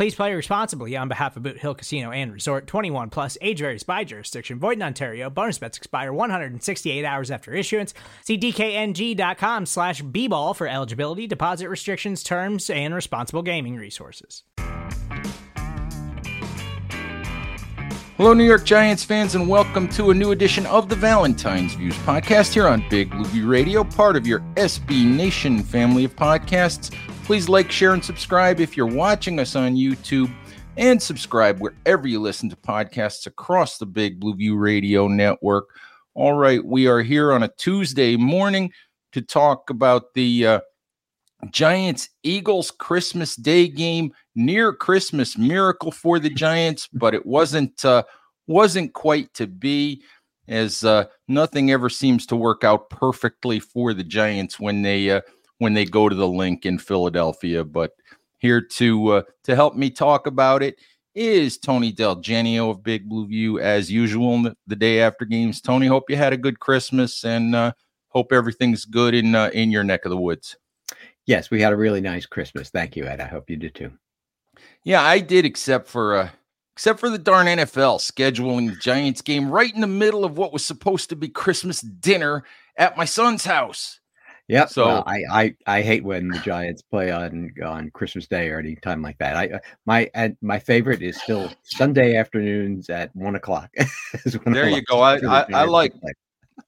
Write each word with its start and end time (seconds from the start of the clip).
Please 0.00 0.14
play 0.14 0.32
responsibly 0.32 0.96
on 0.96 1.08
behalf 1.08 1.36
of 1.36 1.42
Boot 1.42 1.58
Hill 1.58 1.74
Casino 1.74 2.10
and 2.10 2.32
Resort 2.32 2.66
21 2.66 3.10
plus 3.10 3.36
age 3.42 3.58
varies 3.58 3.82
by 3.82 4.02
jurisdiction. 4.02 4.58
Void 4.58 4.78
in 4.78 4.82
Ontario. 4.82 5.28
Bonus 5.28 5.58
bets 5.58 5.76
expire 5.76 6.10
168 6.10 7.04
hours 7.04 7.30
after 7.30 7.52
issuance. 7.52 7.92
See 8.24 8.38
DKNG.com 8.38 9.66
slash 9.66 10.00
B 10.00 10.26
ball 10.26 10.54
for 10.54 10.66
eligibility, 10.66 11.26
deposit 11.26 11.68
restrictions, 11.68 12.22
terms, 12.22 12.70
and 12.70 12.94
responsible 12.94 13.42
gaming 13.42 13.76
resources. 13.76 14.42
Hello, 18.16 18.32
New 18.32 18.44
York 18.44 18.64
Giants 18.64 19.04
fans, 19.04 19.34
and 19.34 19.46
welcome 19.46 19.86
to 19.88 20.12
a 20.12 20.14
new 20.14 20.30
edition 20.30 20.64
of 20.64 20.88
the 20.88 20.96
Valentine's 20.96 21.74
Views 21.74 21.96
podcast 21.98 22.54
here 22.54 22.68
on 22.68 22.82
Big 22.88 23.12
View 23.26 23.46
Radio, 23.46 23.84
part 23.84 24.16
of 24.16 24.26
your 24.26 24.40
SB 24.56 25.04
Nation 25.04 25.62
family 25.62 26.04
of 26.04 26.16
podcasts. 26.16 26.90
Please 27.30 27.48
like, 27.48 27.70
share, 27.70 27.92
and 27.92 28.04
subscribe 28.04 28.58
if 28.58 28.76
you're 28.76 28.86
watching 28.86 29.38
us 29.38 29.54
on 29.54 29.76
YouTube, 29.76 30.34
and 30.76 31.00
subscribe 31.00 31.60
wherever 31.60 32.08
you 32.08 32.18
listen 32.18 32.50
to 32.50 32.56
podcasts 32.56 33.24
across 33.28 33.78
the 33.78 33.86
Big 33.86 34.18
Blue 34.18 34.34
View 34.34 34.56
Radio 34.56 35.06
network. 35.06 35.68
All 36.14 36.32
right, 36.32 36.60
we 36.64 36.88
are 36.88 37.02
here 37.02 37.30
on 37.30 37.44
a 37.44 37.50
Tuesday 37.56 38.16
morning 38.16 38.72
to 39.12 39.22
talk 39.22 39.70
about 39.70 40.12
the 40.14 40.44
uh, 40.44 40.60
Giants 41.52 42.08
Eagles 42.24 42.72
Christmas 42.72 43.36
Day 43.36 43.68
game, 43.68 44.12
near 44.34 44.72
Christmas 44.72 45.38
miracle 45.38 45.92
for 45.92 46.18
the 46.18 46.30
Giants, 46.30 46.88
but 46.92 47.14
it 47.14 47.24
wasn't 47.24 47.84
uh, 47.84 48.02
wasn't 48.48 48.92
quite 48.92 49.32
to 49.34 49.46
be, 49.46 50.02
as 50.48 50.82
uh, 50.82 51.04
nothing 51.28 51.70
ever 51.70 51.90
seems 51.90 52.26
to 52.26 52.34
work 52.34 52.64
out 52.64 52.90
perfectly 52.90 53.60
for 53.60 53.94
the 53.94 54.02
Giants 54.02 54.58
when 54.58 54.82
they 54.82 55.10
uh, 55.10 55.20
when 55.60 55.74
they 55.74 55.84
go 55.84 56.08
to 56.08 56.14
the 56.14 56.26
Linc 56.26 56.66
in 56.66 56.78
Philadelphia. 56.78 57.62
But 57.64 57.92
here 58.38 58.60
to 58.60 59.08
uh, 59.08 59.22
to 59.44 59.54
help 59.54 59.76
me 59.76 59.90
talk 59.90 60.26
about 60.26 60.62
it 60.62 60.78
is 61.14 61.58
Tony 61.58 61.92
Del 61.92 62.16
Genio 62.16 62.70
of 62.70 62.82
Big 62.82 63.08
Blue 63.08 63.26
View, 63.26 63.60
as 63.60 63.90
usual. 63.90 64.52
The 64.66 64.76
day 64.76 65.00
after 65.00 65.24
games, 65.24 65.60
Tony. 65.60 65.86
Hope 65.86 66.08
you 66.08 66.16
had 66.16 66.32
a 66.32 66.38
good 66.38 66.58
Christmas 66.58 67.24
and 67.24 67.54
uh, 67.54 67.72
hope 68.08 68.32
everything's 68.32 68.84
good 68.84 69.14
in 69.14 69.34
uh, 69.34 69.50
in 69.52 69.70
your 69.70 69.84
neck 69.84 70.04
of 70.04 70.10
the 70.10 70.16
woods. 70.16 70.56
Yes, 71.26 71.50
we 71.50 71.60
had 71.60 71.72
a 71.72 71.76
really 71.76 72.00
nice 72.00 72.26
Christmas. 72.26 72.70
Thank 72.70 72.96
you, 72.96 73.04
Ed. 73.04 73.20
I 73.20 73.26
hope 73.26 73.50
you 73.50 73.56
did 73.56 73.74
too. 73.74 73.92
Yeah, 74.82 75.02
I 75.02 75.18
did, 75.20 75.44
except 75.44 75.88
for 75.88 76.16
uh, 76.16 76.28
except 76.74 76.98
for 77.00 77.10
the 77.10 77.18
darn 77.18 77.46
NFL 77.46 78.00
scheduling 78.00 78.70
the 78.70 78.76
Giants 78.76 79.20
game 79.20 79.50
right 79.50 79.74
in 79.74 79.82
the 79.82 79.86
middle 79.86 80.24
of 80.24 80.38
what 80.38 80.54
was 80.54 80.64
supposed 80.64 81.10
to 81.10 81.16
be 81.16 81.28
Christmas 81.28 81.82
dinner 81.82 82.44
at 82.78 82.96
my 82.96 83.04
son's 83.04 83.44
house. 83.44 84.00
Yeah, 84.50 84.66
so 84.66 84.86
well, 84.86 85.04
I, 85.06 85.22
I 85.30 85.54
I 85.66 85.82
hate 85.82 86.02
when 86.02 86.26
the 86.26 86.40
Giants 86.40 86.82
play 86.82 87.12
on 87.12 87.52
on 87.64 87.88
Christmas 87.92 88.26
Day 88.26 88.48
or 88.48 88.58
any 88.58 88.74
time 88.74 89.00
like 89.00 89.16
that. 89.18 89.36
I 89.36 89.46
uh, 89.46 89.58
my 89.86 90.10
and 90.12 90.36
my 90.42 90.58
favorite 90.58 91.02
is 91.02 91.22
still 91.22 91.52
Sunday 91.62 92.16
afternoons 92.16 92.90
at 92.90 93.14
one 93.14 93.36
o'clock. 93.36 93.70
there 94.46 94.68
you 94.68 94.82
go. 94.82 95.02
I 95.02 95.18
I, 95.18 95.46
I 95.54 95.64
like 95.66 95.92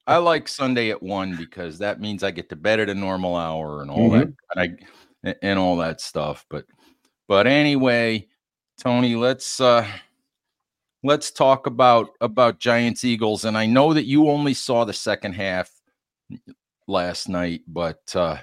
I 0.06 0.19
like 0.19 0.47
Sunday 0.47 0.91
at 0.91 1.03
one 1.03 1.34
because 1.34 1.78
that 1.78 2.00
means 2.00 2.22
I 2.22 2.31
get 2.31 2.48
to 2.50 2.56
bed 2.56 2.78
at 2.78 2.88
a 2.88 2.94
normal 2.94 3.34
hour 3.34 3.82
and 3.82 3.91
all 3.91 4.10
mm-hmm. 4.10 4.31
that 4.31 4.34
and 4.54 4.78
I 5.26 5.34
and 5.42 5.59
all 5.59 5.78
that 5.78 6.00
stuff. 6.00 6.47
But 6.48 6.66
but 7.26 7.48
anyway, 7.48 8.28
Tony, 8.81 9.16
let's 9.16 9.60
uh 9.60 9.88
let's 11.03 11.32
talk 11.32 11.66
about 11.66 12.10
about 12.21 12.60
Giants 12.60 13.03
Eagles. 13.03 13.44
And 13.44 13.59
I 13.59 13.66
know 13.66 13.92
that 13.92 14.06
you 14.06 14.31
only 14.31 14.54
saw 14.54 14.84
the 14.84 14.92
second 14.92 15.32
half 15.32 15.69
last 16.87 17.28
night, 17.28 17.62
but 17.66 18.00
uh 18.15 18.37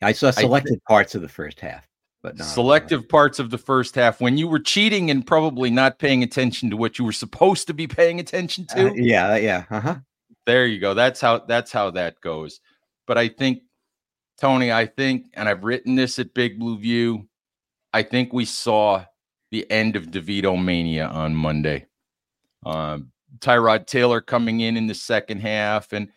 I 0.00 0.12
saw 0.12 0.30
selected 0.30 0.80
I, 0.88 0.92
parts 0.92 1.14
of 1.14 1.22
the 1.22 1.28
first 1.28 1.60
half. 1.60 1.86
But 2.22 2.38
not 2.38 2.44
selective 2.44 3.08
parts 3.08 3.38
of 3.38 3.50
the 3.50 3.58
first 3.58 3.94
half 3.94 4.20
when 4.20 4.38
you 4.38 4.46
were 4.46 4.60
cheating 4.60 5.10
and 5.10 5.26
probably 5.26 5.70
not 5.70 5.98
paying 5.98 6.22
attention 6.22 6.70
to 6.70 6.76
what 6.76 6.98
you 6.98 7.04
were 7.04 7.12
supposed 7.12 7.66
to 7.66 7.74
be 7.74 7.88
paying 7.88 8.20
attention 8.20 8.66
to. 8.68 8.90
Uh, 8.90 8.92
yeah, 8.94 9.36
yeah. 9.36 9.64
Uh-huh. 9.70 9.96
There 10.46 10.66
you 10.66 10.78
go. 10.78 10.94
That's 10.94 11.20
how 11.20 11.38
that's 11.40 11.72
how 11.72 11.90
that 11.90 12.20
goes. 12.20 12.60
But 13.06 13.18
I 13.18 13.28
think 13.28 13.62
Tony, 14.38 14.72
I 14.72 14.86
think, 14.86 15.26
and 15.34 15.48
I've 15.48 15.64
written 15.64 15.94
this 15.94 16.18
at 16.18 16.34
Big 16.34 16.58
Blue 16.58 16.78
View. 16.78 17.28
I 17.92 18.02
think 18.02 18.32
we 18.32 18.44
saw 18.44 19.04
the 19.50 19.68
end 19.70 19.96
of 19.96 20.06
DeVito 20.06 20.62
mania 20.62 21.06
on 21.08 21.34
Monday. 21.34 21.86
Um, 22.64 23.12
Tyrod 23.38 23.86
Taylor 23.86 24.20
coming 24.20 24.60
in 24.60 24.76
in 24.76 24.86
the 24.86 24.94
second 24.94 25.40
half 25.40 25.92
and 25.92 26.08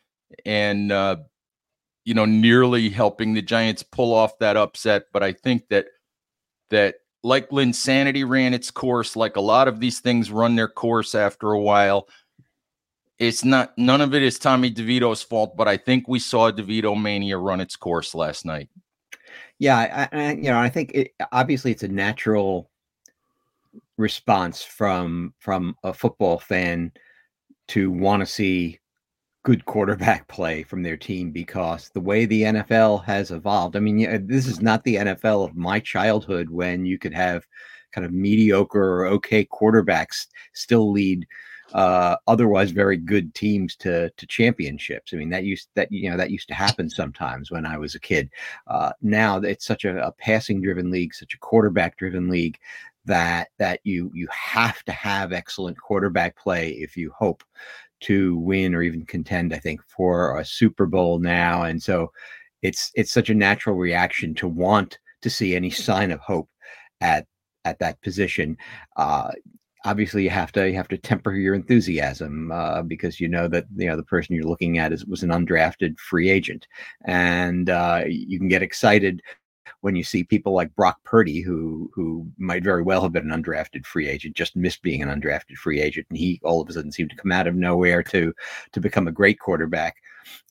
and 0.46 0.92
uh, 0.92 1.18
you 2.06 2.14
know 2.14 2.26
nearly 2.26 2.90
helping 2.90 3.34
the 3.34 3.42
Giants 3.42 3.84
pull 3.84 4.14
off 4.14 4.40
that 4.40 4.58
upset. 4.58 5.08
But 5.12 5.24
I 5.24 5.34
think 5.34 5.68
that 5.70 5.88
that 6.70 6.96
like 7.24 7.50
Linsanity 7.50 8.28
ran 8.28 8.54
its 8.54 8.72
course, 8.72 9.16
like 9.16 9.36
a 9.36 9.42
lot 9.42 9.68
of 9.68 9.80
these 9.80 10.00
things 10.00 10.32
run 10.32 10.56
their 10.56 10.68
course 10.68 11.16
after 11.16 11.52
a 11.52 11.60
while 11.60 12.08
it's 13.18 13.46
not 13.46 13.78
none 13.78 14.02
of 14.02 14.14
it 14.14 14.24
is 14.24 14.38
Tommy 14.38 14.72
DeVito's 14.72 15.24
fault, 15.24 15.56
but 15.56 15.68
I 15.68 15.78
think 15.78 16.08
we 16.08 16.20
saw 16.20 16.52
DeVito 16.52 17.00
mania 17.02 17.38
run 17.38 17.62
its 17.62 17.76
course 17.76 18.14
last 18.14 18.46
night. 18.46 18.70
Yeah, 19.58 19.78
I, 19.78 20.18
I, 20.18 20.32
you 20.34 20.50
know, 20.50 20.60
I 20.60 20.70
think 20.70 20.92
it, 20.94 21.14
obviously 21.32 21.72
it's 21.72 21.84
a 21.84 21.88
natural 21.88 22.70
response 23.98 24.62
from 24.62 25.34
from 25.40 25.78
a 25.84 25.94
football 25.94 26.40
fan 26.40 26.92
to 27.70 27.90
want 27.90 28.20
to 28.22 28.26
see 28.26 28.80
good 29.46 29.64
quarterback 29.66 30.28
play 30.28 30.64
from 30.64 30.84
their 30.84 30.98
team 30.98 31.32
because 31.32 31.90
the 31.90 32.02
way 32.02 32.26
the 32.26 32.42
NFL 32.42 33.06
has 33.06 33.32
evolved. 33.32 33.78
I 33.78 33.80
mean, 33.80 34.28
this 34.28 34.48
is 34.48 34.62
not 34.62 34.84
the 34.84 34.96
NFL 34.96 35.46
of 35.46 35.56
my 35.56 35.80
childhood 35.80 36.50
when 36.50 36.86
you 36.86 36.98
could 36.98 37.14
have 37.14 37.46
kind 37.94 38.04
of 38.06 38.12
mediocre 38.12 39.02
or 39.02 39.06
okay 39.06 39.46
quarterbacks 39.46 40.28
still 40.54 40.92
lead 40.92 41.26
uh, 41.74 42.16
otherwise 42.28 42.72
very 42.72 42.98
good 42.98 43.34
teams 43.34 43.76
to 43.78 44.10
to 44.18 44.28
championships. 44.28 45.14
I 45.14 45.18
mean 45.18 45.30
that 45.30 45.46
used 45.46 45.70
that 45.76 45.92
you 45.92 46.10
know 46.10 46.18
that 46.18 46.32
used 46.32 46.48
to 46.50 46.54
happen 46.54 46.90
sometimes 46.90 47.52
when 47.52 47.66
I 47.66 47.78
was 47.78 47.96
a 47.96 48.00
kid. 48.00 48.30
Uh, 48.68 48.92
now 49.02 49.38
it's 49.38 49.66
such 49.66 49.86
a, 49.86 49.98
a 50.06 50.12
passing 50.12 50.62
driven 50.62 50.92
league, 50.92 51.14
such 51.14 51.34
a 51.34 51.40
quarterback 51.40 51.98
driven 51.98 52.30
league 52.30 52.60
that 53.06 53.50
that 53.60 53.80
you 53.84 54.12
you 54.14 54.28
have 54.32 54.84
to 54.84 54.92
have 54.92 55.32
excellent 55.32 55.80
quarterback 55.80 56.36
play 56.36 56.72
if 56.72 56.98
you 56.98 57.12
hope 57.18 57.44
to 58.02 58.38
win 58.38 58.76
or 58.76 58.82
even 58.82 59.06
contend. 59.06 59.54
I 59.54 59.60
think 59.60 59.82
for 59.88 60.38
a 60.38 60.46
Super 60.46 60.86
Bowl 60.86 61.20
now, 61.20 61.64
and 61.64 61.82
so 61.82 62.12
it's 62.62 62.92
it's 62.96 63.12
such 63.12 63.30
a 63.30 63.36
natural 63.36 63.76
reaction 63.76 64.34
to 64.36 64.48
want 64.48 65.00
to 65.22 65.30
see 65.30 65.56
any 65.56 65.70
sign 65.70 66.12
of 66.12 66.20
hope 66.20 66.50
at 67.02 67.28
at 67.66 67.80
that 67.80 68.02
position. 68.02 68.58
Uh, 68.98 69.32
obviously 69.86 70.24
you 70.24 70.30
have 70.30 70.52
to 70.52 70.70
you 70.70 70.76
have 70.76 70.88
to 70.88 70.98
temper 70.98 71.34
your 71.34 71.54
enthusiasm 71.54 72.52
uh, 72.52 72.82
because 72.82 73.20
you 73.20 73.30
know 73.30 73.48
that 73.48 73.66
you 73.78 73.88
know 73.88 73.96
the 73.96 74.04
person 74.04 74.36
you're 74.36 74.44
looking 74.44 74.78
at 74.78 74.92
is 74.92 75.06
was 75.06 75.24
an 75.24 75.30
undrafted 75.30 75.98
free 76.00 76.30
agent, 76.30 76.68
and 77.06 77.70
uh, 77.70 78.04
you 78.08 78.38
can 78.38 78.48
get 78.48 78.64
excited 78.64 79.22
when 79.82 79.96
you 79.96 80.04
see 80.04 80.24
people 80.24 80.54
like 80.54 80.76
Brock 80.76 81.00
Purdy, 81.04 81.42
who 81.42 81.90
who 81.94 82.28
might 82.38 82.64
very 82.64 82.82
well 82.82 83.02
have 83.02 83.14
been 83.14 83.32
an 83.32 83.44
undrafted 83.44 83.86
free 83.86 84.08
agent, 84.08 84.36
just 84.36 84.56
missed 84.56 84.82
being 84.82 85.02
an 85.02 85.10
undrafted 85.10 85.56
free 85.56 85.82
agent, 85.82 86.08
and 86.10 86.18
he 86.18 86.40
all 86.44 86.62
of 86.62 86.70
a 86.70 86.74
sudden 86.74 86.92
seemed 86.92 87.10
to 87.12 87.16
come 87.16 87.32
out 87.32 87.48
of 87.48 87.56
nowhere 87.56 88.04
to 88.04 88.34
to 88.72 88.80
become 88.80 89.08
a 89.08 89.12
great 89.12 89.40
quarterback. 89.40 89.98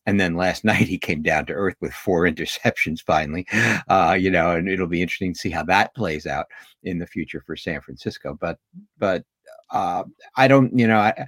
And 0.06 0.20
then 0.20 0.36
last 0.36 0.64
night 0.64 0.88
he 0.88 0.98
came 0.98 1.22
down 1.22 1.46
to 1.46 1.52
earth 1.52 1.76
with 1.80 1.92
four 1.92 2.22
interceptions 2.22 3.02
finally, 3.02 3.46
uh, 3.88 4.16
you 4.18 4.30
know, 4.30 4.52
and 4.52 4.68
it'll 4.68 4.86
be 4.86 5.02
interesting 5.02 5.34
to 5.34 5.38
see 5.38 5.50
how 5.50 5.64
that 5.64 5.94
plays 5.94 6.26
out 6.26 6.46
in 6.82 6.98
the 6.98 7.06
future 7.06 7.42
for 7.46 7.56
San 7.56 7.80
Francisco. 7.80 8.36
But 8.40 8.58
but 8.98 9.24
uh, 9.70 10.04
I 10.36 10.48
don't, 10.48 10.76
you 10.78 10.86
know, 10.86 10.98
I, 10.98 11.26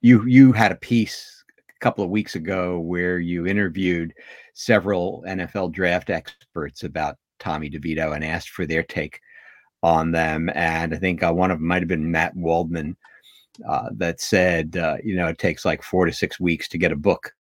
you 0.00 0.26
you 0.26 0.52
had 0.52 0.72
a 0.72 0.76
piece 0.76 1.41
couple 1.82 2.04
of 2.04 2.10
weeks 2.10 2.36
ago 2.36 2.78
where 2.78 3.18
you 3.18 3.46
interviewed 3.46 4.14
several 4.54 5.24
NFL 5.26 5.72
draft 5.72 6.10
experts 6.10 6.84
about 6.84 7.18
Tommy 7.38 7.68
DeVito 7.68 8.14
and 8.14 8.24
asked 8.24 8.50
for 8.50 8.64
their 8.64 8.84
take 8.84 9.20
on 9.82 10.12
them. 10.12 10.48
And 10.54 10.94
I 10.94 10.98
think 10.98 11.22
uh, 11.22 11.32
one 11.32 11.50
of 11.50 11.58
them 11.58 11.66
might 11.66 11.82
have 11.82 11.88
been 11.88 12.10
Matt 12.10 12.36
Waldman 12.36 12.96
uh, 13.68 13.90
that 13.96 14.20
said, 14.20 14.76
uh, 14.76 14.96
you 15.02 15.16
know, 15.16 15.26
it 15.26 15.38
takes 15.38 15.64
like 15.64 15.82
four 15.82 16.06
to 16.06 16.12
six 16.12 16.38
weeks 16.38 16.68
to 16.68 16.78
get 16.78 16.92
a 16.92 16.96
book 16.96 17.34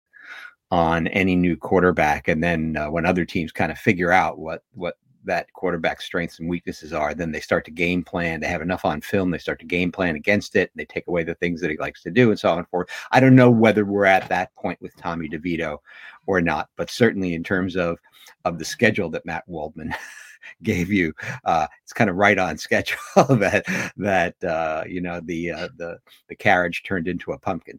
on 0.70 1.08
any 1.08 1.34
new 1.34 1.56
quarterback, 1.56 2.28
and 2.28 2.42
then 2.44 2.76
uh, 2.76 2.90
when 2.90 3.06
other 3.06 3.24
teams 3.24 3.50
kind 3.50 3.72
of 3.72 3.78
figure 3.78 4.12
out 4.12 4.38
what 4.38 4.62
what 4.74 4.98
that 5.28 5.52
quarterback 5.52 6.00
strengths 6.00 6.40
and 6.40 6.48
weaknesses 6.48 6.92
are, 6.92 7.14
then 7.14 7.30
they 7.30 7.40
start 7.40 7.64
to 7.66 7.70
game 7.70 8.02
plan. 8.02 8.40
They 8.40 8.48
have 8.48 8.62
enough 8.62 8.84
on 8.84 9.00
film. 9.00 9.30
They 9.30 9.38
start 9.38 9.60
to 9.60 9.66
game 9.66 9.92
plan 9.92 10.16
against 10.16 10.56
it. 10.56 10.70
And 10.72 10.80
they 10.80 10.84
take 10.84 11.06
away 11.06 11.22
the 11.22 11.36
things 11.36 11.60
that 11.60 11.70
he 11.70 11.76
likes 11.76 12.02
to 12.02 12.10
do 12.10 12.30
and 12.30 12.38
so 12.38 12.50
on 12.50 12.58
and 12.58 12.68
forth. 12.68 12.88
I 13.12 13.20
don't 13.20 13.36
know 13.36 13.50
whether 13.50 13.84
we're 13.84 14.04
at 14.04 14.28
that 14.28 14.54
point 14.56 14.80
with 14.82 14.96
Tommy 14.96 15.28
DeVito 15.28 15.78
or 16.26 16.40
not, 16.40 16.68
but 16.76 16.90
certainly 16.90 17.34
in 17.34 17.44
terms 17.44 17.76
of 17.76 17.98
of 18.44 18.58
the 18.58 18.64
schedule 18.64 19.08
that 19.10 19.26
Matt 19.26 19.44
Waldman 19.46 19.94
gave 20.62 20.90
you, 20.90 21.12
uh, 21.44 21.66
it's 21.82 21.92
kind 21.92 22.10
of 22.10 22.16
right 22.16 22.38
on 22.38 22.58
schedule 22.58 22.98
that 23.16 23.64
that 23.96 24.42
uh, 24.44 24.84
you 24.86 25.00
know 25.00 25.20
the 25.24 25.52
uh, 25.52 25.68
the 25.76 25.98
the 26.28 26.36
carriage 26.36 26.82
turned 26.84 27.08
into 27.08 27.32
a 27.32 27.38
pumpkin. 27.38 27.78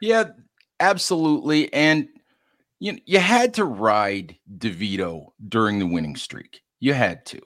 Yeah, 0.00 0.30
absolutely, 0.80 1.72
and 1.72 2.08
you 2.80 2.98
you 3.06 3.18
had 3.18 3.54
to 3.54 3.64
ride 3.64 4.36
DeVito 4.58 5.28
during 5.48 5.78
the 5.78 5.86
winning 5.86 6.16
streak. 6.16 6.63
You 6.84 6.92
had 6.92 7.24
to, 7.24 7.40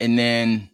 and 0.00 0.18
then 0.18 0.68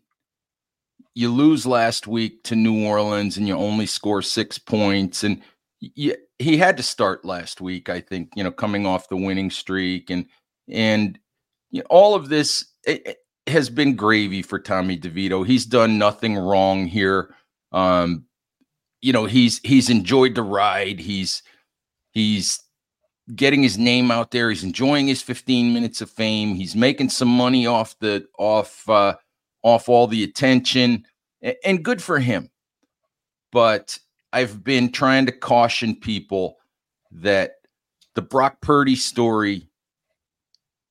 you 1.15 1.31
lose 1.31 1.67
last 1.67 2.09
week 2.09 2.43
to 2.43 2.57
New 2.57 2.85
Orleans, 2.85 3.37
and 3.37 3.47
you 3.47 3.57
only 3.57 3.87
score 3.87 4.23
six 4.23 4.59
points, 4.59 5.23
and 5.23 5.41
you, 5.79 6.17
he 6.41 6.57
had 6.57 6.77
to 6.79 6.83
start 6.83 7.25
last 7.25 7.61
week. 7.61 7.89
I 7.89 8.01
think 8.01 8.31
you 8.35 8.43
know 8.43 8.51
coming 8.51 8.87
off 8.87 9.09
the 9.09 9.17
winning 9.17 9.53
streak, 9.53 10.11
and 10.11 10.27
and 10.69 11.17
you 11.71 11.83
know, 11.83 11.87
all 11.89 12.17
of 12.17 12.29
this 12.29 12.73
it, 12.89 13.07
it 13.07 13.19
has 13.47 13.71
been 13.71 13.95
gravy 13.95 14.43
for 14.43 14.59
Tommy 14.59 14.99
DeVito. 14.99 15.47
He's 15.47 15.65
done 15.65 15.97
nothing 15.97 16.37
wrong 16.37 16.87
here. 16.87 17.37
Um, 17.71 18.25
you 19.01 19.13
know, 19.13 19.27
he's 19.27 19.61
he's 19.63 19.91
enjoyed 19.91 20.35
the 20.35 20.43
ride. 20.43 20.99
He's 20.99 21.41
he's 22.11 22.59
getting 23.35 23.63
his 23.63 23.79
name 23.79 24.11
out 24.11 24.31
there. 24.31 24.51
He's 24.51 24.65
enjoying 24.65 25.09
his 25.09 25.23
15 25.23 25.73
minutes 25.73 26.01
of 26.01 26.11
fame. 26.11 26.55
He's 26.55 26.77
making 26.77 27.09
some 27.11 27.29
money 27.29 27.67
off 27.67 27.99
the 27.99 28.27
off 28.39 28.89
uh, 28.89 29.17
off 29.63 29.89
all 29.89 30.07
the 30.07 30.23
attention, 30.23 31.05
and 31.65 31.85
good 31.85 32.03
for 32.03 32.19
him. 32.19 32.51
But 33.51 33.99
I've 34.33 34.63
been 34.63 34.93
trying 34.93 35.27
to 35.27 35.33
caution 35.33 35.97
people 35.97 36.59
that 37.11 37.55
the 38.15 38.23
Brock 38.23 38.61
Purdy 38.61 38.97
story 38.97 39.69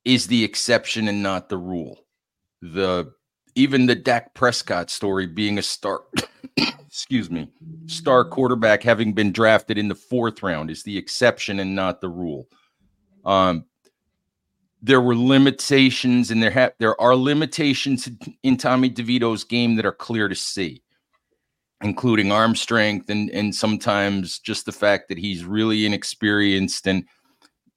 is 0.03 0.27
the 0.27 0.43
exception 0.43 1.07
and 1.07 1.23
not 1.23 1.49
the 1.49 1.57
rule. 1.57 2.05
The 2.61 3.13
even 3.55 3.85
the 3.85 3.95
Dak 3.95 4.33
Prescott 4.33 4.89
story 4.89 5.27
being 5.27 5.57
a 5.57 5.61
star 5.61 6.01
excuse 6.95 7.29
me, 7.29 7.49
star 7.87 8.23
quarterback 8.23 8.81
having 8.81 9.11
been 9.11 9.33
drafted 9.33 9.77
in 9.77 9.89
the 9.89 9.95
fourth 9.95 10.41
round 10.41 10.71
is 10.71 10.81
the 10.83 10.97
exception 10.97 11.59
and 11.59 11.75
not 11.75 11.99
the 11.99 12.07
rule. 12.07 12.47
Um, 13.25 13.65
there 14.81 15.01
were 15.01 15.15
limitations, 15.15 16.31
and 16.31 16.41
there 16.41 16.51
ha- 16.51 16.71
there 16.79 16.99
are 17.01 17.13
limitations 17.13 18.07
in 18.43 18.55
Tommy 18.55 18.89
DeVito's 18.89 19.43
game 19.43 19.75
that 19.75 19.85
are 19.85 19.91
clear 19.91 20.29
to 20.29 20.35
see, 20.35 20.83
including 21.81 22.31
arm 22.31 22.55
strength 22.55 23.09
and 23.09 23.29
and 23.31 23.53
sometimes 23.53 24.39
just 24.39 24.65
the 24.65 24.71
fact 24.71 25.09
that 25.09 25.17
he's 25.17 25.43
really 25.43 25.85
inexperienced 25.85 26.87
and 26.87 27.03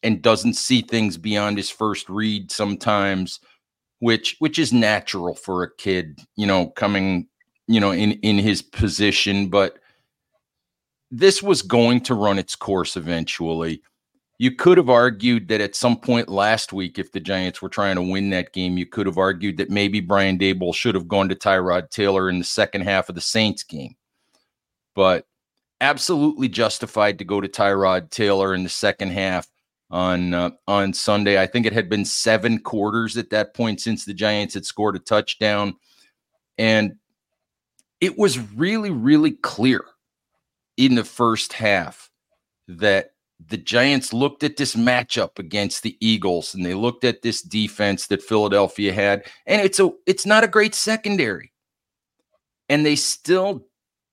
and 0.05 0.23
doesn't 0.23 0.55
see 0.55 0.81
things 0.81 1.17
beyond 1.17 1.57
his 1.57 1.71
first 1.71 2.09
read 2.09 2.53
sometimes 2.53 3.41
which 3.99 4.37
which 4.39 4.61
is 4.61 4.73
natural 4.73 5.35
for 5.35 5.65
a 5.65 5.75
kid 5.77 6.21
you 6.37 6.47
know 6.47 6.69
coming 6.69 7.27
you 7.69 7.79
know 7.79 7.93
in 7.93 8.13
in 8.23 8.39
his 8.39 8.63
position 8.63 9.49
but 9.49 9.79
this 11.11 11.43
was 11.43 11.63
going 11.63 12.01
to 12.01 12.15
run 12.15 12.39
its 12.39 12.57
course 12.57 12.97
eventually 12.97 13.81
you 14.41 14.55
could 14.55 14.79
have 14.79 14.89
argued 14.89 15.49
that 15.49 15.61
at 15.61 15.75
some 15.75 15.97
point 15.97 16.29
last 16.29 16.73
week 16.73 16.99
if 16.99 17.11
the 17.13 17.21
giants 17.21 17.61
were 17.61 17.69
trying 17.69 17.97
to 17.97 18.03
win 18.03 18.31
that 18.31 18.53
game 18.53 18.77
you 18.79 18.87
could 18.87 19.07
have 19.07 19.19
argued 19.19 19.57
that 19.57 19.71
maybe 19.71 20.01
brian 20.01 20.39
Daboll 20.39 20.75
should 20.75 20.95
have 20.95 21.09
gone 21.09 21.29
to 21.29 21.37
tyrod 21.37 21.91
taylor 21.91 22.29
in 22.29 22.39
the 22.39 22.45
second 22.45 22.83
half 22.83 23.09
of 23.09 23.15
the 23.15 23.21
saints 23.21 23.63
game 23.63 23.95
but 24.95 25.27
absolutely 25.81 26.49
justified 26.49 27.19
to 27.19 27.25
go 27.25 27.41
to 27.41 27.49
tyrod 27.49 28.11
taylor 28.11 28.55
in 28.55 28.65
the 28.65 28.69
second 28.69 29.11
half 29.11 29.47
on 29.91 30.35
uh, 30.35 30.51
on 30.67 30.93
Sunday. 30.93 31.41
I 31.41 31.47
think 31.47 31.67
it 31.67 31.73
had 31.73 31.89
been 31.89 32.05
seven 32.05 32.59
quarters 32.59 33.17
at 33.17 33.31
that 33.31 33.55
point 33.55 33.81
since 33.81 34.05
the 34.05 34.15
Giants 34.15 34.55
had 34.55 34.67
scored 34.67 34.97
a 34.97 34.99
touchdown, 34.99 35.77
and 36.59 36.97
it 38.01 38.19
was 38.19 38.39
really 38.55 38.91
really 38.91 39.33
clear 39.33 39.85
in 40.77 40.95
the 40.95 41.05
first 41.05 41.53
half 41.53 42.11
that 42.69 43.13
the 43.47 43.57
Giants 43.57 44.13
looked 44.13 44.43
at 44.43 44.57
this 44.57 44.75
matchup 44.75 45.39
against 45.39 45.83
the 45.83 45.97
Eagles 46.01 46.55
and 46.55 46.67
they 46.67 46.75
looked 46.75 47.05
at 47.05 47.23
this 47.23 47.41
defense 47.41 48.07
that 48.09 48.23
Philadelphia 48.23 48.93
had, 48.93 49.25
and 49.47 49.63
it's 49.63 49.79
a 49.79 49.91
it's 50.07 50.27
not 50.27 50.45
a 50.45 50.49
great 50.49 50.75
secondary, 50.75 51.53
and 52.69 52.85
they 52.85 52.97
still. 52.97 53.67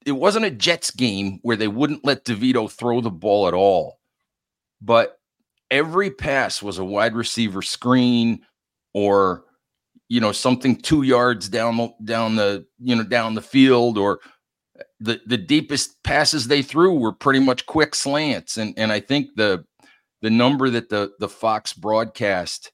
It 0.05 0.11
wasn't 0.11 0.45
a 0.45 0.51
Jets 0.51 0.91
game 0.91 1.39
where 1.41 1.57
they 1.57 1.67
wouldn't 1.67 2.05
let 2.05 2.25
DeVito 2.25 2.71
throw 2.71 3.01
the 3.01 3.09
ball 3.09 3.47
at 3.47 3.55
all. 3.55 3.97
But 4.79 5.17
every 5.71 6.11
pass 6.11 6.61
was 6.61 6.77
a 6.77 6.85
wide 6.85 7.15
receiver 7.15 7.63
screen 7.63 8.41
or 8.93 9.45
you 10.09 10.19
know 10.19 10.31
something 10.31 10.75
two 10.75 11.03
yards 11.03 11.49
down 11.49 11.77
the 11.77 11.89
down 12.03 12.35
the 12.35 12.65
you 12.79 12.95
know 12.95 13.03
down 13.03 13.35
the 13.35 13.41
field 13.41 13.97
or 13.97 14.19
the 14.99 15.19
the 15.25 15.37
deepest 15.37 16.01
passes 16.03 16.47
they 16.47 16.61
threw 16.61 16.93
were 16.93 17.13
pretty 17.13 17.39
much 17.39 17.65
quick 17.65 17.95
slants 17.95 18.57
and 18.57 18.73
and 18.77 18.91
I 18.91 18.99
think 18.99 19.29
the 19.35 19.65
the 20.21 20.29
number 20.29 20.69
that 20.69 20.89
the 20.89 21.11
the 21.19 21.29
Fox 21.29 21.73
broadcast 21.73 22.71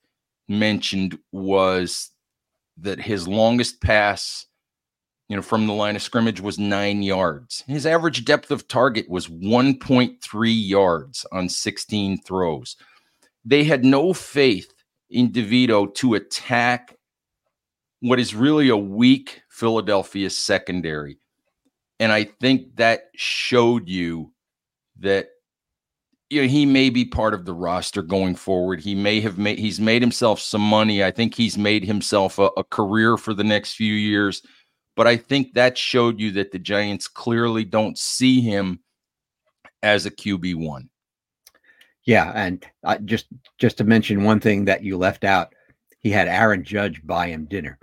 mentioned 0.47 1.17
was 1.31 2.11
that 2.77 2.99
his 2.99 3.27
longest 3.27 3.81
pass 3.81 4.45
you 5.31 5.37
know, 5.37 5.41
from 5.41 5.65
the 5.65 5.71
line 5.71 5.95
of 5.95 6.01
scrimmage 6.01 6.41
was 6.41 6.59
nine 6.59 7.01
yards. 7.01 7.63
His 7.65 7.85
average 7.85 8.25
depth 8.25 8.51
of 8.51 8.67
target 8.67 9.09
was 9.09 9.29
1.3 9.29 10.17
yards 10.67 11.25
on 11.31 11.47
16 11.47 12.17
throws. 12.23 12.75
They 13.45 13.63
had 13.63 13.85
no 13.85 14.11
faith 14.11 14.73
in 15.09 15.31
DeVito 15.31 15.95
to 15.95 16.15
attack 16.15 16.97
what 18.01 18.19
is 18.19 18.35
really 18.35 18.69
a 18.69 18.77
weak 18.77 19.41
Philadelphia 19.49 20.29
secondary. 20.29 21.17
And 21.99 22.11
I 22.11 22.25
think 22.25 22.75
that 22.77 23.09
showed 23.15 23.87
you 23.87 24.33
that 24.99 25.29
you 26.29 26.41
know, 26.41 26.47
he 26.47 26.65
may 26.65 26.89
be 26.89 27.05
part 27.05 27.33
of 27.33 27.45
the 27.45 27.53
roster 27.53 28.01
going 28.01 28.35
forward. 28.35 28.79
He 28.79 28.95
may 28.95 29.19
have 29.21 29.37
made 29.37 29.59
he's 29.59 29.79
made 29.79 30.01
himself 30.01 30.39
some 30.39 30.61
money. 30.61 31.03
I 31.03 31.11
think 31.11 31.35
he's 31.35 31.57
made 31.57 31.83
himself 31.83 32.39
a, 32.39 32.49
a 32.57 32.63
career 32.63 33.17
for 33.17 33.33
the 33.33 33.43
next 33.43 33.73
few 33.73 33.93
years 33.93 34.41
but 34.95 35.07
I 35.07 35.17
think 35.17 35.53
that 35.53 35.77
showed 35.77 36.19
you 36.19 36.31
that 36.31 36.51
the 36.51 36.59
Giants 36.59 37.07
clearly 37.07 37.63
don't 37.63 37.97
see 37.97 38.41
him 38.41 38.81
as 39.81 40.05
a 40.05 40.11
QB 40.11 40.55
one. 40.55 40.89
Yeah, 42.05 42.31
and 42.35 42.65
uh, 42.83 42.97
just 42.99 43.27
just 43.57 43.77
to 43.77 43.83
mention 43.83 44.23
one 44.23 44.39
thing 44.39 44.65
that 44.65 44.83
you 44.83 44.97
left 44.97 45.23
out, 45.23 45.53
he 46.01 46.09
had 46.09 46.27
Aaron 46.27 46.63
Judge 46.63 47.05
buy 47.05 47.27
him 47.27 47.45
dinner. 47.45 47.79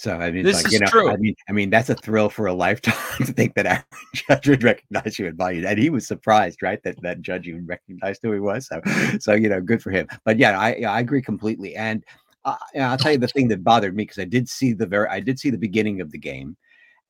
So 0.00 0.14
I 0.16 0.30
mean, 0.30 0.44
this 0.44 0.56
like, 0.56 0.66
is 0.66 0.72
you 0.72 0.80
know, 0.80 0.86
true. 0.86 1.10
I 1.10 1.16
mean, 1.16 1.34
I 1.46 1.52
mean 1.52 1.68
that's 1.68 1.90
a 1.90 1.94
thrill 1.94 2.30
for 2.30 2.46
a 2.46 2.54
lifetime 2.54 2.94
to 3.26 3.32
think 3.32 3.54
that 3.54 3.66
Aaron 3.66 3.84
Judge 4.14 4.48
would 4.48 4.62
recognize 4.62 5.18
you 5.18 5.26
and 5.26 5.36
buy 5.36 5.50
you, 5.50 5.66
and 5.66 5.78
he 5.78 5.90
was 5.90 6.06
surprised, 6.06 6.62
right, 6.62 6.82
that 6.84 7.00
that 7.02 7.20
Judge 7.20 7.46
even 7.46 7.66
recognized 7.66 8.20
who 8.22 8.32
he 8.32 8.40
was. 8.40 8.66
So, 8.66 8.80
so 9.20 9.34
you 9.34 9.50
know, 9.50 9.60
good 9.60 9.82
for 9.82 9.90
him. 9.90 10.08
But 10.24 10.38
yeah, 10.38 10.58
I 10.58 10.82
I 10.88 11.00
agree 11.00 11.20
completely, 11.20 11.76
and 11.76 12.02
uh, 12.46 12.56
I'll 12.80 12.96
tell 12.96 13.12
you 13.12 13.18
the 13.18 13.28
thing 13.28 13.48
that 13.48 13.62
bothered 13.62 13.94
me 13.94 14.04
because 14.04 14.18
I 14.18 14.24
did 14.24 14.48
see 14.48 14.72
the 14.72 14.86
very 14.86 15.06
I 15.08 15.20
did 15.20 15.38
see 15.38 15.50
the 15.50 15.58
beginning 15.58 16.00
of 16.00 16.10
the 16.10 16.18
game, 16.18 16.56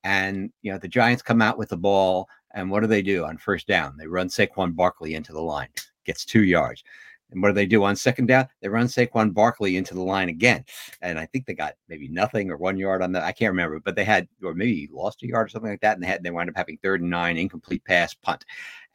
and 0.03 0.51
you 0.61 0.73
know 0.73 0.77
the 0.77 0.89
Giants 0.89 1.23
come 1.23 1.41
out 1.41 1.57
with 1.57 1.69
the 1.69 1.77
ball, 1.77 2.27
and 2.53 2.69
what 2.69 2.81
do 2.81 2.87
they 2.87 3.01
do 3.01 3.23
on 3.23 3.37
first 3.37 3.67
down? 3.67 3.95
They 3.97 4.07
run 4.07 4.27
Saquon 4.27 4.75
Barkley 4.75 5.15
into 5.15 5.31
the 5.31 5.41
line, 5.41 5.69
gets 6.05 6.25
two 6.25 6.43
yards. 6.43 6.83
And 7.31 7.41
what 7.41 7.49
do 7.49 7.53
they 7.53 7.65
do 7.65 7.83
on 7.83 7.95
second 7.95 8.27
down? 8.27 8.47
They 8.61 8.69
run 8.69 8.87
Saquon 8.87 9.33
Barkley 9.33 9.77
into 9.77 9.93
the 9.93 10.03
line 10.03 10.29
again. 10.29 10.65
And 11.01 11.17
I 11.17 11.25
think 11.25 11.45
they 11.45 11.53
got 11.53 11.75
maybe 11.87 12.07
nothing 12.07 12.49
or 12.51 12.57
one 12.57 12.77
yard 12.77 13.01
on 13.01 13.11
that. 13.13 13.23
I 13.23 13.31
can't 13.31 13.51
remember, 13.51 13.79
but 13.79 13.95
they 13.95 14.03
had, 14.03 14.27
or 14.43 14.53
maybe 14.53 14.89
lost 14.91 15.23
a 15.23 15.27
yard 15.27 15.47
or 15.47 15.49
something 15.49 15.71
like 15.71 15.81
that. 15.81 15.95
And 15.95 16.03
they 16.03 16.07
had, 16.07 16.23
they 16.23 16.31
wound 16.31 16.49
up 16.49 16.57
having 16.57 16.77
third 16.77 17.01
and 17.01 17.09
nine, 17.09 17.37
incomplete 17.37 17.83
pass, 17.85 18.13
punt. 18.13 18.45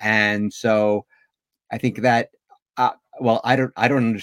And 0.01 0.53
so 0.53 1.07
I 1.71 1.79
think 1.79 2.01
that, 2.03 2.31
uh, 2.77 2.93
well, 3.21 3.41
I 3.45 3.57
don't, 3.57 3.73
I 3.77 3.89
don't 3.89 4.23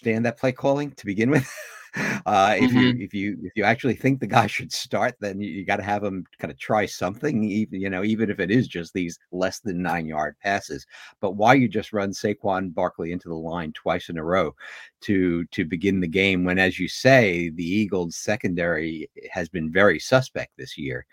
understand 0.00 0.24
that 0.24 0.38
play 0.38 0.52
calling 0.52 0.92
to 0.92 1.06
begin 1.06 1.30
with. 1.30 1.50
Uh, 2.26 2.54
if 2.58 2.70
mm-hmm. 2.70 2.78
you 2.78 3.04
if 3.04 3.14
you 3.14 3.38
if 3.42 3.52
you 3.56 3.64
actually 3.64 3.94
think 3.94 4.20
the 4.20 4.26
guy 4.26 4.46
should 4.46 4.70
start, 4.70 5.16
then 5.20 5.40
you, 5.40 5.48
you 5.50 5.64
got 5.64 5.76
to 5.76 5.82
have 5.82 6.04
him 6.04 6.24
kind 6.38 6.52
of 6.52 6.58
try 6.58 6.84
something, 6.84 7.44
even 7.44 7.80
you 7.80 7.88
know, 7.88 8.04
even 8.04 8.30
if 8.30 8.38
it 8.38 8.50
is 8.50 8.68
just 8.68 8.92
these 8.92 9.18
less 9.32 9.60
than 9.60 9.82
nine 9.82 10.06
yard 10.06 10.36
passes. 10.42 10.86
But 11.20 11.32
why 11.32 11.54
you 11.54 11.66
just 11.66 11.94
run 11.94 12.10
Saquon 12.10 12.74
Barkley 12.74 13.12
into 13.12 13.28
the 13.28 13.34
line 13.34 13.72
twice 13.72 14.10
in 14.10 14.18
a 14.18 14.22
row 14.22 14.54
to 15.02 15.44
to 15.46 15.64
begin 15.64 15.98
the 15.98 16.06
game 16.06 16.44
when, 16.44 16.58
as 16.58 16.78
you 16.78 16.88
say, 16.88 17.48
the 17.48 17.64
Eagles 17.64 18.16
secondary 18.16 19.10
has 19.30 19.48
been 19.48 19.72
very 19.72 19.98
suspect 19.98 20.52
this 20.56 20.76
year, 20.76 21.06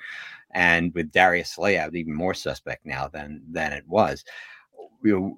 and 0.51 0.93
with 0.93 1.11
Darius 1.11 1.51
Slay 1.51 1.77
out, 1.77 1.95
even 1.95 2.13
more 2.13 2.33
suspect 2.33 2.85
now 2.85 3.07
than 3.07 3.41
than 3.49 3.71
it 3.71 3.87
was. 3.87 4.25
You 5.03 5.37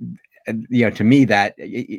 know, 0.00 0.16
you 0.68 0.84
know, 0.84 0.90
to 0.90 1.04
me, 1.04 1.24
that 1.26 1.54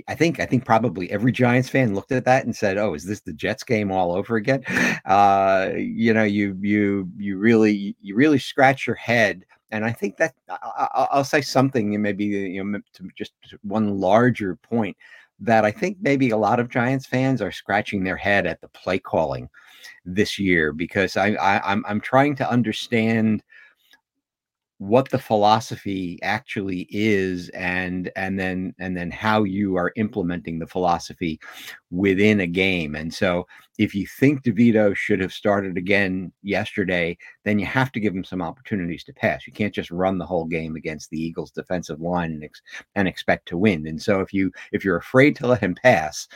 I 0.07 0.15
think 0.15 0.39
I 0.39 0.45
think 0.45 0.65
probably 0.65 1.11
every 1.11 1.31
Giants 1.31 1.69
fan 1.69 1.93
looked 1.93 2.11
at 2.11 2.25
that 2.25 2.45
and 2.45 2.55
said, 2.55 2.77
"Oh, 2.77 2.93
is 2.93 3.05
this 3.05 3.21
the 3.21 3.33
Jets 3.33 3.63
game 3.63 3.91
all 3.91 4.13
over 4.13 4.35
again?" 4.35 4.63
Uh, 5.05 5.71
you 5.75 6.13
know, 6.13 6.23
you 6.23 6.57
you 6.61 7.09
you 7.17 7.37
really 7.37 7.95
you 8.01 8.15
really 8.15 8.37
scratch 8.37 8.85
your 8.85 8.95
head, 8.95 9.45
and 9.71 9.83
I 9.83 9.91
think 9.91 10.17
that 10.17 10.33
I, 10.49 11.07
will 11.13 11.23
say 11.23 11.41
something, 11.41 11.95
and 11.95 12.03
maybe 12.03 12.25
you 12.25 12.63
know, 12.63 12.79
to 12.93 13.09
just 13.15 13.33
one 13.63 13.99
larger 13.99 14.55
point 14.57 14.95
that 15.39 15.65
I 15.65 15.71
think 15.71 15.97
maybe 16.01 16.29
a 16.29 16.37
lot 16.37 16.59
of 16.59 16.69
Giants 16.69 17.07
fans 17.07 17.41
are 17.41 17.51
scratching 17.51 18.03
their 18.03 18.15
head 18.15 18.45
at 18.45 18.61
the 18.61 18.67
play 18.69 18.99
calling 18.99 19.49
this 20.05 20.37
year 20.37 20.71
because 20.71 21.17
I, 21.17 21.29
I 21.33 21.71
I'm 21.71 21.83
I'm 21.87 21.99
trying 21.99 22.35
to 22.37 22.49
understand 22.49 23.43
what 24.81 25.07
the 25.09 25.19
philosophy 25.19 26.17
actually 26.23 26.87
is 26.89 27.49
and 27.49 28.11
and 28.15 28.39
then 28.39 28.73
and 28.79 28.97
then 28.97 29.11
how 29.11 29.43
you 29.43 29.75
are 29.75 29.93
implementing 29.95 30.57
the 30.57 30.65
philosophy 30.65 31.39
within 31.91 32.39
a 32.39 32.47
game. 32.47 32.95
And 32.95 33.13
so 33.13 33.45
if 33.77 33.93
you 33.93 34.07
think 34.07 34.41
DeVito 34.41 34.95
should 34.95 35.19
have 35.19 35.33
started 35.33 35.77
again 35.77 36.31
yesterday 36.41 37.15
then 37.43 37.59
you 37.59 37.65
have 37.67 37.91
to 37.91 37.99
give 37.99 38.15
him 38.15 38.23
some 38.23 38.41
opportunities 38.41 39.03
to 39.03 39.13
pass. 39.13 39.45
You 39.45 39.53
can't 39.53 39.73
just 39.73 39.91
run 39.91 40.17
the 40.17 40.25
whole 40.25 40.45
game 40.45 40.75
against 40.75 41.11
the 41.11 41.21
Eagles 41.21 41.51
defensive 41.51 42.01
line 42.01 42.31
and, 42.31 42.43
ex- 42.43 42.63
and 42.95 43.07
expect 43.07 43.47
to 43.49 43.57
win. 43.57 43.85
And 43.85 44.01
so 44.01 44.19
if 44.21 44.33
you 44.33 44.51
if 44.71 44.83
you're 44.83 44.97
afraid 44.97 45.35
to 45.35 45.47
let 45.47 45.61
him 45.61 45.75
pass 45.75 46.27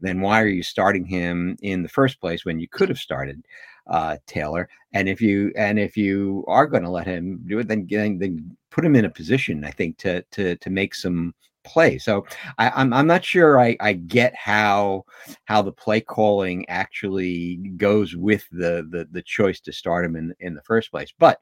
then 0.00 0.20
why 0.20 0.40
are 0.40 0.46
you 0.46 0.62
starting 0.62 1.04
him 1.04 1.56
in 1.62 1.82
the 1.82 1.88
first 1.88 2.20
place 2.20 2.44
when 2.44 2.60
you 2.60 2.68
could 2.68 2.88
have 2.88 2.98
started 2.98 3.44
uh, 3.88 4.16
Taylor. 4.26 4.68
And 4.92 5.08
if 5.08 5.20
you 5.20 5.52
and 5.56 5.78
if 5.78 5.96
you 5.96 6.44
are 6.48 6.66
going 6.66 6.82
to 6.82 6.90
let 6.90 7.06
him 7.06 7.42
do 7.46 7.58
it, 7.58 7.68
then, 7.68 7.86
then 7.88 8.56
put 8.70 8.84
him 8.84 8.96
in 8.96 9.04
a 9.04 9.10
position, 9.10 9.64
I 9.64 9.70
think, 9.70 9.98
to 9.98 10.22
to 10.32 10.56
to 10.56 10.70
make 10.70 10.94
some 10.94 11.34
play. 11.64 11.98
So 11.98 12.24
I, 12.56 12.66
am 12.66 12.72
I'm, 12.76 12.92
I'm 12.94 13.06
not 13.06 13.24
sure 13.24 13.60
I, 13.60 13.76
I 13.80 13.92
get 13.92 14.34
how 14.34 15.04
how 15.44 15.62
the 15.62 15.72
play 15.72 16.00
calling 16.00 16.68
actually 16.68 17.56
goes 17.76 18.16
with 18.16 18.44
the 18.50 18.86
the 18.90 19.06
the 19.10 19.22
choice 19.22 19.60
to 19.60 19.72
start 19.72 20.04
him 20.04 20.16
in 20.16 20.34
in 20.40 20.54
the 20.54 20.62
first 20.62 20.90
place. 20.90 21.12
But 21.18 21.40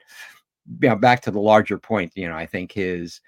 you 0.82 0.88
know, 0.88 0.96
back 0.96 1.22
to 1.22 1.30
the 1.30 1.40
larger 1.40 1.78
point, 1.78 2.12
you 2.16 2.28
know, 2.28 2.36
I 2.36 2.46
think 2.46 2.72
his 2.72 3.20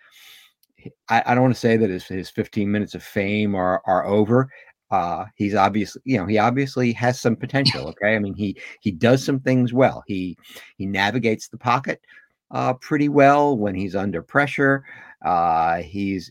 I, 1.08 1.22
I 1.26 1.34
don't 1.34 1.42
want 1.42 1.54
to 1.54 1.60
say 1.60 1.76
that 1.76 1.90
his, 1.90 2.06
his 2.06 2.30
15 2.30 2.70
minutes 2.70 2.94
of 2.94 3.02
fame 3.02 3.54
are 3.54 3.82
are 3.84 4.06
over 4.06 4.50
uh 4.90 5.24
he's 5.34 5.54
obviously 5.54 6.00
you 6.04 6.18
know 6.18 6.26
he 6.26 6.38
obviously 6.38 6.92
has 6.92 7.20
some 7.20 7.36
potential 7.36 7.88
okay? 8.02 8.14
I 8.14 8.18
mean 8.18 8.34
he 8.34 8.56
he 8.80 8.90
does 8.90 9.24
some 9.24 9.40
things 9.40 9.72
well. 9.72 10.02
He 10.06 10.36
he 10.76 10.86
navigates 10.86 11.48
the 11.48 11.58
pocket 11.58 12.00
uh 12.50 12.74
pretty 12.74 13.08
well 13.08 13.56
when 13.56 13.74
he's 13.74 13.96
under 13.96 14.22
pressure. 14.22 14.84
Uh 15.24 15.78
he's 15.78 16.30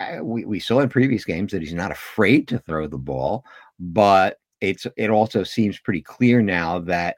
uh, 0.00 0.18
we, 0.22 0.44
we 0.44 0.60
saw 0.60 0.80
in 0.80 0.88
previous 0.88 1.24
games 1.24 1.50
that 1.52 1.60
he's 1.60 1.74
not 1.74 1.90
afraid 1.90 2.46
to 2.48 2.58
throw 2.60 2.86
the 2.86 2.98
ball 2.98 3.44
but 3.80 4.38
it's 4.60 4.86
it 4.96 5.10
also 5.10 5.42
seems 5.42 5.78
pretty 5.78 6.02
clear 6.02 6.42
now 6.42 6.78
that 6.78 7.16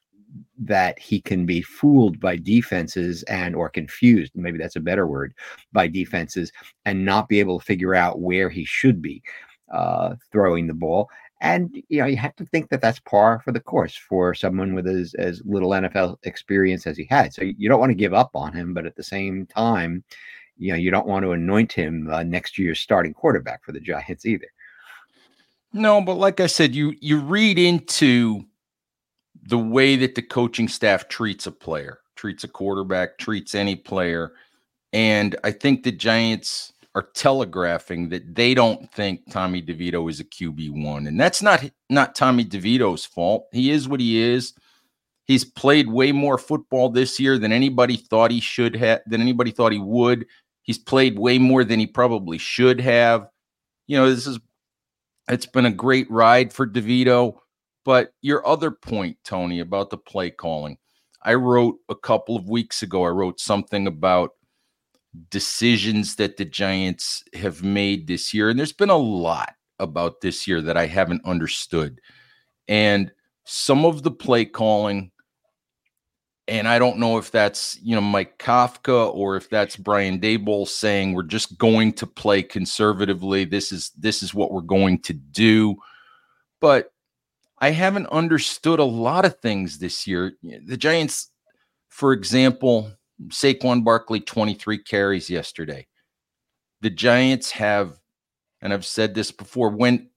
that 0.59 0.99
he 0.99 1.21
can 1.21 1.45
be 1.45 1.63
fooled 1.63 2.21
by 2.21 2.37
defenses 2.37 3.23
and 3.25 3.57
or 3.57 3.69
confused 3.69 4.33
maybe 4.35 4.59
that's 4.59 4.77
a 4.77 4.81
better 4.81 5.07
word 5.07 5.35
by 5.73 5.89
defenses 5.89 6.53
and 6.85 7.05
not 7.05 7.29
be 7.29 7.41
able 7.41 7.59
to 7.59 7.65
figure 7.65 7.95
out 7.95 8.21
where 8.21 8.49
he 8.49 8.65
should 8.65 9.03
be 9.03 9.23
uh, 9.71 10.15
throwing 10.33 10.67
the 10.67 10.75
ball. 10.75 11.09
And 11.41 11.83
you 11.89 12.01
know, 12.01 12.07
you 12.07 12.17
have 12.19 12.37
to 12.37 12.45
think 12.45 12.69
that 12.69 12.83
that's 12.83 13.01
par 13.01 13.41
for 13.43 13.53
the 13.53 13.61
course 13.61 13.97
for 13.97 14.35
someone 14.35 14.75
with 14.75 14.87
as, 14.87 15.15
as 15.15 15.41
little 15.45 15.71
NFL 15.71 16.19
experience 16.25 16.87
as 16.87 16.99
he 16.99 17.07
had. 17.09 17.33
So 17.33 17.43
you 17.43 17.69
don't 17.69 17.81
want 17.81 17.91
to 17.91 17.95
give 17.95 18.13
up 18.13 18.31
on 18.35 18.53
him, 18.53 18.75
but 18.75 18.85
at 18.85 18.97
the 18.97 19.03
same 19.03 19.47
time, 19.47 20.05
you 20.59 20.73
know, 20.73 20.79
you 20.79 20.91
don't 20.91 21.07
want 21.07 21.25
to 21.25 21.33
anoint 21.33 21.73
him 21.73 22.09
uh, 22.13 22.23
next 22.23 22.59
year's 22.59 22.79
starting 22.79 23.15
quarterback 23.15 23.65
for 23.65 23.73
the 23.73 23.81
Giants 23.81 24.27
either. 24.27 24.49
No, 25.73 26.03
but 26.03 26.15
like 26.15 26.41
I 26.41 26.47
said, 26.47 26.75
you 26.75 26.95
you 27.01 27.21
read 27.21 27.59
into 27.59 28.45
the 29.43 29.59
way 29.59 29.97
that 29.97 30.15
the 30.15 30.23
coaching 30.23 30.69
staff 30.69 31.09
treats 31.09 31.47
a 31.47 31.53
player, 31.53 32.01
treats 32.17 32.45
a 32.45 32.49
quarterback, 32.49 33.19
treats 33.19 33.55
any 33.55 33.77
player, 33.77 34.33
and 34.93 35.37
I 35.45 35.53
think 35.53 35.83
the 35.83 35.93
Giants 35.93 36.73
are 36.95 37.09
telegraphing 37.15 38.09
that 38.09 38.35
they 38.35 38.55
don't 38.55 38.91
think 38.93 39.31
Tommy 39.31 39.63
DeVito 39.63 40.11
is 40.11 40.21
a 40.21 40.25
QB 40.25 40.83
one, 40.85 41.07
and 41.07 41.21
that's 41.21 41.43
not 41.43 41.65
not 41.89 42.15
Tommy 42.15 42.45
DeVito's 42.45 43.05
fault. 43.05 43.47
He 43.53 43.71
is 43.71 43.89
what 43.89 44.01
he 44.01 44.21
is. 44.21 44.55
He's 45.27 45.45
played 45.45 45.89
way 45.89 46.11
more 46.11 46.39
football 46.39 46.89
this 46.89 47.21
year 47.21 47.39
than 47.39 47.53
anybody 47.53 47.97
thought 47.97 48.33
he 48.33 48.41
should 48.41 48.75
have, 48.77 49.01
than 49.07 49.21
anybody 49.21 49.53
thought 49.53 49.73
he 49.73 49.79
would. 49.79 50.27
He's 50.63 50.79
played 50.79 51.19
way 51.19 51.39
more 51.39 51.63
than 51.63 51.79
he 51.79 51.87
probably 51.87 52.39
should 52.39 52.81
have. 52.81 53.29
You 53.87 53.97
know, 53.97 54.11
this 54.11 54.27
is 54.27 54.41
it's 55.29 55.47
been 55.47 55.67
a 55.67 55.73
great 55.73 56.11
ride 56.11 56.53
for 56.53 56.67
DeVito. 56.67 57.37
But 57.85 58.13
your 58.21 58.47
other 58.47 58.71
point, 58.71 59.17
Tony, 59.25 59.61
about 59.61 59.91
the 59.91 59.97
play 59.97 60.31
calling, 60.31 60.77
I 61.23 61.35
wrote 61.35 61.77
a 61.89 61.95
couple 61.95 62.37
of 62.37 62.49
weeks 62.49 62.83
ago. 62.83 63.05
I 63.05 63.09
wrote 63.09 63.41
something 63.41 63.87
about 63.87 64.33
decisions 65.31 66.17
that 66.17 66.37
the 66.37 66.45
Giants 66.45 67.25
have 67.35 67.63
made 67.63 68.07
this 68.07 68.33
year. 68.33 68.49
And 68.49 68.59
there's 68.59 68.73
been 68.73 68.91
a 68.91 68.97
lot 68.97 69.55
about 69.79 70.21
this 70.21 70.47
year 70.47 70.61
that 70.63 70.77
I 70.77 70.87
haven't 70.87 71.25
understood. 71.25 72.01
And 72.69 73.11
some 73.45 73.85
of 73.85 74.03
the 74.03 74.11
play 74.11 74.45
calling, 74.45 75.11
and 76.47 76.69
I 76.69 76.79
don't 76.79 76.99
know 76.99 77.19
if 77.19 77.31
that's, 77.31 77.79
you 77.83 77.95
know, 77.95 78.01
Mike 78.01 78.39
Kafka 78.39 79.13
or 79.15 79.37
if 79.37 79.49
that's 79.51 79.77
Brian 79.77 80.21
Daboll 80.21 80.69
saying 80.69 81.15
we're 81.15 81.23
just 81.23 81.59
going 81.59 81.93
to 81.95 82.07
play 82.07 82.43
conservatively. 82.43 83.45
This 83.45 83.73
is 83.73 83.91
this 83.99 84.23
is 84.23 84.35
what 84.35 84.53
we're 84.53 84.61
going 84.61 85.01
to 85.03 85.13
do. 85.13 85.77
But 86.61 86.93
I 87.59 87.71
haven't 87.71 88.07
understood 88.07 88.79
a 88.79 88.85
lot 88.85 89.25
of 89.25 89.39
things 89.41 89.79
this 89.79 90.07
year. 90.07 90.33
The 90.43 90.77
Giants, 90.77 91.31
for 91.89 92.13
example, 92.13 92.93
Saquon 93.29 93.85
Barkley, 93.85 94.21
23 94.21 94.79
carries 94.79 95.29
yesterday. 95.29 95.87
The 96.81 96.91
Giants 96.91 97.51
have, 97.53 97.99
and 98.63 98.73
I've 98.73 98.87
said 98.87 99.15
this 99.15 99.31
before, 99.31 99.71
when 99.71 100.09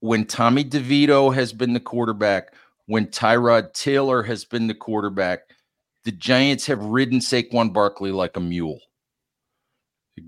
when 0.00 0.26
Tommy 0.26 0.64
DeVito 0.64 1.32
has 1.32 1.52
been 1.52 1.74
the 1.74 1.80
quarterback, 1.80 2.54
when 2.86 3.06
Tyrod 3.06 3.72
Taylor 3.72 4.24
has 4.24 4.44
been 4.44 4.66
the 4.66 4.74
quarterback, 4.74 5.42
the 6.04 6.10
Giants 6.10 6.66
have 6.66 6.82
ridden 6.82 7.20
Saquon 7.20 7.72
Barkley 7.72 8.10
like 8.10 8.36
a 8.36 8.40
mule. 8.40 8.80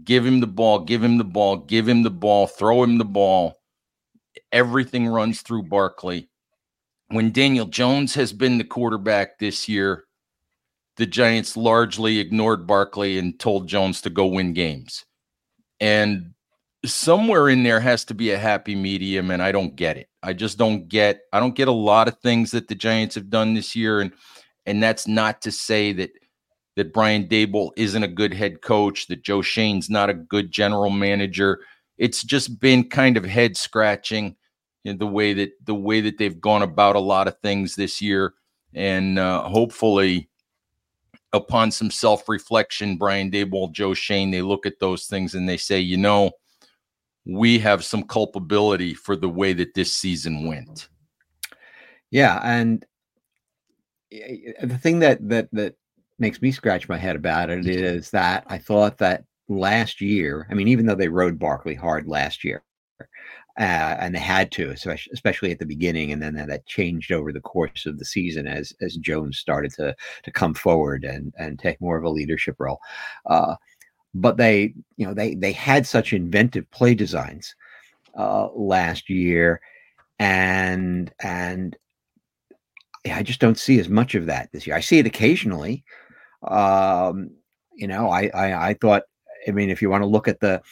Give 0.05 0.25
him 0.25 0.41
the 0.41 0.47
ball, 0.47 0.79
give 0.79 1.03
him 1.03 1.19
the 1.19 1.25
ball, 1.25 1.57
give 1.57 1.89
him 1.89 2.05
the 2.05 2.11
ball, 2.11 2.47
throw 2.47 2.85
him 2.85 2.99
the 2.99 3.05
ball. 3.05 3.57
Everything 4.53 5.09
runs 5.09 5.43
through 5.43 5.65
Barkley. 5.65 6.31
When 7.09 7.33
Daniel 7.33 7.67
Jones 7.67 8.15
has 8.15 8.33
been 8.33 8.57
the 8.57 8.65
quarterback 8.65 9.39
this 9.39 9.69
year, 9.69 10.05
the 10.97 11.07
Giants 11.07 11.57
largely 11.57 12.19
ignored 12.19 12.67
Barkley 12.67 13.19
and 13.19 13.39
told 13.39 13.69
Jones 13.69 14.01
to 14.03 14.11
go 14.11 14.27
win 14.27 14.53
games. 14.53 15.05
And 15.81 16.35
somewhere 16.85 17.49
in 17.49 17.63
there 17.63 17.81
has 17.81 18.05
to 18.07 18.15
be 18.15 18.31
a 18.31 18.39
happy 18.39 18.75
medium, 18.75 19.31
and 19.31 19.43
I 19.43 19.53
don't 19.53 19.75
get 19.75 19.97
it. 19.97 20.09
I 20.23 20.33
just 20.33 20.59
don't 20.59 20.89
get. 20.89 21.23
I 21.33 21.41
don't 21.41 21.55
get 21.55 21.69
a 21.69 21.73
lot 21.73 22.09
of 22.09 22.19
things 22.19 22.53
that 22.53 22.69
the 22.69 22.75
Giants 22.75 23.15
have 23.15 23.31
done 23.31 23.55
this 23.55 23.75
year, 23.75 24.01
and 24.01 24.13
and 24.67 24.83
that's 24.83 25.07
not 25.07 25.43
to 25.43 25.53
say 25.53 25.93
that 25.95 26.11
that 26.77 26.93
Brian 26.93 27.27
Daboll 27.29 27.71
isn't 27.77 28.03
a 28.03 28.09
good 28.09 28.35
head 28.35 28.63
coach, 28.63 29.07
that 29.07 29.23
Joe 29.23 29.43
Schoen's 29.43 29.89
not 29.89 30.11
a 30.11 30.15
good 30.15 30.51
general 30.51 30.91
manager. 30.91 31.61
It's 31.99 32.23
just 32.23 32.59
been 32.59 32.89
kind 32.89 33.17
of 33.17 33.25
head 33.25 33.57
scratching 33.57 34.37
in 34.85 34.99
the 34.99 35.07
way 35.07 35.33
that 35.35 35.53
the 35.65 35.75
way 35.75 36.01
that 36.01 36.19
they've 36.19 36.41
gone 36.41 36.63
about 36.63 36.97
a 36.97 37.01
lot 37.01 37.29
of 37.29 37.39
things 37.41 37.75
this 37.75 38.01
year, 38.01 38.35
and 38.75 39.19
uh, 39.19 39.43
hopefully 39.49 40.29
upon 41.35 41.71
some 41.71 41.91
self 41.91 42.29
reflection, 42.29 42.97
Brian 42.97 43.31
Daboll, 43.31 43.73
Joe 43.73 43.93
Schoen, 43.93 44.31
they 44.31 44.41
look 44.41 44.65
at 44.65 44.79
those 44.79 45.07
things 45.07 45.35
and 45.35 45.49
they 45.49 45.57
say, 45.57 45.81
you 45.81 45.97
know, 45.97 46.31
we 47.27 47.59
have 47.59 47.85
some 47.85 48.05
culpability 48.05 48.95
for 48.95 49.17
the 49.17 49.29
way 49.29 49.53
that 49.53 49.75
this 49.75 49.93
season 49.93 50.47
went. 50.47 50.89
Yeah, 52.11 52.41
and 52.45 52.87
eh, 54.13 54.53
eh, 54.59 54.67
the 54.67 54.79
thing 54.79 55.01
that 55.01 55.29
that 55.29 55.49
that 55.53 55.75
makes 56.19 56.41
me 56.41 56.53
scratch 56.53 56.89
my 56.89 56.97
head 56.97 57.17
about 57.17 57.51
it 57.51 57.67
is 57.67 58.11
that 58.11 58.45
I 58.47 58.59
thought 58.59 58.99
that 58.99 59.25
last 59.49 60.01
year, 60.01 60.47
I 60.51 60.55
mean, 60.55 60.69
even 60.69 60.87
though 60.87 60.95
they 60.95 61.09
rode 61.09 61.39
Barkley 61.39 61.75
hard 61.75 62.07
last 62.07 62.45
year, 62.45 62.63
uh, 63.59 63.97
and 64.01 64.15
they 64.15 64.21
had 64.21 64.51
to, 64.53 64.71
especially, 64.71 65.53
at 65.53 65.61
the 65.61 65.67
beginning, 65.67 66.11
and 66.11 66.21
then 66.21 66.35
that 66.35 66.67
changed 66.67 67.13
over 67.13 67.33
the 67.33 67.41
course 67.41 67.87
of 67.87 67.99
the 67.99 68.05
season 68.05 68.49
as 68.49 68.73
as 68.81 68.97
Jones 68.97 69.39
started 69.39 69.73
to 69.75 69.95
to 70.25 70.31
come 70.33 70.55
forward 70.55 71.05
and 71.05 71.33
and 71.39 71.59
take 71.59 71.81
more 71.81 71.97
of 71.97 72.05
a 72.05 72.11
leadership 72.11 72.57
role. 72.59 72.81
Uh, 73.27 73.55
but 74.13 74.37
they, 74.37 74.75
you 74.97 75.07
know, 75.07 75.15
they 75.15 75.35
they 75.35 75.53
had 75.53 75.87
such 75.87 76.13
inventive 76.13 76.69
play 76.73 76.95
designs 76.95 77.55
uh, 78.19 78.49
last 78.53 79.09
year, 79.09 79.61
and 80.19 81.13
and 81.21 81.77
I 83.13 83.23
just 83.23 83.41
don't 83.41 83.59
see 83.59 83.79
as 83.79 83.89
much 83.89 84.17
of 84.17 84.27
that 84.27 84.51
this 84.53 84.67
year. 84.67 84.75
I 84.75 84.81
see 84.81 84.99
it 84.99 85.07
occasionally. 85.07 85.85
Um, 86.43 87.31
you 87.75 87.87
know, 87.87 88.11
I, 88.11 88.31
I 88.35 88.69
I 88.71 88.75
thought. 88.75 89.05
I 89.47 89.51
mean, 89.51 89.69
if 89.69 89.83
you 89.83 89.91
want 89.91 90.03
to 90.03 90.09
look 90.09 90.27
at 90.27 90.41
the 90.41 90.63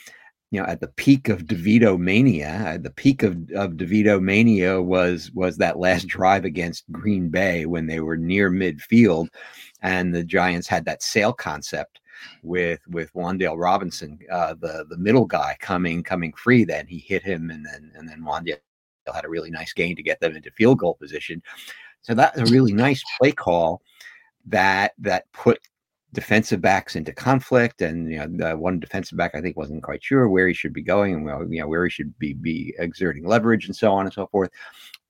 you 0.52 0.61
know, 0.61 0.66
at 0.66 0.80
the 0.80 0.88
peak 0.88 1.30
of 1.30 1.47
DeVito 1.47 1.99
mania, 1.99 2.78
the 2.78 2.90
peak 2.90 3.23
of, 3.23 3.32
of 3.56 3.73
DeVito 3.73 4.21
mania 4.21 4.82
was 4.82 5.32
was 5.32 5.56
that 5.56 5.78
last 5.78 6.06
drive 6.06 6.44
against 6.44 6.85
Green 6.92 7.30
Bay 7.30 7.64
when 7.64 7.87
they 7.87 8.00
were 8.00 8.18
near 8.18 8.50
midfield, 8.50 9.28
and 9.80 10.14
the 10.14 10.23
Giants 10.23 10.68
had 10.68 10.85
that 10.85 11.02
sail 11.02 11.32
concept 11.32 12.00
with 12.42 12.80
with 12.87 13.11
Wan'Dale 13.14 13.59
Robinson, 13.59 14.18
uh, 14.30 14.52
the 14.61 14.85
the 14.90 14.99
middle 14.99 15.25
guy 15.25 15.56
coming 15.59 16.02
coming 16.02 16.35
free. 16.35 16.64
Then 16.64 16.87
he 16.87 16.99
hit 16.99 17.23
him, 17.23 17.49
and 17.49 17.64
then 17.64 17.90
and 17.94 18.06
then 18.06 18.21
Wan'Dale 18.21 18.59
had 19.12 19.25
a 19.25 19.30
really 19.30 19.50
nice 19.50 19.73
gain 19.73 19.97
to 19.97 20.02
get 20.02 20.21
them 20.21 20.37
into 20.37 20.50
field 20.50 20.78
goal 20.78 20.97
position. 21.00 21.42
So 22.02 22.12
that's 22.12 22.38
a 22.38 22.52
really 22.52 22.75
nice 22.75 23.02
play 23.18 23.32
call 23.32 23.80
that 24.44 24.92
that 24.99 25.32
put 25.32 25.61
defensive 26.14 26.61
backs 26.61 26.97
into 26.97 27.12
conflict, 27.12 27.83
and 27.83 28.11
you 28.11 28.19
know, 28.19 28.50
the 28.50 28.57
one 28.57 28.81
defensive 28.81 29.16
back 29.16 29.35
I 29.35 29.40
think 29.40 29.57
wasn't 29.57 29.83
quite 29.83 30.04
sure 30.04 30.28
where 30.28 30.49
he 30.49 30.54
should 30.54 30.73
be 30.73 30.83
going, 30.83 31.14
and 31.14 31.52
you 31.52 31.61
know, 31.61 31.69
where 31.69 31.85
he 31.85 31.90
should 31.90 32.19
be 32.19 32.35
be 32.35 32.75
exerting 32.78 33.25
leverage, 33.25 33.66
and 33.66 33.76
so 33.76 33.92
on 33.92 34.07
and 34.07 34.12
so 34.12 34.26
forth. 34.26 34.50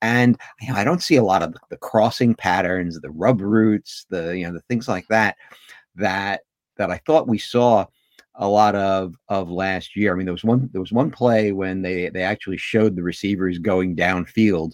And 0.00 0.38
you 0.60 0.72
know, 0.72 0.78
I 0.78 0.84
don't 0.84 1.02
see 1.02 1.16
a 1.16 1.22
lot 1.22 1.42
of 1.42 1.54
the 1.70 1.76
crossing 1.76 2.34
patterns, 2.34 3.00
the 3.00 3.10
rub 3.10 3.40
routes, 3.40 4.06
the 4.10 4.36
you 4.36 4.46
know, 4.46 4.52
the 4.52 4.60
things 4.62 4.88
like 4.88 5.06
that 5.08 5.36
that 5.96 6.42
that 6.76 6.90
I 6.90 6.98
thought 7.06 7.28
we 7.28 7.38
saw 7.38 7.86
a 8.36 8.48
lot 8.48 8.74
of 8.74 9.14
of 9.28 9.50
last 9.50 9.96
year. 9.96 10.12
I 10.12 10.16
mean, 10.16 10.26
there 10.26 10.34
was 10.34 10.44
one 10.44 10.70
there 10.72 10.80
was 10.80 10.92
one 10.92 11.10
play 11.10 11.52
when 11.52 11.82
they 11.82 12.08
they 12.08 12.22
actually 12.22 12.56
showed 12.56 12.96
the 12.96 13.02
receivers 13.02 13.58
going 13.58 13.96
downfield, 13.96 14.72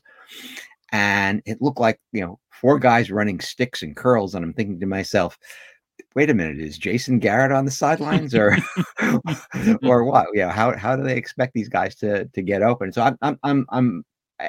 and 0.92 1.42
it 1.46 1.60
looked 1.60 1.80
like 1.80 2.00
you 2.12 2.20
know 2.20 2.38
four 2.50 2.78
guys 2.78 3.10
running 3.10 3.40
sticks 3.40 3.82
and 3.82 3.96
curls, 3.96 4.34
and 4.34 4.44
I'm 4.44 4.52
thinking 4.52 4.80
to 4.80 4.86
myself, 4.86 5.38
wait 6.14 6.30
a 6.30 6.34
minute, 6.34 6.58
is 6.58 6.78
Jason 6.78 7.18
Garrett 7.18 7.52
on 7.52 7.64
the 7.64 7.70
sidelines 7.70 8.34
or 8.34 8.56
or 9.82 10.04
what? 10.04 10.28
Yeah, 10.34 10.50
how 10.50 10.76
how 10.76 10.96
do 10.96 11.02
they 11.02 11.16
expect 11.16 11.54
these 11.54 11.68
guys 11.68 11.94
to 11.96 12.26
to 12.26 12.42
get 12.42 12.62
open? 12.62 12.92
So 12.92 13.02
I'm 13.02 13.18
I'm 13.22 13.38
I'm 13.42 13.66
I'm 13.70 14.04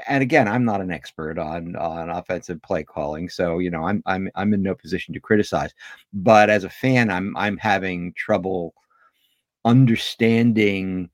and 0.08 0.22
again, 0.22 0.48
I'm 0.48 0.66
not 0.66 0.82
an 0.82 0.92
expert 0.92 1.40
on 1.40 1.76
on 1.76 2.10
offensive 2.10 2.62
play 2.62 2.84
calling, 2.84 3.30
so 3.30 3.60
you 3.60 3.70
know 3.70 3.86
I'm 3.86 4.04
I'm 4.06 4.30
I'm 4.36 4.54
in 4.54 4.62
no 4.62 4.76
position 4.76 5.14
to 5.14 5.20
criticize. 5.20 5.74
But 6.14 6.50
as 6.50 6.64
a 6.64 6.70
fan, 6.70 7.10
I'm 7.10 7.36
I'm 7.38 7.58
having 7.58 8.14
trouble 8.14 8.74
understanding 9.66 11.10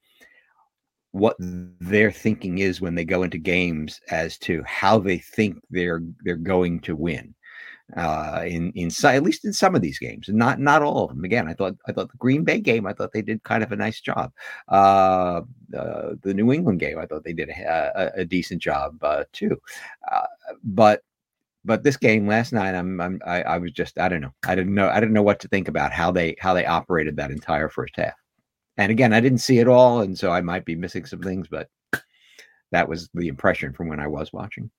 what 1.11 1.37
their 1.39 2.11
thinking 2.11 2.57
is 2.59 2.81
when 2.81 2.95
they 2.95 3.05
go 3.05 3.23
into 3.23 3.37
games 3.37 4.01
as 4.11 4.37
to 4.37 4.61
how 4.65 4.99
they 4.99 5.17
think 5.17 5.57
they're 5.69 6.01
they're 6.23 6.35
going 6.35 6.79
to 6.81 6.95
win 6.95 7.34
uh, 7.95 8.43
in 8.45 8.71
in 8.71 8.89
at 9.03 9.23
least 9.23 9.45
in 9.45 9.53
some 9.53 9.75
of 9.75 9.81
these 9.81 9.99
games, 9.99 10.27
not 10.27 10.59
not 10.59 10.81
all 10.81 11.05
of 11.05 11.09
them. 11.09 11.23
Again, 11.23 11.47
I 11.47 11.53
thought 11.53 11.75
I 11.87 11.91
thought 11.91 12.11
the 12.11 12.17
Green 12.17 12.43
Bay 12.43 12.59
game, 12.59 12.87
I 12.87 12.93
thought 12.93 13.11
they 13.13 13.21
did 13.21 13.43
kind 13.43 13.63
of 13.63 13.71
a 13.71 13.75
nice 13.75 14.01
job. 14.01 14.31
Uh, 14.67 15.41
uh, 15.77 16.15
the 16.21 16.33
New 16.33 16.51
England 16.51 16.79
game, 16.79 16.97
I 16.97 17.05
thought 17.05 17.23
they 17.23 17.33
did 17.33 17.49
a, 17.49 17.91
a, 17.95 18.21
a 18.21 18.25
decent 18.25 18.61
job 18.61 18.97
uh, 19.03 19.25
too. 19.31 19.61
Uh, 20.11 20.25
but 20.63 21.03
but 21.63 21.83
this 21.83 21.97
game 21.97 22.27
last 22.27 22.53
night, 22.53 22.75
I'm, 22.75 22.99
I'm 22.99 23.21
I, 23.25 23.43
I 23.43 23.57
was 23.59 23.71
just 23.71 23.99
I 23.99 24.09
don't 24.09 24.21
know 24.21 24.33
I 24.47 24.55
didn't 24.55 24.73
know 24.73 24.89
I 24.89 24.99
didn't 24.99 25.13
know 25.13 25.23
what 25.23 25.39
to 25.41 25.47
think 25.47 25.67
about 25.67 25.93
how 25.93 26.11
they 26.11 26.35
how 26.39 26.53
they 26.53 26.65
operated 26.65 27.15
that 27.17 27.31
entire 27.31 27.69
first 27.69 27.95
half. 27.97 28.15
And 28.77 28.91
again, 28.91 29.13
I 29.13 29.21
didn't 29.21 29.39
see 29.39 29.59
it 29.59 29.67
all, 29.67 30.01
and 30.01 30.17
so 30.17 30.31
I 30.31 30.41
might 30.41 30.65
be 30.65 30.75
missing 30.75 31.05
some 31.05 31.21
things, 31.21 31.47
but 31.47 31.69
that 32.71 32.89
was 32.89 33.09
the 33.13 33.27
impression 33.27 33.73
from 33.73 33.87
when 33.87 33.99
I 33.99 34.07
was 34.07 34.33
watching. 34.33 34.69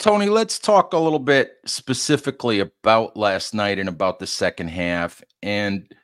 Tony, 0.00 0.30
let's 0.30 0.58
talk 0.58 0.94
a 0.94 0.98
little 0.98 1.18
bit 1.18 1.58
specifically 1.66 2.60
about 2.60 3.18
last 3.18 3.52
night 3.52 3.78
and 3.78 3.86
about 3.86 4.18
the 4.18 4.26
second 4.26 4.68
half. 4.68 5.22
And 5.42 5.94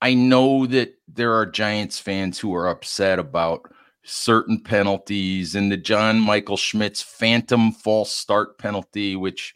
I 0.00 0.14
know 0.14 0.64
that 0.64 0.94
there 1.06 1.34
are 1.34 1.44
Giants 1.44 1.98
fans 1.98 2.38
who 2.38 2.54
are 2.54 2.68
upset 2.68 3.18
about 3.18 3.70
certain 4.04 4.62
penalties 4.62 5.54
and 5.54 5.70
the 5.70 5.76
John 5.76 6.18
Michael 6.18 6.56
Schmitz 6.56 7.02
phantom 7.02 7.72
false 7.72 8.10
start 8.10 8.56
penalty, 8.56 9.16
which 9.16 9.54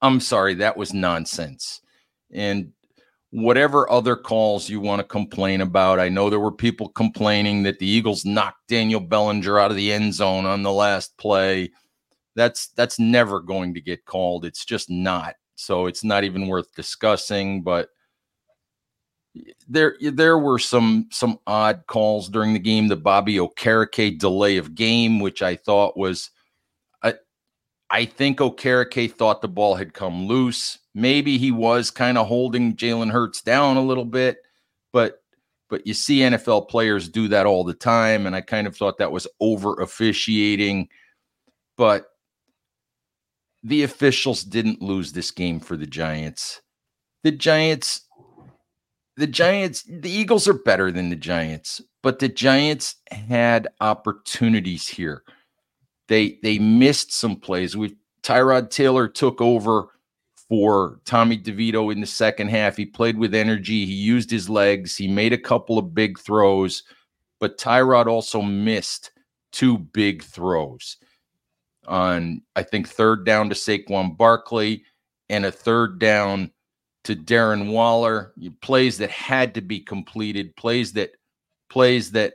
I'm 0.00 0.20
sorry, 0.20 0.54
that 0.54 0.78
was 0.78 0.94
nonsense. 0.94 1.82
And 2.32 2.72
whatever 3.28 3.90
other 3.92 4.16
calls 4.16 4.70
you 4.70 4.80
want 4.80 5.00
to 5.00 5.04
complain 5.04 5.60
about, 5.60 6.00
I 6.00 6.08
know 6.08 6.30
there 6.30 6.40
were 6.40 6.50
people 6.50 6.88
complaining 6.88 7.64
that 7.64 7.78
the 7.78 7.86
Eagles 7.86 8.24
knocked 8.24 8.68
Daniel 8.68 9.00
Bellinger 9.00 9.58
out 9.58 9.70
of 9.70 9.76
the 9.76 9.92
end 9.92 10.14
zone 10.14 10.46
on 10.46 10.62
the 10.62 10.72
last 10.72 11.14
play 11.18 11.68
that's 12.36 12.68
that's 12.68 12.98
never 12.98 13.40
going 13.40 13.74
to 13.74 13.80
get 13.80 14.04
called. 14.04 14.44
It's 14.44 14.64
just 14.64 14.90
not. 14.90 15.34
So 15.56 15.86
it's 15.86 16.04
not 16.04 16.24
even 16.24 16.48
worth 16.48 16.74
discussing. 16.74 17.62
But 17.62 17.88
there 19.68 19.96
there 20.00 20.38
were 20.38 20.58
some 20.58 21.08
some 21.10 21.38
odd 21.46 21.84
calls 21.86 22.28
during 22.28 22.52
the 22.52 22.58
game. 22.58 22.88
The 22.88 22.96
Bobby 22.96 23.36
Okereke 23.36 24.18
delay 24.18 24.56
of 24.56 24.74
game, 24.74 25.20
which 25.20 25.42
I 25.42 25.56
thought 25.56 25.96
was. 25.96 26.30
I, 27.02 27.14
I 27.90 28.04
think 28.04 28.38
Okereke 28.38 29.12
thought 29.12 29.42
the 29.42 29.48
ball 29.48 29.74
had 29.74 29.94
come 29.94 30.26
loose. 30.26 30.78
Maybe 30.94 31.38
he 31.38 31.52
was 31.52 31.90
kind 31.90 32.18
of 32.18 32.26
holding 32.26 32.74
Jalen 32.74 33.12
Hurts 33.12 33.42
down 33.42 33.76
a 33.76 33.82
little 33.82 34.04
bit, 34.04 34.38
but 34.92 35.22
but 35.68 35.86
you 35.86 35.94
see 35.94 36.18
NFL 36.18 36.68
players 36.68 37.08
do 37.08 37.28
that 37.28 37.46
all 37.46 37.62
the 37.62 37.74
time, 37.74 38.26
and 38.26 38.34
I 38.34 38.40
kind 38.40 38.66
of 38.66 38.76
thought 38.76 38.98
that 38.98 39.12
was 39.12 39.28
over 39.40 39.74
officiating. 39.80 40.88
But 41.76 42.09
the 43.62 43.82
officials 43.82 44.42
didn't 44.42 44.82
lose 44.82 45.12
this 45.12 45.30
game 45.30 45.60
for 45.60 45.76
the 45.76 45.86
Giants. 45.86 46.60
The 47.22 47.32
Giants, 47.32 48.02
the 49.16 49.26
Giants, 49.26 49.82
the 49.82 50.10
Eagles 50.10 50.48
are 50.48 50.54
better 50.54 50.90
than 50.90 51.10
the 51.10 51.16
Giants, 51.16 51.82
but 52.02 52.18
the 52.18 52.28
Giants 52.28 52.96
had 53.10 53.68
opportunities 53.80 54.88
here. 54.88 55.22
They 56.08 56.38
they 56.42 56.58
missed 56.58 57.12
some 57.12 57.36
plays. 57.36 57.76
We 57.76 57.96
Tyrod 58.22 58.70
Taylor 58.70 59.08
took 59.08 59.40
over 59.40 59.88
for 60.48 61.00
Tommy 61.04 61.38
DeVito 61.38 61.92
in 61.92 62.00
the 62.00 62.06
second 62.06 62.48
half. 62.48 62.76
He 62.76 62.86
played 62.86 63.18
with 63.18 63.34
energy. 63.34 63.86
He 63.86 63.92
used 63.92 64.30
his 64.30 64.48
legs. 64.48 64.96
He 64.96 65.06
made 65.06 65.32
a 65.32 65.38
couple 65.38 65.78
of 65.78 65.94
big 65.94 66.18
throws, 66.18 66.82
but 67.38 67.58
Tyrod 67.58 68.06
also 68.06 68.42
missed 68.42 69.12
two 69.52 69.78
big 69.78 70.22
throws 70.22 70.96
on 71.86 72.42
I 72.56 72.62
think 72.62 72.88
third 72.88 73.24
down 73.24 73.48
to 73.48 73.54
Saquon 73.54 74.16
Barkley 74.16 74.84
and 75.28 75.44
a 75.44 75.52
third 75.52 75.98
down 75.98 76.50
to 77.04 77.16
Darren 77.16 77.72
Waller. 77.72 78.32
Plays 78.60 78.98
that 78.98 79.10
had 79.10 79.54
to 79.54 79.60
be 79.60 79.80
completed, 79.80 80.54
plays 80.56 80.92
that 80.94 81.12
plays 81.68 82.10
that 82.12 82.34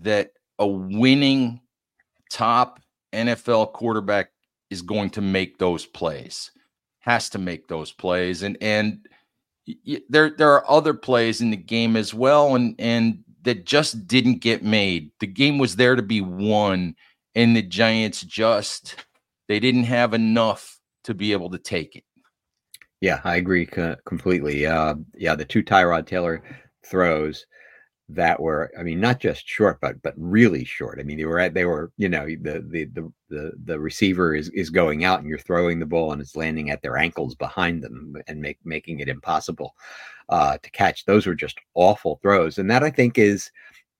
that 0.00 0.32
a 0.58 0.66
winning 0.66 1.60
top 2.30 2.80
NFL 3.12 3.72
quarterback 3.72 4.30
is 4.70 4.82
going 4.82 5.10
to 5.10 5.20
make 5.20 5.58
those 5.58 5.86
plays. 5.86 6.50
Has 7.00 7.28
to 7.30 7.38
make 7.38 7.68
those 7.68 7.92
plays 7.92 8.42
and 8.42 8.56
and 8.60 9.06
there 10.08 10.30
there 10.36 10.52
are 10.52 10.70
other 10.70 10.94
plays 10.94 11.40
in 11.40 11.50
the 11.50 11.56
game 11.56 11.96
as 11.96 12.12
well 12.12 12.54
and 12.54 12.74
and 12.78 13.24
that 13.44 13.66
just 13.66 14.06
didn't 14.08 14.40
get 14.40 14.62
made. 14.62 15.10
The 15.20 15.26
game 15.26 15.58
was 15.58 15.76
there 15.76 15.96
to 15.96 16.02
be 16.02 16.22
won 16.22 16.96
and 17.34 17.56
the 17.56 17.62
Giants 17.62 18.22
just 18.22 19.04
they 19.48 19.60
didn't 19.60 19.84
have 19.84 20.14
enough 20.14 20.78
to 21.04 21.14
be 21.14 21.32
able 21.32 21.50
to 21.50 21.58
take 21.58 21.96
it. 21.96 22.04
Yeah, 23.00 23.20
I 23.24 23.36
agree 23.36 23.66
co- 23.66 23.96
completely. 24.06 24.66
Uh, 24.66 24.94
yeah, 25.14 25.34
the 25.34 25.44
two 25.44 25.62
Tyrod 25.62 26.06
Taylor 26.06 26.42
throws 26.84 27.46
that 28.10 28.40
were, 28.40 28.70
I 28.78 28.82
mean, 28.82 29.00
not 29.00 29.20
just 29.20 29.46
short, 29.46 29.78
but 29.80 30.00
but 30.02 30.14
really 30.16 30.64
short. 30.64 30.98
I 31.00 31.02
mean, 31.02 31.18
they 31.18 31.24
were 31.24 31.38
at, 31.38 31.54
they 31.54 31.64
were, 31.64 31.90
you 31.96 32.08
know, 32.08 32.26
the 32.26 32.64
the 32.70 32.84
the 32.92 33.12
the, 33.28 33.52
the 33.64 33.80
receiver 33.80 34.34
is 34.34 34.48
is 34.50 34.70
going 34.70 35.04
out 35.04 35.20
and 35.20 35.28
you're 35.28 35.38
throwing 35.38 35.80
the 35.80 35.86
ball 35.86 36.12
and 36.12 36.20
it's 36.20 36.36
landing 36.36 36.70
at 36.70 36.82
their 36.82 36.96
ankles 36.96 37.34
behind 37.34 37.82
them 37.82 38.16
and 38.26 38.40
make 38.40 38.58
making 38.64 39.00
it 39.00 39.08
impossible 39.08 39.74
uh, 40.28 40.58
to 40.62 40.70
catch. 40.70 41.04
Those 41.04 41.26
were 41.26 41.34
just 41.34 41.58
awful 41.74 42.18
throws, 42.22 42.58
and 42.58 42.70
that 42.70 42.82
I 42.82 42.90
think 42.90 43.18
is 43.18 43.50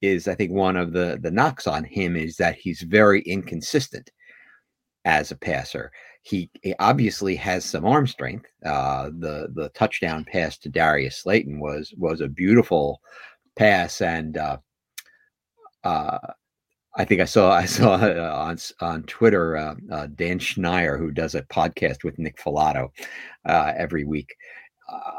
is 0.04 0.28
I 0.28 0.34
think 0.34 0.52
one 0.52 0.76
of 0.76 0.92
the 0.92 1.18
the 1.20 1.30
knocks 1.30 1.66
on 1.66 1.84
him 1.84 2.16
is 2.16 2.36
that 2.36 2.56
he's 2.56 2.82
very 2.82 3.22
inconsistent 3.22 4.10
as 5.04 5.30
a 5.30 5.36
passer. 5.36 5.92
He, 6.22 6.50
he 6.62 6.74
obviously 6.78 7.36
has 7.36 7.64
some 7.64 7.84
arm 7.84 8.06
strength. 8.06 8.46
Uh, 8.64 9.10
the 9.18 9.48
the 9.54 9.68
touchdown 9.70 10.24
pass 10.24 10.56
to 10.58 10.68
Darius 10.70 11.18
Slayton 11.18 11.60
was 11.60 11.92
was 11.98 12.20
a 12.20 12.28
beautiful 12.28 13.00
pass, 13.56 14.00
and 14.00 14.38
uh, 14.38 14.56
uh, 15.84 16.18
I 16.96 17.04
think 17.04 17.20
I 17.20 17.24
saw 17.26 17.52
I 17.56 17.66
saw 17.66 17.94
uh, 17.94 18.32
on 18.34 18.58
on 18.80 19.02
Twitter 19.04 19.56
uh, 19.56 19.74
uh, 19.92 20.06
Dan 20.14 20.38
Schneier 20.38 20.98
who 20.98 21.10
does 21.10 21.34
a 21.34 21.42
podcast 21.42 22.04
with 22.04 22.18
Nick 22.18 22.38
Falato 22.38 22.90
uh, 23.46 23.72
every 23.76 24.04
week, 24.04 24.34
uh, 24.88 25.18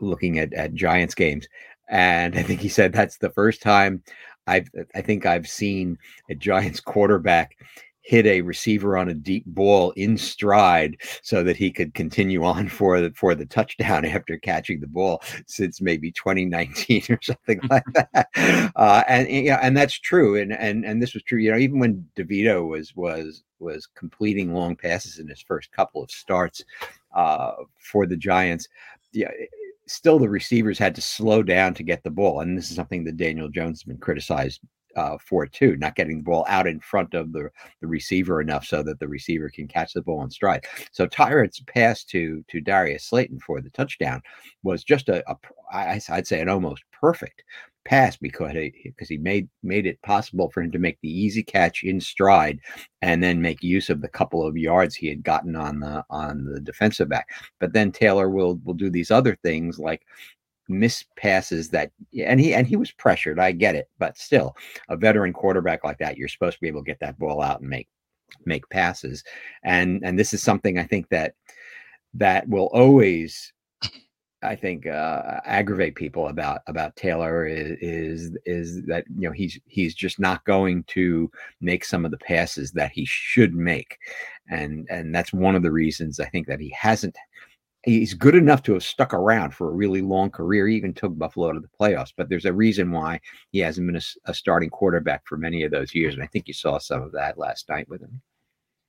looking 0.00 0.38
at 0.38 0.52
at 0.54 0.74
Giants 0.74 1.14
games, 1.14 1.48
and 1.92 2.36
I 2.36 2.42
think 2.42 2.60
he 2.60 2.68
said 2.68 2.92
that's 2.92 3.18
the 3.18 3.30
first 3.30 3.62
time 3.62 4.02
I've 4.46 4.68
I 4.94 5.02
think 5.02 5.26
I've 5.26 5.46
seen 5.46 5.98
a 6.28 6.34
Giants 6.34 6.80
quarterback 6.92 7.56
hit 8.04 8.26
a 8.26 8.42
receiver 8.42 8.96
on 8.96 9.08
a 9.08 9.14
deep 9.14 9.44
ball 9.46 9.92
in 9.92 10.18
stride 10.18 10.96
so 11.22 11.44
that 11.44 11.56
he 11.56 11.70
could 11.70 11.94
continue 11.94 12.42
on 12.42 12.68
for 12.68 13.00
the 13.00 13.12
for 13.12 13.34
the 13.34 13.46
touchdown 13.46 14.04
after 14.06 14.36
catching 14.38 14.80
the 14.80 14.88
ball 14.88 15.22
since 15.46 15.80
maybe 15.80 16.10
2019 16.10 17.04
or 17.10 17.18
something 17.22 17.60
like 17.70 17.84
that. 17.94 18.26
Uh, 18.74 19.04
and 19.06 19.28
yeah 19.28 19.60
and 19.62 19.76
that's 19.76 19.98
true 20.00 20.40
and 20.40 20.52
and 20.52 20.84
and 20.84 21.00
this 21.00 21.14
was 21.14 21.22
true 21.22 21.38
you 21.38 21.52
know 21.52 21.58
even 21.58 21.78
when 21.78 22.04
DeVito 22.16 22.66
was 22.66 22.96
was 22.96 23.44
was 23.60 23.86
completing 23.94 24.52
long 24.52 24.74
passes 24.74 25.20
in 25.20 25.28
his 25.28 25.40
first 25.40 25.70
couple 25.70 26.02
of 26.02 26.10
starts 26.10 26.64
uh, 27.14 27.52
for 27.78 28.06
the 28.06 28.16
Giants 28.16 28.66
yeah 29.12 29.30
still 29.92 30.18
the 30.18 30.28
receivers 30.28 30.78
had 30.78 30.94
to 30.94 31.00
slow 31.00 31.42
down 31.42 31.74
to 31.74 31.82
get 31.82 32.02
the 32.02 32.10
ball 32.10 32.40
and 32.40 32.56
this 32.56 32.70
is 32.70 32.76
something 32.76 33.04
that 33.04 33.16
Daniel 33.16 33.48
Jones 33.48 33.80
has 33.80 33.84
been 33.84 33.98
criticized 33.98 34.60
uh, 34.96 35.16
for 35.18 35.46
too, 35.46 35.76
not 35.76 35.94
getting 35.94 36.18
the 36.18 36.22
ball 36.22 36.44
out 36.48 36.66
in 36.66 36.80
front 36.80 37.14
of 37.14 37.32
the, 37.32 37.50
the 37.80 37.86
receiver 37.86 38.40
enough 38.40 38.66
so 38.66 38.82
that 38.82 38.98
the 38.98 39.08
receiver 39.08 39.48
can 39.48 39.66
catch 39.66 39.92
the 39.92 40.02
ball 40.02 40.22
in 40.22 40.30
stride. 40.30 40.66
So 40.92 41.06
Tyrod's 41.06 41.60
pass 41.60 42.04
to 42.04 42.44
to 42.48 42.60
Darius 42.60 43.04
Slayton 43.04 43.40
for 43.40 43.60
the 43.60 43.70
touchdown 43.70 44.22
was 44.62 44.84
just 44.84 45.08
a, 45.08 45.28
a 45.30 45.36
I'd 45.72 46.26
say 46.26 46.40
an 46.40 46.48
almost 46.48 46.82
perfect 46.92 47.42
pass 47.84 48.16
because 48.16 48.52
he 48.52 48.72
because 48.84 49.08
he 49.08 49.18
made 49.18 49.48
made 49.62 49.86
it 49.86 50.00
possible 50.02 50.50
for 50.50 50.62
him 50.62 50.70
to 50.70 50.78
make 50.78 50.98
the 51.00 51.08
easy 51.08 51.42
catch 51.42 51.82
in 51.82 52.00
stride 52.00 52.60
and 53.02 53.22
then 53.22 53.42
make 53.42 53.62
use 53.62 53.90
of 53.90 54.00
the 54.00 54.08
couple 54.08 54.46
of 54.46 54.56
yards 54.56 54.94
he 54.94 55.08
had 55.08 55.22
gotten 55.22 55.56
on 55.56 55.80
the 55.80 56.04
on 56.10 56.44
the 56.44 56.60
defensive 56.60 57.08
back. 57.08 57.28
But 57.60 57.72
then 57.72 57.92
Taylor 57.92 58.28
will 58.30 58.60
will 58.64 58.74
do 58.74 58.90
these 58.90 59.10
other 59.10 59.36
things 59.42 59.78
like 59.78 60.02
miss 60.68 61.04
passes 61.16 61.68
that 61.70 61.90
and 62.24 62.40
he 62.40 62.54
and 62.54 62.66
he 62.66 62.76
was 62.76 62.92
pressured 62.92 63.40
i 63.40 63.50
get 63.50 63.74
it 63.74 63.90
but 63.98 64.16
still 64.16 64.54
a 64.88 64.96
veteran 64.96 65.32
quarterback 65.32 65.82
like 65.84 65.98
that 65.98 66.16
you're 66.16 66.28
supposed 66.28 66.54
to 66.54 66.60
be 66.60 66.68
able 66.68 66.80
to 66.80 66.86
get 66.86 67.00
that 67.00 67.18
ball 67.18 67.42
out 67.42 67.60
and 67.60 67.68
make 67.68 67.88
make 68.46 68.66
passes 68.70 69.24
and 69.64 70.00
and 70.04 70.18
this 70.18 70.32
is 70.32 70.42
something 70.42 70.78
i 70.78 70.84
think 70.84 71.08
that 71.08 71.34
that 72.14 72.48
will 72.48 72.70
always 72.72 73.52
i 74.42 74.54
think 74.54 74.86
uh 74.86 75.40
aggravate 75.44 75.94
people 75.94 76.28
about 76.28 76.60
about 76.66 76.96
taylor 76.96 77.46
is 77.46 77.76
is 77.80 78.36
is 78.46 78.82
that 78.86 79.04
you 79.16 79.28
know 79.28 79.32
he's 79.32 79.58
he's 79.66 79.94
just 79.94 80.18
not 80.18 80.44
going 80.44 80.82
to 80.84 81.30
make 81.60 81.84
some 81.84 82.04
of 82.04 82.10
the 82.10 82.18
passes 82.18 82.72
that 82.72 82.92
he 82.92 83.04
should 83.04 83.54
make 83.54 83.98
and 84.50 84.86
and 84.90 85.14
that's 85.14 85.32
one 85.32 85.54
of 85.54 85.62
the 85.62 85.72
reasons 85.72 86.20
i 86.20 86.26
think 86.26 86.46
that 86.46 86.60
he 86.60 86.70
hasn't 86.70 87.16
he's 87.84 88.14
good 88.14 88.34
enough 88.34 88.62
to 88.62 88.74
have 88.74 88.84
stuck 88.84 89.12
around 89.12 89.54
for 89.54 89.68
a 89.68 89.72
really 89.72 90.02
long 90.02 90.30
career. 90.30 90.68
He 90.68 90.76
even 90.76 90.94
took 90.94 91.18
Buffalo 91.18 91.52
to 91.52 91.60
the 91.60 91.68
playoffs, 91.80 92.12
but 92.16 92.28
there's 92.28 92.44
a 92.44 92.52
reason 92.52 92.92
why 92.92 93.20
he 93.50 93.58
hasn't 93.58 93.86
been 93.86 93.96
a, 93.96 94.30
a, 94.30 94.34
starting 94.34 94.70
quarterback 94.70 95.26
for 95.26 95.36
many 95.36 95.64
of 95.64 95.70
those 95.70 95.94
years. 95.94 96.14
And 96.14 96.22
I 96.22 96.26
think 96.26 96.48
you 96.48 96.54
saw 96.54 96.78
some 96.78 97.02
of 97.02 97.12
that 97.12 97.38
last 97.38 97.68
night 97.68 97.88
with 97.88 98.00
him. 98.00 98.20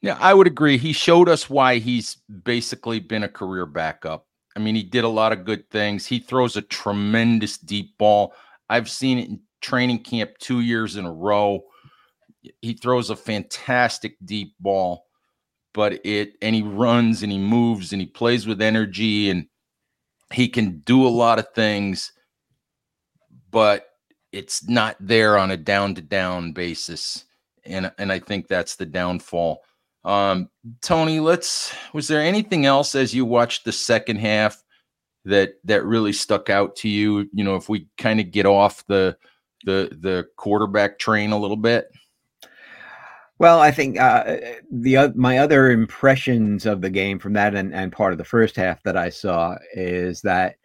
Yeah, 0.02 0.18
I 0.20 0.34
would 0.34 0.48
agree. 0.48 0.78
He 0.78 0.94
showed 0.94 1.30
us 1.30 1.50
why 1.50 1.80
he's 1.80 2.18
basically 2.44 3.00
been 3.00 3.24
a 3.24 3.30
career 3.30 3.66
backup. 3.66 4.28
I 4.56 4.60
mean, 4.60 4.76
he 4.76 4.84
did 4.84 5.04
a 5.04 5.10
lot 5.10 5.34
of 5.34 5.46
good 5.46 5.70
things. 5.70 6.06
He 6.06 6.20
throws 6.20 6.56
a 6.56 6.62
tremendous 6.62 7.58
deep 7.58 7.98
ball. 7.98 8.34
I've 8.70 8.90
seen 8.90 9.18
it 9.18 9.30
in 9.30 9.40
training 9.62 10.04
camp 10.04 10.38
two 10.40 10.60
years 10.60 10.96
in 10.96 11.06
a 11.06 11.12
row. 11.12 11.64
He 12.62 12.74
throws 12.74 13.10
a 13.10 13.16
fantastic 13.16 14.18
deep 14.24 14.54
ball 14.60 15.06
but 15.74 16.06
it 16.06 16.36
and 16.42 16.56
he 16.56 16.62
runs 16.62 17.24
and 17.24 17.32
he 17.32 17.38
moves 17.38 17.92
and 17.92 18.02
he 18.02 18.06
plays 18.06 18.46
with 18.46 18.62
energy 18.62 19.30
and 19.30 19.48
he 20.32 20.48
can 20.48 20.80
do 20.80 21.06
a 21.06 21.10
lot 21.10 21.40
of 21.40 21.54
things, 21.54 22.12
but 23.52 23.88
it's 24.32 24.68
not 24.68 24.96
there 25.00 25.38
on 25.38 25.52
a 25.52 25.58
down 25.58 25.96
to 25.96 26.02
down 26.02 26.54
basis. 26.54 27.26
And 27.66 27.92
and 27.98 28.12
I 28.12 28.20
think 28.20 28.48
that's 28.48 28.76
the 28.76 28.86
downfall. 28.86 29.62
Um, 30.06 30.50
Tony, 30.82 31.20
let's 31.20 31.74
was 31.94 32.08
there 32.08 32.22
anything 32.22 32.66
else 32.66 32.96
as 32.96 33.14
you 33.14 33.26
watched 33.26 33.66
the 33.66 33.72
second 33.72 34.18
half 34.18 34.62
that 35.26 35.54
that 35.64 35.86
really 35.86 36.14
stuck 36.14 36.50
out 36.50 36.76
to 36.78 36.90
you? 36.90 37.30
You 37.34 37.44
know, 37.44 37.56
if 37.56 37.70
we 37.70 37.88
kind 37.98 38.20
of 38.20 38.32
get 38.32 38.46
off 38.46 38.86
the 38.88 39.18
the 39.66 39.98
the 40.02 40.28
quarterback 40.36 41.00
train 41.00 41.32
a 41.32 41.38
little 41.38 41.58
bit. 41.58 41.90
Well, 43.40 43.60
I 43.60 43.72
think 43.72 44.00
uh, 44.00 44.38
the 44.72 44.98
uh, 44.98 45.10
my 45.16 45.40
other 45.40 45.72
impressions 45.72 46.66
of 46.66 46.82
the 46.82 46.90
game 46.90 47.20
from 47.20 47.34
that 47.34 47.56
and, 47.56 47.74
and 47.74 47.92
part 47.92 48.12
of 48.12 48.18
the 48.18 48.26
first 48.26 48.56
half 48.56 48.82
that 48.84 48.96
I 48.96 49.10
saw 49.10 49.58
is 49.74 50.22
that 50.22 50.56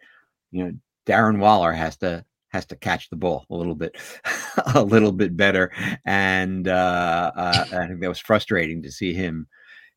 you 0.51 0.63
know 0.63 0.73
Darren 1.05 1.39
Waller 1.39 1.71
has 1.71 1.97
to 1.97 2.23
has 2.49 2.65
to 2.67 2.75
catch 2.75 3.09
the 3.09 3.15
ball 3.15 3.45
a 3.49 3.55
little 3.55 3.75
bit 3.75 3.95
a 4.75 4.83
little 4.83 5.11
bit 5.11 5.35
better, 5.37 5.71
and 6.05 6.67
uh, 6.67 7.31
uh, 7.35 7.65
I 7.71 7.87
think 7.87 8.01
that 8.01 8.09
was 8.09 8.19
frustrating 8.19 8.83
to 8.83 8.91
see 8.91 9.13
him 9.13 9.47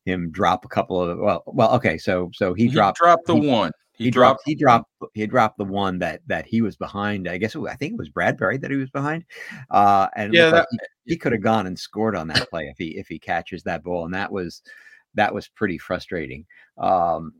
him 0.05 0.31
drop 0.31 0.65
a 0.65 0.67
couple 0.67 1.01
of 1.01 1.17
well 1.17 1.43
well 1.47 1.73
okay 1.75 1.97
so 1.97 2.29
so 2.33 2.53
he, 2.53 2.63
he 2.63 2.69
dropped 2.69 2.97
dropped 2.97 3.25
the 3.25 3.35
he, 3.35 3.47
one 3.47 3.71
he, 3.95 4.05
he 4.05 4.11
dropped, 4.11 4.39
dropped 4.39 4.47
he 4.47 4.55
dropped 4.55 4.91
he 5.13 5.27
dropped 5.27 5.57
the 5.57 5.65
one 5.65 5.99
that 5.99 6.21
that 6.27 6.47
he 6.47 6.61
was 6.61 6.75
behind. 6.75 7.27
I 7.27 7.37
guess 7.37 7.55
it, 7.55 7.61
I 7.61 7.75
think 7.75 7.93
it 7.93 7.99
was 7.99 8.09
Bradbury 8.09 8.57
that 8.57 8.71
he 8.71 8.77
was 8.77 8.89
behind. 8.89 9.23
Uh, 9.69 10.07
and 10.15 10.33
yeah, 10.33 10.49
that, 10.49 10.55
like 10.55 10.67
he, 11.05 11.13
he 11.13 11.17
could 11.17 11.31
have 11.31 11.43
gone 11.43 11.67
and 11.67 11.77
scored 11.77 12.15
on 12.15 12.27
that 12.29 12.49
play 12.49 12.63
if 12.63 12.77
he 12.77 12.97
if 12.97 13.07
he 13.07 13.19
catches 13.19 13.63
that 13.63 13.83
ball, 13.83 14.05
and 14.05 14.13
that 14.13 14.31
was 14.31 14.63
that 15.13 15.33
was 15.33 15.47
pretty 15.47 15.77
frustrating. 15.77 16.45
Um, 16.77 17.33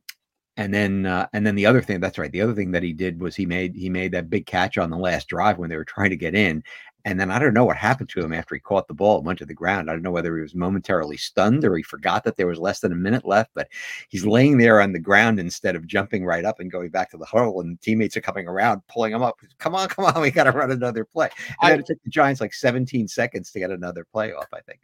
and 0.58 0.74
then 0.74 1.06
uh, 1.06 1.28
and 1.34 1.46
then 1.46 1.56
the 1.56 1.66
other 1.66 1.82
thing 1.82 2.00
that's 2.00 2.18
right 2.18 2.32
the 2.32 2.42
other 2.42 2.54
thing 2.54 2.72
that 2.72 2.84
he 2.84 2.94
did 2.94 3.20
was 3.20 3.36
he 3.36 3.46
made 3.46 3.76
he 3.76 3.90
made 3.90 4.12
that 4.12 4.30
big 4.30 4.46
catch 4.46 4.78
on 4.78 4.90
the 4.90 4.98
last 4.98 5.28
drive 5.28 5.58
when 5.58 5.70
they 5.70 5.78
were 5.78 5.86
trying 5.86 6.10
to 6.10 6.18
get 6.18 6.36
in 6.36 6.64
and 7.06 7.20
then 7.20 7.32
I 7.32 7.40
don't 7.40 7.54
know 7.54 7.66
what 7.66 7.76
happened 7.76 8.10
to 8.10 8.22
him 8.22 8.32
after 8.32 8.56
he 8.56 8.62
caught 8.62 8.88
the 8.88 8.94
ball 8.94 9.18
and 9.18 9.26
went 9.26 9.40
to 9.40 9.46
the 9.46 9.54
ground. 9.54 9.90
I 9.90 9.94
don't 9.94 10.04
know 10.04 10.12
whether 10.12 10.36
he 10.38 10.42
was 10.42 10.56
momentarily 10.56 11.18
stunned 11.18 11.66
or 11.66 11.76
he 11.76 11.84
forgot 11.84 12.24
that 12.24 12.38
there 12.38 12.48
was 12.48 12.60
less 12.60 12.80
than 12.80 12.94
a 12.94 12.96
minute 12.96 13.26
left, 13.26 13.52
but 13.54 13.68
he's 14.08 14.26
laying 14.26 14.58
there 14.58 14.80
on 14.80 14.94
the 14.94 15.00
ground 15.00 15.40
instead 15.40 15.76
of 15.76 15.86
jumping 15.86 16.24
right 16.24 16.46
up 16.46 16.62
and 16.62 16.72
going 16.72 16.90
back 16.90 17.12
to 17.12 17.18
the 17.18 17.26
huddle. 17.26 17.60
And 17.60 17.80
teammates 17.82 18.16
are 18.16 18.22
coming 18.22 18.48
around, 18.48 18.82
pulling 18.88 19.12
him 19.12 19.22
up. 19.22 19.38
Come 19.58 19.76
on, 19.76 19.90
come 19.90 20.06
on, 20.06 20.22
we 20.22 20.32
got 20.32 20.46
to 20.46 20.52
run 20.52 20.72
another 20.72 21.04
play. 21.04 21.30
And 21.62 21.74
I, 21.74 21.78
it 21.78 21.86
took 21.86 22.02
the 22.04 22.10
Giants 22.10 22.40
like 22.40 22.54
17 22.54 23.10
seconds 23.10 23.52
to 23.52 23.60
get 23.60 23.72
another 23.72 24.06
play 24.06 24.32
off, 24.32 24.48
I 24.54 24.62
think. 24.62 24.80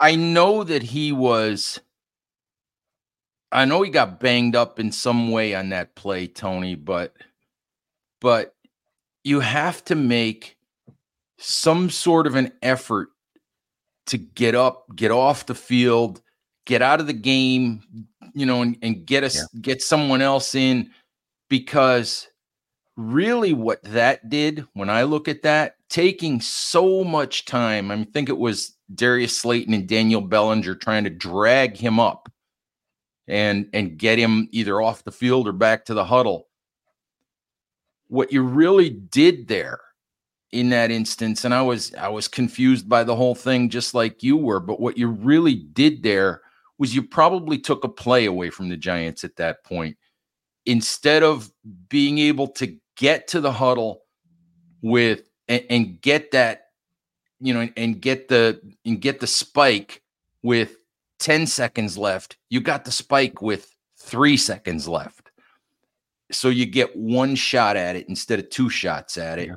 I 0.00 0.14
know 0.14 0.64
that 0.64 0.82
he 0.82 1.12
was. 1.12 1.80
I 3.50 3.64
know 3.64 3.82
he 3.82 3.90
got 3.90 4.20
banged 4.20 4.56
up 4.56 4.78
in 4.78 4.92
some 4.92 5.30
way 5.30 5.54
on 5.54 5.70
that 5.70 5.94
play, 5.94 6.26
Tony, 6.26 6.74
but 6.74 7.14
but 8.20 8.54
you 9.24 9.40
have 9.40 9.84
to 9.86 9.94
make 9.94 10.56
some 11.38 11.88
sort 11.88 12.26
of 12.26 12.34
an 12.34 12.52
effort 12.62 13.08
to 14.06 14.18
get 14.18 14.54
up, 14.54 14.84
get 14.96 15.10
off 15.10 15.46
the 15.46 15.54
field, 15.54 16.20
get 16.66 16.82
out 16.82 17.00
of 17.00 17.06
the 17.06 17.12
game, 17.12 17.82
you 18.34 18.44
know, 18.44 18.62
and, 18.62 18.76
and 18.82 19.06
get 19.06 19.24
us 19.24 19.36
yeah. 19.36 19.60
get 19.60 19.82
someone 19.82 20.20
else 20.20 20.54
in 20.54 20.90
because 21.48 22.28
really 22.96 23.52
what 23.52 23.82
that 23.84 24.28
did 24.28 24.66
when 24.74 24.90
I 24.90 25.04
look 25.04 25.28
at 25.28 25.42
that, 25.42 25.76
taking 25.88 26.40
so 26.40 27.04
much 27.04 27.44
time. 27.46 27.90
I 27.90 27.96
mean, 27.96 28.06
think 28.06 28.28
it 28.28 28.38
was 28.38 28.76
Darius 28.94 29.38
Slayton 29.38 29.72
and 29.72 29.88
Daniel 29.88 30.20
Bellinger 30.20 30.74
trying 30.74 31.04
to 31.04 31.10
drag 31.10 31.76
him 31.76 31.98
up 31.98 32.28
and 33.28 33.68
and 33.72 33.98
get 33.98 34.18
him 34.18 34.48
either 34.50 34.80
off 34.80 35.04
the 35.04 35.12
field 35.12 35.46
or 35.46 35.52
back 35.52 35.84
to 35.84 35.94
the 35.94 36.04
huddle. 36.04 36.48
What 38.08 38.32
you 38.32 38.42
really 38.42 38.90
did 38.90 39.48
there 39.48 39.80
in 40.52 40.70
that 40.70 40.90
instance 40.90 41.44
and 41.44 41.52
i 41.52 41.60
was 41.60 41.94
i 41.96 42.08
was 42.08 42.26
confused 42.26 42.88
by 42.88 43.04
the 43.04 43.14
whole 43.14 43.34
thing 43.34 43.68
just 43.68 43.92
like 43.92 44.22
you 44.22 44.36
were 44.36 44.60
but 44.60 44.80
what 44.80 44.96
you 44.96 45.06
really 45.06 45.54
did 45.54 46.02
there 46.02 46.40
was 46.78 46.94
you 46.94 47.02
probably 47.02 47.58
took 47.58 47.84
a 47.84 47.88
play 47.88 48.24
away 48.24 48.48
from 48.48 48.68
the 48.68 48.76
giants 48.76 49.24
at 49.24 49.36
that 49.36 49.62
point 49.62 49.96
instead 50.64 51.22
of 51.22 51.50
being 51.88 52.18
able 52.18 52.48
to 52.48 52.74
get 52.96 53.28
to 53.28 53.40
the 53.40 53.52
huddle 53.52 54.02
with 54.80 55.28
and, 55.48 55.64
and 55.68 56.00
get 56.00 56.30
that 56.30 56.68
you 57.40 57.52
know 57.52 57.60
and, 57.60 57.72
and 57.76 58.00
get 58.00 58.28
the 58.28 58.58
and 58.86 59.02
get 59.02 59.20
the 59.20 59.26
spike 59.26 60.02
with 60.42 60.77
10 61.18 61.46
seconds 61.46 61.98
left 61.98 62.36
you 62.50 62.60
got 62.60 62.84
the 62.84 62.92
spike 62.92 63.42
with 63.42 63.74
3 63.98 64.36
seconds 64.36 64.88
left. 64.88 65.30
So 66.30 66.48
you 66.48 66.66
get 66.66 66.94
one 66.96 67.34
shot 67.34 67.76
at 67.76 67.96
it 67.96 68.08
instead 68.08 68.38
of 68.38 68.50
two 68.50 68.68
shots 68.68 69.16
at 69.18 69.38
it. 69.38 69.48
Yeah. 69.48 69.54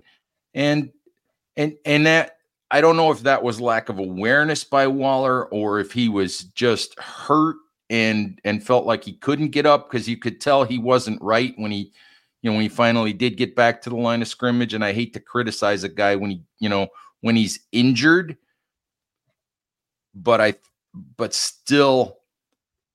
And 0.54 0.92
and 1.58 1.76
and 1.86 2.06
that 2.06 2.38
I 2.72 2.80
don't 2.80 2.96
know 2.96 3.12
if 3.12 3.22
that 3.24 3.44
was 3.44 3.60
lack 3.60 3.90
of 3.90 4.00
awareness 4.00 4.64
by 4.64 4.88
Waller 4.88 5.46
or 5.48 5.80
if 5.80 5.92
he 5.92 6.08
was 6.08 6.40
just 6.56 6.98
hurt 7.00 7.58
and 7.90 8.40
and 8.46 8.66
felt 8.66 8.86
like 8.86 9.04
he 9.04 9.14
couldn't 9.14 9.50
get 9.50 9.66
up 9.66 9.90
because 9.90 10.08
you 10.08 10.18
could 10.18 10.40
tell 10.40 10.64
he 10.64 10.78
wasn't 10.78 11.22
right 11.22 11.54
when 11.58 11.72
he 11.72 11.92
you 12.42 12.50
know 12.50 12.54
when 12.54 12.64
he 12.64 12.70
finally 12.70 13.12
did 13.12 13.36
get 13.36 13.56
back 13.56 13.82
to 13.82 13.90
the 13.90 13.98
line 13.98 14.22
of 14.22 14.28
scrimmage. 14.28 14.74
And 14.74 14.84
I 14.84 14.94
hate 14.94 15.14
to 15.14 15.20
criticize 15.20 15.84
a 15.84 15.90
guy 15.90 16.16
when 16.16 16.32
he 16.32 16.42
you 16.60 16.70
know 16.70 16.88
when 17.20 17.36
he's 17.36 17.60
injured. 17.72 18.38
But 20.14 20.42
I, 20.42 20.56
but 20.94 21.34
still, 21.34 22.18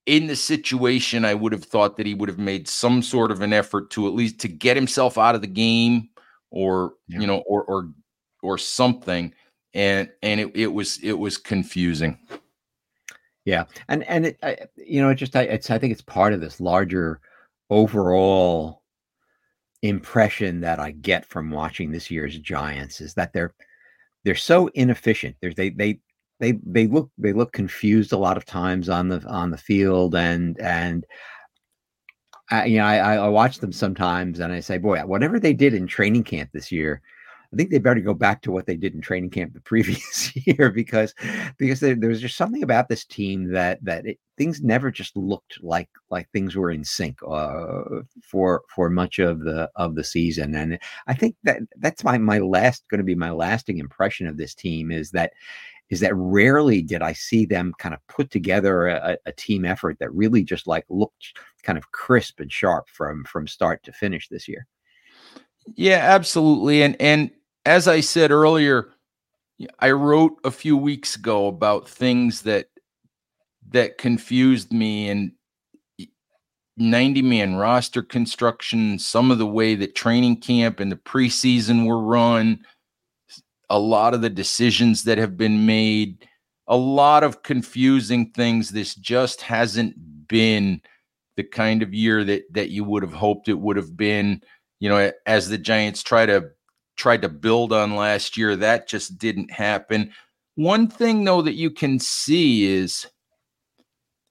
in 0.06 0.26
the 0.26 0.36
situation, 0.36 1.24
I 1.24 1.34
would 1.34 1.52
have 1.52 1.64
thought 1.64 1.96
that 1.96 2.06
he 2.06 2.14
would 2.14 2.28
have 2.28 2.38
made 2.38 2.68
some 2.68 3.02
sort 3.02 3.30
of 3.30 3.40
an 3.40 3.52
effort 3.52 3.90
to 3.90 4.06
at 4.06 4.14
least 4.14 4.38
to 4.40 4.48
get 4.48 4.76
himself 4.76 5.18
out 5.18 5.34
of 5.34 5.40
the 5.40 5.46
game, 5.46 6.08
or 6.50 6.94
yeah. 7.08 7.20
you 7.20 7.26
know, 7.26 7.38
or 7.46 7.64
or 7.64 7.90
or 8.42 8.58
something. 8.58 9.32
And 9.74 10.08
and 10.22 10.40
it, 10.40 10.52
it 10.54 10.66
was 10.68 10.98
it 11.02 11.18
was 11.18 11.38
confusing. 11.38 12.18
Yeah, 13.44 13.64
and 13.88 14.02
and 14.04 14.26
it, 14.26 14.38
I, 14.42 14.56
you 14.76 15.00
know, 15.00 15.10
it 15.10 15.16
just 15.16 15.36
I, 15.36 15.42
it's 15.42 15.70
I 15.70 15.78
think 15.78 15.92
it's 15.92 16.02
part 16.02 16.32
of 16.32 16.40
this 16.40 16.60
larger 16.60 17.20
overall 17.70 18.82
impression 19.82 20.60
that 20.60 20.78
I 20.78 20.92
get 20.92 21.26
from 21.26 21.50
watching 21.50 21.90
this 21.90 22.10
year's 22.10 22.38
Giants 22.38 23.00
is 23.00 23.14
that 23.14 23.32
they're 23.32 23.54
they're 24.24 24.34
so 24.34 24.68
inefficient. 24.68 25.36
They're, 25.40 25.54
they 25.54 25.70
they 25.70 26.00
they 26.38 26.52
they 26.64 26.86
look 26.86 27.10
they 27.18 27.32
look 27.32 27.52
confused 27.52 28.12
a 28.12 28.18
lot 28.18 28.36
of 28.36 28.44
times 28.44 28.88
on 28.88 29.08
the 29.08 29.24
on 29.26 29.50
the 29.50 29.58
field 29.58 30.14
and 30.14 30.58
and 30.60 31.06
I, 32.50 32.66
you 32.66 32.78
know 32.78 32.84
I, 32.84 33.16
I 33.16 33.28
watch 33.28 33.58
them 33.58 33.72
sometimes 33.72 34.40
and 34.40 34.52
I 34.52 34.60
say 34.60 34.78
boy 34.78 35.00
whatever 35.00 35.40
they 35.40 35.52
did 35.54 35.74
in 35.74 35.86
training 35.86 36.24
camp 36.24 36.50
this 36.52 36.70
year 36.70 37.02
I 37.52 37.56
think 37.56 37.70
they 37.70 37.78
better 37.78 38.00
go 38.00 38.14
back 38.14 38.42
to 38.42 38.52
what 38.52 38.66
they 38.66 38.76
did 38.76 38.94
in 38.94 39.00
training 39.00 39.30
camp 39.30 39.54
the 39.54 39.60
previous 39.62 40.32
year 40.46 40.70
because 40.70 41.14
because 41.58 41.80
there, 41.80 41.94
there 41.94 42.10
was 42.10 42.20
just 42.20 42.36
something 42.36 42.62
about 42.62 42.88
this 42.88 43.04
team 43.04 43.52
that 43.52 43.82
that 43.84 44.06
it, 44.06 44.18
things 44.36 44.62
never 44.62 44.90
just 44.90 45.16
looked 45.16 45.62
like 45.62 45.88
like 46.10 46.28
things 46.30 46.56
were 46.56 46.70
in 46.70 46.84
sync 46.84 47.18
uh, 47.26 47.82
for 48.22 48.62
for 48.74 48.90
much 48.90 49.18
of 49.18 49.40
the 49.40 49.70
of 49.76 49.94
the 49.94 50.04
season. 50.04 50.54
And 50.54 50.78
I 51.06 51.14
think 51.14 51.36
that 51.44 51.60
that's 51.78 52.04
my 52.04 52.18
my 52.18 52.38
last 52.38 52.84
going 52.90 52.98
to 52.98 53.04
be 53.04 53.14
my 53.14 53.30
lasting 53.30 53.78
impression 53.78 54.26
of 54.26 54.36
this 54.36 54.54
team 54.54 54.90
is 54.90 55.10
that 55.12 55.32
is 55.90 56.00
that 56.00 56.14
rarely 56.14 56.82
did 56.82 57.02
I 57.02 57.12
see 57.12 57.46
them 57.46 57.72
kind 57.78 57.94
of 57.94 58.06
put 58.08 58.30
together 58.30 58.88
a, 58.88 59.16
a, 59.26 59.32
team 59.32 59.64
effort 59.64 59.98
that 60.00 60.12
really 60.12 60.42
just 60.42 60.66
like 60.66 60.84
looked 60.88 61.38
kind 61.62 61.78
of 61.78 61.92
crisp 61.92 62.40
and 62.40 62.50
sharp 62.50 62.88
from 62.88 63.24
from 63.24 63.46
start 63.46 63.82
to 63.84 63.92
finish 63.92 64.28
this 64.28 64.48
year. 64.48 64.66
Yeah, 65.74 66.00
absolutely. 66.02 66.82
And 66.82 66.96
and 67.00 67.30
as 67.64 67.88
I 67.88 68.00
said 68.00 68.30
earlier, 68.30 68.90
I 69.78 69.92
wrote 69.92 70.38
a 70.44 70.50
few 70.50 70.76
weeks 70.76 71.16
ago 71.16 71.46
about 71.46 71.88
things 71.88 72.42
that 72.42 72.66
that 73.70 73.98
confused 73.98 74.72
me 74.72 75.08
and 75.08 75.32
90 76.76 77.22
man 77.22 77.56
roster 77.56 78.02
construction, 78.02 78.98
some 78.98 79.30
of 79.30 79.38
the 79.38 79.46
way 79.46 79.74
that 79.74 79.94
training 79.94 80.40
camp 80.40 80.78
and 80.78 80.92
the 80.92 80.96
preseason 80.96 81.86
were 81.86 82.00
run, 82.00 82.60
a 83.68 83.78
lot 83.78 84.14
of 84.14 84.20
the 84.20 84.30
decisions 84.30 85.04
that 85.04 85.18
have 85.18 85.36
been 85.36 85.66
made, 85.66 86.26
a 86.66 86.76
lot 86.76 87.24
of 87.24 87.42
confusing 87.42 88.30
things. 88.30 88.70
This 88.70 88.94
just 88.94 89.42
hasn't 89.42 89.94
been 90.28 90.80
the 91.36 91.44
kind 91.44 91.82
of 91.82 91.94
year 91.94 92.24
that 92.24 92.44
that 92.52 92.70
you 92.70 92.84
would 92.84 93.02
have 93.02 93.12
hoped 93.12 93.48
it 93.48 93.58
would 93.58 93.76
have 93.76 93.96
been. 93.96 94.42
You 94.78 94.88
know, 94.88 95.10
as 95.26 95.48
the 95.48 95.58
Giants 95.58 96.02
try 96.02 96.26
to 96.26 96.50
tried 96.96 97.22
to 97.22 97.28
build 97.28 97.72
on 97.72 97.94
last 97.94 98.36
year. 98.36 98.56
That 98.56 98.88
just 98.88 99.18
didn't 99.18 99.50
happen. 99.50 100.12
One 100.56 100.88
thing, 100.88 101.24
though, 101.24 101.42
that 101.42 101.54
you 101.54 101.70
can 101.70 101.98
see 101.98 102.64
is, 102.64 103.06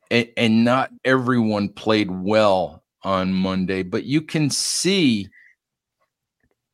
and, 0.09 0.27
and 0.35 0.65
not 0.65 0.91
everyone 1.03 1.69
played 1.69 2.09
well 2.11 2.83
on 3.03 3.33
Monday, 3.33 3.83
but 3.83 4.03
you 4.05 4.21
can 4.21 4.49
see 4.49 5.27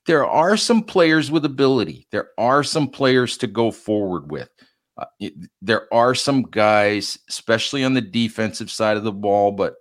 there 0.05 0.25
are 0.25 0.57
some 0.57 0.83
players 0.83 1.29
with 1.31 1.45
ability. 1.45 2.07
There 2.11 2.29
are 2.37 2.63
some 2.63 2.89
players 2.89 3.37
to 3.37 3.47
go 3.47 3.71
forward 3.71 4.31
with. 4.31 4.49
Uh, 4.97 5.05
it, 5.19 5.33
there 5.61 5.91
are 5.93 6.15
some 6.15 6.43
guys, 6.43 7.17
especially 7.29 7.83
on 7.83 7.93
the 7.93 8.01
defensive 8.01 8.69
side 8.69 8.97
of 8.97 9.03
the 9.03 9.11
ball, 9.11 9.51
but 9.51 9.75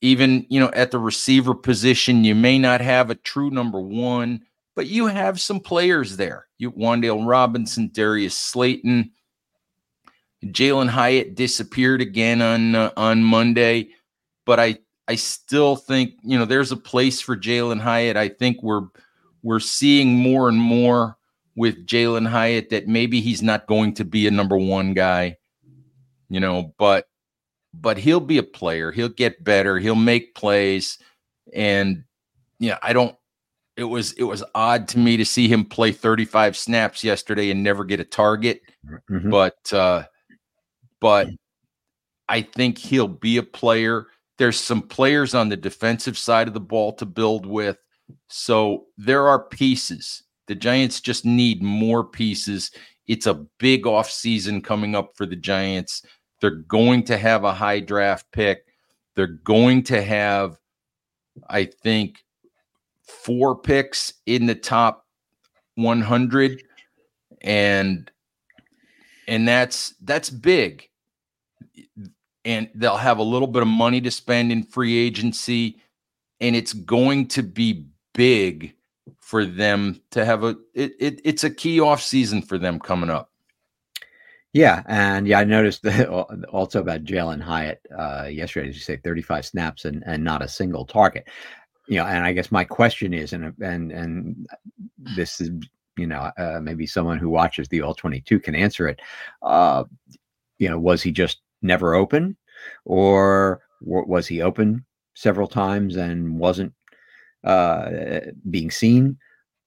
even 0.00 0.46
you 0.48 0.60
know 0.60 0.70
at 0.74 0.90
the 0.90 0.98
receiver 0.98 1.54
position, 1.54 2.24
you 2.24 2.34
may 2.34 2.58
not 2.58 2.80
have 2.80 3.10
a 3.10 3.16
true 3.16 3.50
number 3.50 3.80
one 3.80 4.42
but 4.78 4.86
you 4.86 5.06
have 5.06 5.40
some 5.40 5.58
players 5.58 6.16
there. 6.16 6.46
You 6.56 6.70
Wan'Dale 6.70 7.26
Robinson, 7.26 7.90
Darius 7.92 8.38
Slayton, 8.38 9.10
Jalen 10.44 10.88
Hyatt 10.88 11.34
disappeared 11.34 12.00
again 12.00 12.40
on 12.40 12.76
uh, 12.76 12.92
on 12.96 13.24
Monday, 13.24 13.88
but 14.46 14.60
I 14.60 14.78
I 15.08 15.16
still 15.16 15.74
think 15.74 16.12
you 16.22 16.38
know 16.38 16.44
there's 16.44 16.70
a 16.70 16.76
place 16.76 17.20
for 17.20 17.36
Jalen 17.36 17.80
Hyatt. 17.80 18.16
I 18.16 18.28
think 18.28 18.62
we're 18.62 18.82
we're 19.42 19.60
seeing 19.60 20.14
more 20.14 20.48
and 20.48 20.58
more 20.58 21.16
with 21.56 21.86
Jalen 21.86 22.28
Hyatt 22.28 22.70
that 22.70 22.86
maybe 22.86 23.20
he's 23.20 23.42
not 23.42 23.66
going 23.66 23.94
to 23.94 24.04
be 24.04 24.26
a 24.26 24.30
number 24.30 24.56
one 24.56 24.94
guy, 24.94 25.36
you 26.28 26.40
know, 26.40 26.74
but 26.78 27.06
but 27.74 27.98
he'll 27.98 28.20
be 28.20 28.38
a 28.38 28.42
player. 28.42 28.92
He'll 28.92 29.08
get 29.08 29.44
better. 29.44 29.78
He'll 29.78 29.94
make 29.94 30.34
plays, 30.34 30.98
and 31.52 32.04
yeah, 32.58 32.78
I 32.82 32.92
don't 32.92 33.16
it 33.78 33.84
was 33.84 34.12
it 34.14 34.24
was 34.24 34.42
odd 34.56 34.88
to 34.88 34.98
me 34.98 35.16
to 35.16 35.24
see 35.24 35.46
him 35.46 35.64
play 35.64 35.92
35 35.92 36.56
snaps 36.56 37.04
yesterday 37.04 37.50
and 37.50 37.62
never 37.62 37.84
get 37.84 38.00
a 38.00 38.04
target. 38.04 38.60
Mm-hmm. 39.08 39.30
But 39.30 39.72
uh 39.72 40.02
but 41.00 41.28
I 42.28 42.42
think 42.42 42.76
he'll 42.76 43.08
be 43.08 43.36
a 43.36 43.42
player. 43.44 44.08
There's 44.36 44.58
some 44.58 44.82
players 44.82 45.32
on 45.32 45.48
the 45.48 45.56
defensive 45.56 46.18
side 46.18 46.48
of 46.48 46.54
the 46.54 46.60
ball 46.60 46.92
to 46.94 47.06
build 47.06 47.46
with. 47.46 47.78
So 48.28 48.86
there 48.96 49.28
are 49.28 49.44
pieces. 49.44 50.22
The 50.46 50.54
Giants 50.54 51.00
just 51.00 51.24
need 51.24 51.62
more 51.62 52.04
pieces. 52.04 52.70
It's 53.06 53.26
a 53.26 53.46
big 53.58 53.86
off 53.86 54.10
season 54.10 54.60
coming 54.62 54.94
up 54.94 55.12
for 55.16 55.26
the 55.26 55.36
Giants. 55.36 56.02
They're 56.40 56.50
going 56.50 57.04
to 57.04 57.16
have 57.16 57.44
a 57.44 57.52
high 57.52 57.80
draft 57.80 58.26
pick. 58.32 58.64
They're 59.16 59.26
going 59.26 59.82
to 59.84 60.02
have, 60.02 60.58
I 61.48 61.64
think, 61.64 62.24
four 63.02 63.56
picks 63.56 64.14
in 64.26 64.46
the 64.46 64.54
top 64.54 65.06
100 65.76 66.62
and 67.42 68.10
and 69.26 69.46
that's 69.46 69.94
that's 70.02 70.28
big 70.28 70.88
and 72.44 72.68
they'll 72.74 72.96
have 72.96 73.18
a 73.18 73.22
little 73.22 73.46
bit 73.46 73.62
of 73.62 73.68
money 73.68 74.00
to 74.00 74.10
spend 74.10 74.50
in 74.50 74.62
free 74.62 74.98
agency 74.98 75.80
and 76.40 76.56
it's 76.56 76.72
going 76.72 77.28
to 77.28 77.42
be 77.42 77.86
big 78.18 78.74
for 79.20 79.46
them 79.46 80.00
to 80.10 80.24
have 80.24 80.42
a 80.42 80.56
it, 80.74 80.92
it 80.98 81.20
it's 81.24 81.44
a 81.44 81.50
key 81.50 81.80
off 81.80 82.02
season 82.02 82.42
for 82.42 82.58
them 82.58 82.78
coming 82.78 83.10
up 83.10 83.30
yeah, 84.54 84.82
and 84.86 85.28
yeah, 85.28 85.40
I 85.40 85.44
noticed 85.44 85.82
that 85.82 86.08
also 86.48 86.80
about 86.80 87.04
Jalen 87.04 87.40
Hyatt 87.40 87.82
uh, 87.96 88.28
yesterday. 88.30 88.70
As 88.70 88.76
you 88.76 88.80
say, 88.80 88.96
35 88.96 89.44
snaps 89.44 89.84
and, 89.84 90.02
and 90.06 90.24
not 90.24 90.42
a 90.42 90.48
single 90.48 90.86
target 90.86 91.28
you 91.88 91.96
know, 91.96 92.04
and 92.04 92.24
I 92.24 92.32
guess 92.32 92.52
my 92.52 92.64
question 92.64 93.14
is, 93.14 93.32
and 93.32 93.54
and 93.60 93.90
and 93.90 94.46
this 94.98 95.40
is, 95.40 95.50
you 95.96 96.06
know, 96.06 96.30
uh, 96.36 96.60
maybe 96.62 96.86
someone 96.86 97.18
who 97.18 97.30
watches 97.30 97.68
the 97.68 97.80
All 97.80 97.94
Twenty 97.94 98.20
Two 98.20 98.38
can 98.38 98.54
answer 98.54 98.86
it. 98.88 99.00
Uh, 99.42 99.84
you 100.58 100.68
know, 100.68 100.78
was 100.78 101.02
he 101.02 101.10
just 101.10 101.40
never 101.62 101.94
open, 101.94 102.36
or 102.84 103.62
was 103.80 104.26
he 104.26 104.42
open 104.42 104.84
several 105.14 105.48
times 105.48 105.96
and 105.96 106.38
wasn't 106.38 106.72
uh, 107.44 108.20
being 108.50 108.70
seen 108.70 109.18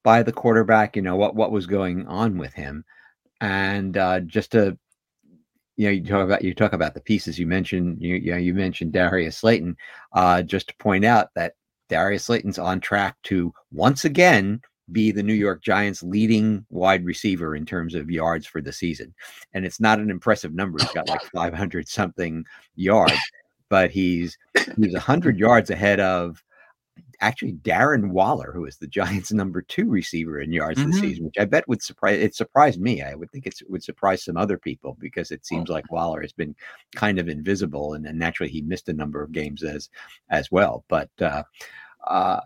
by 0.04 0.24
the 0.24 0.32
quarterback? 0.32 0.96
You 0.96 1.02
know, 1.02 1.16
what 1.16 1.36
what 1.36 1.52
was 1.52 1.66
going 1.68 2.08
on 2.08 2.38
with 2.38 2.54
him? 2.54 2.84
And 3.40 3.98
uh, 3.98 4.22
just 4.22 4.52
to 4.52 4.78
you 5.78 5.88
know, 5.88 5.92
you 5.92 6.04
talk 6.04 6.24
about 6.24 6.44
you 6.44 6.54
talk 6.54 6.74
about 6.74 6.94
the 6.94 7.02
pieces 7.02 7.40
you 7.40 7.48
mentioned. 7.48 7.98
You, 8.02 8.16
you 8.16 8.32
know, 8.32 8.38
you 8.38 8.54
mentioned 8.54 8.94
Darius 8.94 9.38
Slayton. 9.38 9.76
Uh, 10.14 10.42
just 10.42 10.68
to 10.68 10.76
point 10.78 11.06
out 11.06 11.30
that 11.36 11.54
Darius 11.90 12.26
Slayton's 12.26 12.60
on 12.60 12.80
track 12.80 13.18
to 13.24 13.54
once 13.72 14.06
again 14.06 14.62
be 14.92 15.12
the 15.12 15.24
New 15.24 15.34
York 15.34 15.64
Giants' 15.64 16.04
leading 16.04 16.66
wide 16.70 17.06
receiver 17.06 17.56
in 17.56 17.66
terms 17.66 17.96
of 17.96 18.12
yards 18.12 18.46
for 18.46 18.62
the 18.62 18.74
season. 18.74 19.14
And 19.54 19.66
it's 19.66 19.80
not 19.80 20.00
an 20.00 20.10
impressive 20.10 20.54
number. 20.54 20.80
He's 20.80 20.92
got 20.92 21.10
like 21.10 21.24
500 21.34 21.88
something 21.88 22.46
yards, 22.76 23.20
but 23.70 23.92
he's 23.92 24.38
he's 24.78 24.94
100 24.94 25.40
yards 25.40 25.70
ahead 25.70 26.00
of 26.00 26.44
actually 27.22 27.54
Darren 27.54 28.10
Waller, 28.10 28.52
who 28.54 28.66
is 28.66 28.78
the 28.78 28.88
Giants' 28.88 29.32
number 29.32 29.62
two 29.62 29.88
receiver 29.90 30.40
in 30.40 30.52
yards 30.52 30.80
mm-hmm. 30.80 30.92
this 30.92 31.00
season, 31.00 31.26
which 31.26 31.38
I 31.40 31.46
bet 31.46 31.68
would 31.68 31.82
surprise. 31.82 32.20
It 32.20 32.36
surprised 32.36 32.82
me. 32.82 33.02
I 33.02 33.16
would 33.16 33.32
think 33.32 33.46
it 33.46 33.62
would 33.70 33.84
surprise 33.84 34.24
some 34.24 34.38
other 34.38 34.58
people 34.58 34.98
because 35.00 35.32
it 35.32 35.46
seems 35.46 35.70
like 35.70 35.92
Waller 35.92 36.22
has 36.22 36.34
been 36.34 36.56
kind 36.96 37.20
of 37.20 37.30
invisible, 37.30 37.94
and, 37.94 38.06
and 38.06 38.18
naturally 38.18 38.52
he 38.52 38.62
missed 38.62 38.90
a 38.90 38.94
number 38.94 39.24
of 39.24 39.32
games 39.32 39.64
as 39.64 39.90
as 40.30 40.52
well. 40.52 40.84
But 40.90 41.10
uh, 41.22 41.44
uh, 42.08 42.42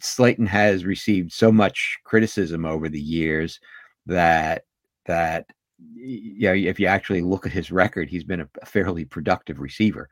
Slayton 0.00 0.46
has 0.46 0.84
received 0.84 1.32
so 1.32 1.50
much 1.50 1.98
criticism 2.04 2.64
over 2.64 2.88
the 2.88 3.00
years 3.00 3.60
that 4.06 4.64
that 5.06 5.46
know 5.84 6.52
if 6.54 6.80
you 6.80 6.86
actually 6.86 7.22
look 7.22 7.46
at 7.46 7.52
his 7.52 7.70
record, 7.70 8.08
he's 8.08 8.24
been 8.24 8.40
a 8.40 8.66
fairly 8.66 9.04
productive 9.04 9.60
receiver 9.60 10.08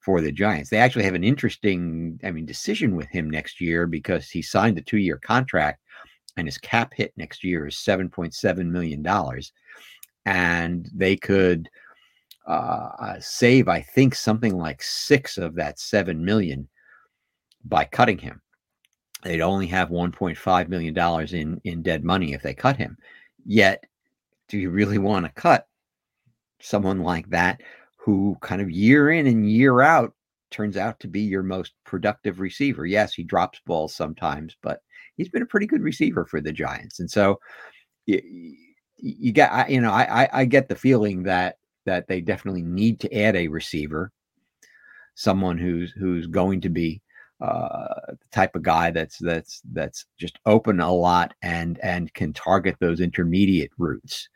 for 0.00 0.20
the 0.20 0.32
Giants. 0.32 0.70
They 0.70 0.78
actually 0.78 1.04
have 1.04 1.14
an 1.14 1.24
interesting, 1.24 2.18
I 2.24 2.30
mean, 2.30 2.46
decision 2.46 2.96
with 2.96 3.08
him 3.08 3.30
next 3.30 3.60
year 3.60 3.86
because 3.86 4.30
he 4.30 4.42
signed 4.42 4.78
a 4.78 4.82
two-year 4.82 5.18
contract 5.18 5.80
and 6.36 6.46
his 6.46 6.58
cap 6.58 6.92
hit 6.94 7.12
next 7.16 7.44
year 7.44 7.66
is 7.66 7.78
seven 7.78 8.08
point 8.08 8.34
seven 8.34 8.70
million 8.70 9.02
dollars, 9.02 9.52
and 10.26 10.88
they 10.94 11.16
could 11.16 11.68
uh, 12.46 13.18
save, 13.20 13.68
I 13.68 13.80
think, 13.80 14.14
something 14.14 14.56
like 14.56 14.82
six 14.82 15.38
of 15.38 15.54
that 15.54 15.78
seven 15.78 16.24
million 16.24 16.68
by 17.64 17.84
cutting 17.84 18.18
him. 18.18 18.40
They'd 19.22 19.40
only 19.40 19.66
have 19.68 19.88
1.5 19.88 20.68
million 20.68 20.92
dollars 20.92 21.32
in 21.32 21.60
in 21.64 21.82
dead 21.82 22.04
money 22.04 22.34
if 22.34 22.42
they 22.42 22.54
cut 22.54 22.76
him. 22.76 22.96
Yet, 23.46 23.84
do 24.48 24.58
you 24.58 24.70
really 24.70 24.98
want 24.98 25.26
to 25.26 25.32
cut 25.32 25.66
someone 26.60 27.00
like 27.00 27.28
that 27.30 27.60
who 27.96 28.36
kind 28.40 28.60
of 28.60 28.70
year 28.70 29.10
in 29.10 29.26
and 29.26 29.50
year 29.50 29.80
out 29.80 30.12
turns 30.50 30.76
out 30.76 31.00
to 31.00 31.08
be 31.08 31.20
your 31.20 31.42
most 31.42 31.72
productive 31.84 32.40
receiver? 32.40 32.86
Yes, 32.86 33.14
he 33.14 33.24
drops 33.24 33.60
balls 33.66 33.94
sometimes, 33.94 34.56
but 34.62 34.80
he's 35.16 35.28
been 35.28 35.42
a 35.42 35.46
pretty 35.46 35.66
good 35.66 35.82
receiver 35.82 36.24
for 36.24 36.40
the 36.40 36.52
Giants. 36.52 37.00
And 37.00 37.10
so 37.10 37.40
you, 38.06 38.20
you 38.96 39.32
get, 39.32 39.70
you 39.70 39.80
know, 39.80 39.92
I, 39.92 40.28
I 40.32 40.44
get 40.44 40.68
the 40.68 40.76
feeling 40.76 41.22
that 41.24 41.58
that 41.86 42.08
they 42.08 42.20
definitely 42.20 42.62
need 42.62 42.98
to 43.00 43.14
add 43.14 43.36
a 43.36 43.48
receiver, 43.48 44.10
someone 45.14 45.58
who's 45.58 45.92
who's 45.92 46.26
going 46.26 46.60
to 46.62 46.70
be 46.70 47.02
uh, 47.40 47.94
the 48.08 48.28
type 48.30 48.54
of 48.54 48.62
guy 48.62 48.90
that's 48.90 49.18
that's 49.18 49.60
that's 49.72 50.06
just 50.18 50.38
open 50.46 50.80
a 50.80 50.92
lot 50.92 51.34
and 51.42 51.78
and 51.82 52.12
can 52.14 52.32
target 52.32 52.76
those 52.80 53.00
intermediate 53.00 53.70
routes 53.76 54.28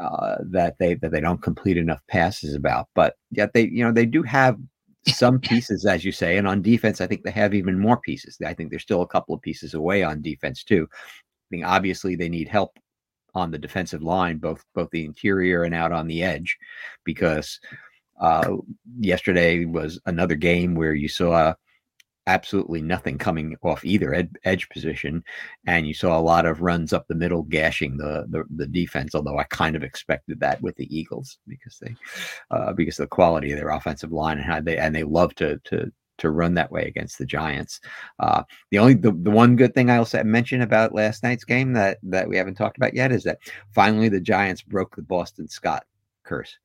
uh, 0.00 0.36
that 0.40 0.76
they 0.78 0.94
that 0.94 1.12
they 1.12 1.20
don't 1.20 1.42
complete 1.42 1.76
enough 1.76 2.00
passes 2.08 2.54
about. 2.54 2.88
But 2.94 3.16
yet 3.30 3.52
they 3.52 3.62
you 3.62 3.84
know 3.84 3.92
they 3.92 4.06
do 4.06 4.22
have 4.22 4.58
some 5.08 5.40
pieces, 5.40 5.84
as 5.84 6.04
you 6.04 6.12
say, 6.12 6.36
and 6.36 6.46
on 6.46 6.62
defense, 6.62 7.00
I 7.00 7.06
think 7.06 7.22
they 7.22 7.30
have 7.32 7.54
even 7.54 7.78
more 7.78 7.98
pieces. 7.98 8.38
I 8.44 8.54
think 8.54 8.70
they're 8.70 8.78
still 8.78 9.02
a 9.02 9.08
couple 9.08 9.34
of 9.34 9.42
pieces 9.42 9.74
away 9.74 10.02
on 10.02 10.22
defense 10.22 10.64
too. 10.64 10.88
I 10.92 11.46
think 11.50 11.66
obviously 11.66 12.16
they 12.16 12.28
need 12.28 12.48
help 12.48 12.78
on 13.34 13.50
the 13.50 13.58
defensive 13.58 14.02
line, 14.02 14.38
both 14.38 14.64
both 14.74 14.90
the 14.90 15.04
interior 15.04 15.64
and 15.64 15.74
out 15.74 15.92
on 15.92 16.06
the 16.06 16.22
edge, 16.22 16.56
because 17.04 17.58
uh, 18.20 18.56
yesterday 18.98 19.64
was 19.64 20.00
another 20.06 20.36
game 20.36 20.74
where 20.74 20.94
you 20.94 21.08
saw 21.08 21.54
absolutely 22.26 22.82
nothing 22.82 23.18
coming 23.18 23.56
off 23.62 23.84
either 23.84 24.14
ed- 24.14 24.38
edge 24.44 24.68
position, 24.68 25.24
and 25.66 25.86
you 25.86 25.94
saw 25.94 26.18
a 26.18 26.20
lot 26.20 26.46
of 26.46 26.62
runs 26.62 26.92
up 26.92 27.06
the 27.08 27.14
middle, 27.14 27.42
gashing 27.42 27.96
the, 27.96 28.26
the, 28.28 28.44
the 28.56 28.66
defense. 28.66 29.14
Although 29.14 29.38
I 29.38 29.44
kind 29.44 29.76
of 29.76 29.82
expected 29.82 30.40
that 30.40 30.60
with 30.62 30.76
the 30.76 30.96
Eagles 30.96 31.38
because 31.48 31.78
they 31.78 31.94
uh, 32.50 32.72
because 32.72 32.98
of 32.98 33.04
the 33.04 33.14
quality 33.14 33.52
of 33.52 33.58
their 33.58 33.70
offensive 33.70 34.12
line 34.12 34.38
and 34.38 34.46
how 34.46 34.60
they 34.60 34.78
and 34.78 34.94
they 34.94 35.04
love 35.04 35.34
to 35.36 35.58
to 35.64 35.90
to 36.18 36.30
run 36.30 36.54
that 36.54 36.70
way 36.70 36.84
against 36.86 37.18
the 37.18 37.26
Giants. 37.26 37.80
Uh, 38.20 38.42
the 38.70 38.78
only 38.78 38.94
the, 38.94 39.12
the 39.12 39.30
one 39.30 39.56
good 39.56 39.74
thing 39.74 39.90
I'll 39.90 40.08
mention 40.24 40.62
about 40.62 40.94
last 40.94 41.22
night's 41.22 41.44
game 41.44 41.72
that 41.72 41.98
that 42.04 42.28
we 42.28 42.36
haven't 42.36 42.54
talked 42.54 42.76
about 42.76 42.94
yet 42.94 43.12
is 43.12 43.24
that 43.24 43.38
finally 43.74 44.08
the 44.08 44.20
Giants 44.20 44.62
broke 44.62 44.94
the 44.94 45.02
Boston 45.02 45.48
Scott 45.48 45.84
curse. 46.24 46.56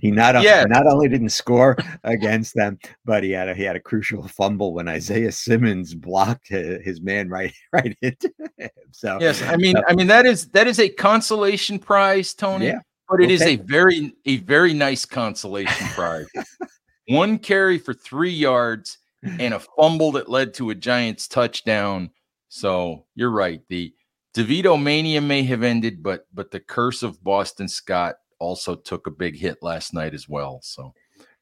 He 0.00 0.10
not 0.10 0.42
yeah. 0.42 0.64
not 0.64 0.86
only 0.86 1.08
didn't 1.08 1.30
score 1.30 1.76
against 2.04 2.54
them, 2.54 2.78
but 3.04 3.22
he 3.22 3.30
had 3.30 3.48
a, 3.48 3.54
he 3.54 3.62
had 3.62 3.76
a 3.76 3.80
crucial 3.80 4.26
fumble 4.28 4.74
when 4.74 4.88
Isaiah 4.88 5.32
Simmons 5.32 5.94
blocked 5.94 6.48
his 6.48 7.00
man 7.00 7.28
right 7.28 7.52
right 7.72 7.96
into 8.02 8.32
him. 8.56 8.70
So 8.90 9.18
yes, 9.20 9.42
I 9.42 9.56
mean 9.56 9.76
uh, 9.76 9.82
I 9.88 9.94
mean 9.94 10.06
that 10.08 10.26
is 10.26 10.48
that 10.48 10.66
is 10.66 10.78
a 10.78 10.88
consolation 10.88 11.78
prize, 11.78 12.34
Tony. 12.34 12.66
Yeah. 12.66 12.80
But 13.08 13.20
it 13.20 13.30
is 13.30 13.42
a 13.42 13.56
very 13.56 14.14
a 14.24 14.38
very 14.38 14.72
nice 14.72 15.04
consolation 15.04 15.86
prize. 15.88 16.26
One 17.08 17.38
carry 17.38 17.78
for 17.78 17.92
three 17.92 18.30
yards 18.30 18.98
and 19.22 19.54
a 19.54 19.60
fumble 19.60 20.12
that 20.12 20.28
led 20.28 20.54
to 20.54 20.70
a 20.70 20.74
Giants 20.74 21.28
touchdown. 21.28 22.10
So 22.48 23.04
you're 23.14 23.30
right. 23.30 23.60
The 23.68 23.92
DeVito 24.34 24.80
mania 24.80 25.20
may 25.20 25.42
have 25.42 25.62
ended, 25.62 26.02
but 26.02 26.26
but 26.32 26.50
the 26.50 26.60
curse 26.60 27.02
of 27.02 27.22
Boston 27.22 27.68
Scott 27.68 28.16
also 28.38 28.74
took 28.74 29.06
a 29.06 29.10
big 29.10 29.36
hit 29.36 29.58
last 29.62 29.92
night 29.92 30.14
as 30.14 30.28
well. 30.28 30.60
So 30.62 30.94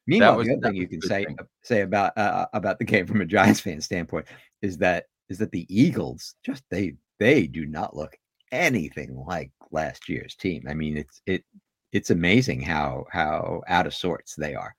meanwhile, 0.07 0.37
was, 0.37 0.49
the 0.49 0.55
other 0.55 0.69
thing 0.69 0.77
you 0.77 0.89
can 0.89 1.01
say 1.01 1.25
thing. 1.25 1.39
say 1.63 1.83
about 1.83 2.17
uh, 2.19 2.47
about 2.53 2.79
the 2.79 2.85
game 2.85 3.07
from 3.07 3.21
a 3.21 3.27
Giants 3.27 3.61
fan 3.61 3.81
standpoint 3.81 4.27
is 4.61 4.77
that 4.79 5.07
is 5.29 5.39
that 5.39 5.53
the 5.53 5.67
Eagles 5.69 6.35
just 6.45 6.65
they 6.69 6.95
they 7.19 7.47
do 7.47 7.65
not 7.65 7.97
look 7.97 8.17
anything 8.51 9.25
like 9.27 9.53
last 9.71 10.09
year's 10.09 10.35
team. 10.35 10.67
I 10.69 10.75
mean, 10.75 10.97
it's 10.97 11.23
it 11.27 11.45
it's 11.93 12.11
amazing 12.11 12.61
how 12.61 13.07
how 13.13 13.63
out 13.69 13.87
of 13.87 13.95
sorts 13.95 14.35
they 14.35 14.57
are. 14.57 14.75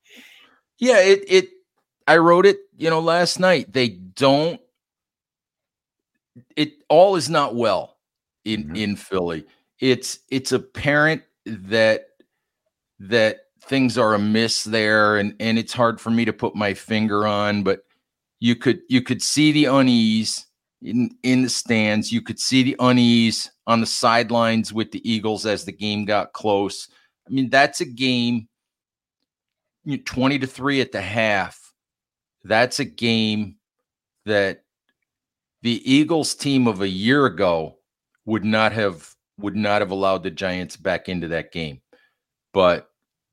Yeah, 0.80 1.00
it 1.00 1.24
it 1.28 1.50
I 2.08 2.18
wrote 2.18 2.46
it, 2.46 2.58
you 2.78 2.90
know, 2.90 3.00
last 3.00 3.40
night. 3.40 3.72
They 3.72 3.88
don't 3.90 4.60
it 6.58 6.74
all 6.90 7.16
is 7.16 7.30
not 7.30 7.56
well 7.56 7.98
in 8.46 8.64
mm-hmm. 8.64 8.76
in 8.76 8.96
Philly. 8.96 9.46
It's 9.80 10.20
it's 10.30 10.52
apparent 10.52 11.24
that 11.46 12.08
that 13.00 13.48
things 13.64 13.98
are 13.98 14.14
amiss 14.14 14.64
there 14.64 15.18
and 15.18 15.36
and 15.40 15.58
it's 15.58 15.74
hard 15.74 16.00
for 16.00 16.10
me 16.10 16.26
to 16.26 16.34
put 16.34 16.56
my 16.56 16.74
finger 16.74 17.28
on 17.28 17.64
but 17.64 17.84
you 18.40 18.56
could 18.56 18.82
you 18.90 19.02
could 19.02 19.22
see 19.22 19.52
the 19.52 19.66
unease 19.66 20.48
in 20.82 21.10
in 21.24 21.44
the 21.44 21.50
stands 21.50 22.12
you 22.12 22.22
could 22.22 22.40
see 22.40 22.64
the 22.64 22.76
unease 22.80 23.52
on 23.68 23.80
the 23.80 23.86
sidelines 23.86 24.74
with 24.74 24.92
the 24.92 25.10
Eagles 25.10 25.46
as 25.46 25.64
the 25.64 25.72
game 25.72 26.06
got 26.06 26.34
close 26.34 26.90
i 27.28 27.32
mean 27.32 27.50
that's 27.50 27.82
a 27.82 27.86
game 27.86 28.48
you 29.84 29.98
know, 29.98 30.04
20 30.06 30.40
to 30.40 30.48
3 30.48 30.82
at 30.82 30.92
the 30.92 31.02
half 31.02 31.74
that's 32.44 32.80
a 32.80 32.86
game 32.86 33.56
that 34.26 34.64
the 35.62 35.82
Eagles 35.92 36.34
team 36.34 36.68
of 36.68 36.82
a 36.82 36.88
year 36.88 37.26
ago 37.28 37.78
would 38.26 38.46
not 38.46 38.72
have 38.72 39.16
would 39.38 39.56
not 39.56 39.82
have 39.82 39.92
allowed 39.92 40.24
the 40.24 40.32
Giants 40.32 40.78
back 40.78 41.10
into 41.10 41.28
that 41.30 41.52
game. 41.52 41.82
But 42.54 42.90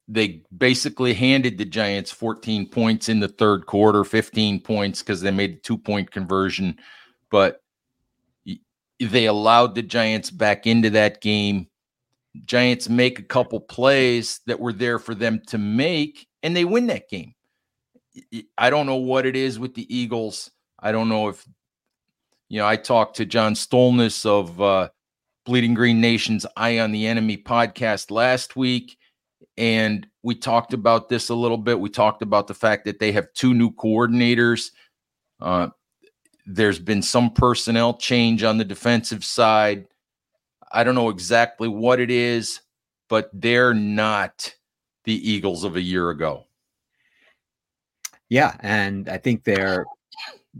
they 0.06 0.42
basically 0.56 1.12
handed 1.12 1.58
the 1.58 1.66
Giants 1.66 2.10
14 2.10 2.68
points 2.70 3.08
in 3.08 3.20
the 3.20 3.28
third 3.28 3.66
quarter, 3.66 4.04
15 4.04 4.60
points 4.60 5.02
because 5.02 5.20
they 5.20 5.30
made 5.30 5.52
a 5.52 5.56
two 5.56 5.76
point 5.76 6.10
conversion. 6.10 6.78
But 7.30 7.60
they 8.98 9.26
allowed 9.26 9.74
the 9.74 9.82
Giants 9.82 10.30
back 10.30 10.66
into 10.66 10.90
that 10.90 11.20
game. 11.20 11.68
Giants 12.44 12.88
make 12.88 13.18
a 13.18 13.24
couple 13.24 13.60
plays 13.60 14.40
that 14.46 14.60
were 14.60 14.72
there 14.72 14.98
for 14.98 15.14
them 15.14 15.42
to 15.48 15.58
make, 15.58 16.26
and 16.42 16.56
they 16.56 16.64
win 16.64 16.86
that 16.86 17.08
game. 17.08 17.34
I 18.56 18.70
don't 18.70 18.86
know 18.86 18.96
what 18.96 19.26
it 19.26 19.36
is 19.36 19.58
with 19.58 19.74
the 19.74 19.94
Eagles. 19.94 20.50
I 20.78 20.92
don't 20.92 21.08
know 21.08 21.28
if 21.28 21.44
you 22.48 22.58
know, 22.58 22.66
I 22.66 22.76
talked 22.76 23.16
to 23.16 23.26
John 23.26 23.54
Stolnis 23.54 24.24
of 24.24 24.60
uh, 24.60 24.88
Bleeding 25.44 25.74
Green 25.74 26.00
Nation's 26.00 26.46
Eye 26.56 26.78
on 26.78 26.92
the 26.92 27.06
Enemy 27.06 27.38
podcast 27.38 28.10
last 28.10 28.56
week, 28.56 28.96
and 29.56 30.06
we 30.22 30.34
talked 30.34 30.72
about 30.72 31.08
this 31.08 31.28
a 31.28 31.34
little 31.34 31.58
bit. 31.58 31.78
We 31.78 31.90
talked 31.90 32.22
about 32.22 32.46
the 32.46 32.54
fact 32.54 32.84
that 32.86 32.98
they 32.98 33.12
have 33.12 33.32
two 33.34 33.52
new 33.52 33.70
coordinators. 33.72 34.70
Uh, 35.40 35.68
there's 36.46 36.78
been 36.78 37.02
some 37.02 37.30
personnel 37.30 37.94
change 37.94 38.42
on 38.42 38.56
the 38.56 38.64
defensive 38.64 39.24
side. 39.24 39.86
I 40.72 40.84
don't 40.84 40.94
know 40.94 41.10
exactly 41.10 41.68
what 41.68 42.00
it 42.00 42.10
is, 42.10 42.60
but 43.08 43.30
they're 43.32 43.74
not 43.74 44.54
the 45.04 45.30
Eagles 45.30 45.64
of 45.64 45.76
a 45.76 45.80
year 45.80 46.10
ago. 46.10 46.44
Yeah, 48.30 48.56
and 48.60 49.08
I 49.08 49.18
think 49.18 49.44
they're 49.44 49.86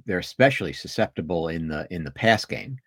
they're 0.07 0.19
especially 0.19 0.73
susceptible 0.73 1.49
in 1.49 1.69
the 1.69 1.87
in 1.91 2.05
the 2.05 2.11
pass 2.11 2.45
game. 2.45 2.79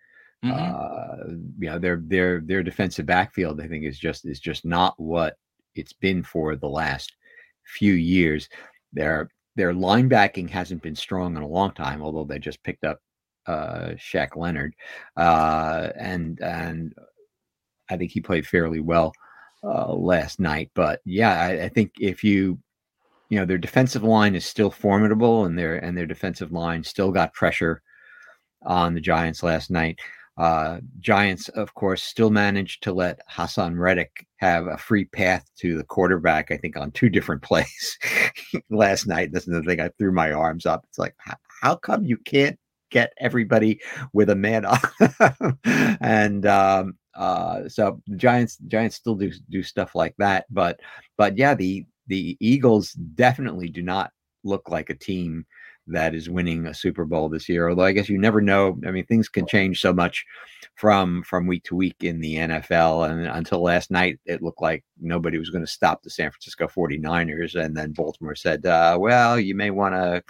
Mm-hmm. 0.44 0.74
Uh, 0.74 1.34
you 1.58 1.70
know, 1.70 1.78
their 1.78 2.02
their 2.04 2.40
their 2.40 2.62
defensive 2.62 3.06
backfield, 3.06 3.60
I 3.60 3.68
think, 3.68 3.84
is 3.84 3.98
just 3.98 4.26
is 4.26 4.40
just 4.40 4.64
not 4.64 4.94
what 4.98 5.36
it's 5.74 5.92
been 5.92 6.22
for 6.22 6.56
the 6.56 6.68
last 6.68 7.12
few 7.64 7.94
years. 7.94 8.48
Their 8.92 9.30
their 9.56 9.72
linebacking 9.72 10.50
hasn't 10.50 10.82
been 10.82 10.96
strong 10.96 11.36
in 11.36 11.42
a 11.42 11.48
long 11.48 11.72
time, 11.72 12.02
although 12.02 12.24
they 12.24 12.38
just 12.38 12.62
picked 12.64 12.84
up 12.84 12.98
uh 13.46 13.90
Shaq 13.96 14.36
Leonard. 14.36 14.74
Uh 15.16 15.90
and 15.96 16.40
and 16.40 16.94
I 17.90 17.96
think 17.96 18.10
he 18.10 18.20
played 18.20 18.46
fairly 18.46 18.80
well 18.80 19.12
uh 19.62 19.92
last 19.92 20.40
night. 20.40 20.70
But 20.74 21.00
yeah, 21.04 21.40
I, 21.40 21.64
I 21.64 21.68
think 21.68 21.92
if 22.00 22.24
you 22.24 22.58
you 23.32 23.38
know 23.38 23.46
their 23.46 23.56
defensive 23.56 24.04
line 24.04 24.34
is 24.34 24.44
still 24.44 24.70
formidable 24.70 25.46
and 25.46 25.58
their 25.58 25.76
and 25.76 25.96
their 25.96 26.04
defensive 26.04 26.52
line 26.52 26.84
still 26.84 27.10
got 27.10 27.32
pressure 27.32 27.80
on 28.60 28.92
the 28.92 29.00
Giants 29.00 29.42
last 29.42 29.70
night. 29.70 29.98
Uh, 30.36 30.80
Giants, 31.00 31.48
of 31.48 31.72
course, 31.72 32.02
still 32.02 32.28
managed 32.28 32.82
to 32.82 32.92
let 32.92 33.26
Haason 33.30 33.78
Reddick 33.78 34.26
have 34.36 34.66
a 34.66 34.76
free 34.76 35.06
path 35.06 35.50
to 35.60 35.78
the 35.78 35.84
quarterback. 35.84 36.50
I 36.50 36.58
think 36.58 36.76
on 36.76 36.90
two 36.90 37.08
different 37.08 37.40
plays 37.50 37.98
last 38.68 39.06
night. 39.06 39.30
That's 39.32 39.46
the 39.46 39.62
thing. 39.62 39.80
I 39.80 39.88
threw 39.96 40.12
my 40.12 40.30
arms 40.32 40.66
up. 40.66 40.84
It's 40.90 40.98
like, 40.98 41.14
how, 41.16 41.36
how 41.62 41.76
come 41.76 42.04
you 42.04 42.18
can't 42.18 42.58
get 42.90 43.14
everybody 43.16 43.80
with 44.12 44.28
a 44.28 44.36
man 44.36 44.66
on? 44.66 45.58
and 46.02 46.44
um, 46.44 46.98
uh, 47.14 47.66
so 47.66 48.02
the 48.06 48.16
Giants, 48.16 48.58
Giants 48.68 48.96
still 48.96 49.14
do 49.14 49.32
do 49.48 49.62
stuff 49.62 49.94
like 49.94 50.14
that. 50.18 50.44
But 50.50 50.80
but 51.16 51.38
yeah, 51.38 51.54
the 51.54 51.86
the 52.06 52.36
Eagles 52.40 52.92
definitely 52.92 53.68
do 53.68 53.82
not 53.82 54.10
look 54.44 54.68
like 54.68 54.90
a 54.90 54.94
team 54.94 55.46
that 55.88 56.14
is 56.14 56.30
winning 56.30 56.66
a 56.66 56.74
Super 56.74 57.04
Bowl 57.04 57.28
this 57.28 57.48
year. 57.48 57.68
Although 57.68 57.84
I 57.84 57.92
guess 57.92 58.08
you 58.08 58.18
never 58.18 58.40
know. 58.40 58.78
I 58.86 58.90
mean, 58.90 59.04
things 59.06 59.28
can 59.28 59.46
change 59.46 59.80
so 59.80 59.92
much 59.92 60.24
from 60.76 61.22
from 61.24 61.46
week 61.46 61.64
to 61.64 61.74
week 61.74 61.96
in 62.00 62.20
the 62.20 62.36
NFL. 62.36 63.10
And 63.10 63.26
until 63.26 63.62
last 63.62 63.90
night, 63.90 64.18
it 64.24 64.42
looked 64.42 64.62
like 64.62 64.84
nobody 65.00 65.38
was 65.38 65.50
going 65.50 65.64
to 65.64 65.70
stop 65.70 66.02
the 66.02 66.10
San 66.10 66.30
Francisco 66.30 66.68
49ers. 66.68 67.54
And 67.56 67.76
then 67.76 67.92
Baltimore 67.92 68.36
said, 68.36 68.64
uh, 68.64 68.96
well, 69.00 69.38
you 69.38 69.54
may 69.54 69.70
want 69.70 69.94
to 69.94 70.22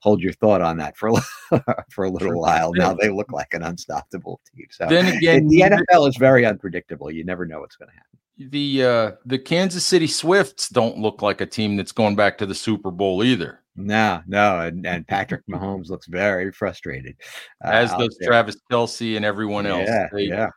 hold 0.00 0.20
your 0.20 0.32
thought 0.32 0.62
on 0.62 0.76
that 0.78 0.96
for 0.96 1.10
a, 1.10 1.84
for 1.90 2.04
a 2.04 2.10
little 2.10 2.40
while. 2.40 2.72
Now 2.72 2.94
they 2.94 3.10
look 3.10 3.32
like 3.32 3.54
an 3.54 3.62
unstoppable 3.62 4.40
team. 4.54 4.66
So 4.70 4.86
then 4.86 5.16
again, 5.16 5.48
the 5.48 5.60
NFL 5.60 6.08
is 6.08 6.16
very 6.16 6.46
unpredictable. 6.46 7.10
You 7.10 7.24
never 7.24 7.44
know 7.44 7.60
what's 7.60 7.76
going 7.76 7.88
to 7.88 7.94
happen 7.94 8.21
the 8.38 8.84
uh 8.84 9.12
the 9.26 9.38
Kansas 9.38 9.84
City 9.84 10.06
Swifts 10.06 10.68
don't 10.68 10.98
look 10.98 11.22
like 11.22 11.40
a 11.40 11.46
team 11.46 11.76
that's 11.76 11.92
going 11.92 12.16
back 12.16 12.38
to 12.38 12.46
the 12.46 12.54
Super 12.54 12.90
Bowl 12.90 13.22
either. 13.22 13.60
No, 13.74 14.20
no, 14.26 14.60
and, 14.60 14.86
and 14.86 15.06
Patrick 15.06 15.42
Mahomes 15.50 15.88
looks 15.88 16.06
very 16.06 16.52
frustrated, 16.52 17.16
uh, 17.64 17.70
as 17.70 17.90
does 17.92 18.16
there. 18.20 18.28
Travis 18.28 18.56
Kelce 18.70 19.16
and 19.16 19.24
everyone 19.24 19.66
else. 19.66 19.88
Yeah, 19.88 20.08
they, 20.12 20.24
yeah. 20.24 20.50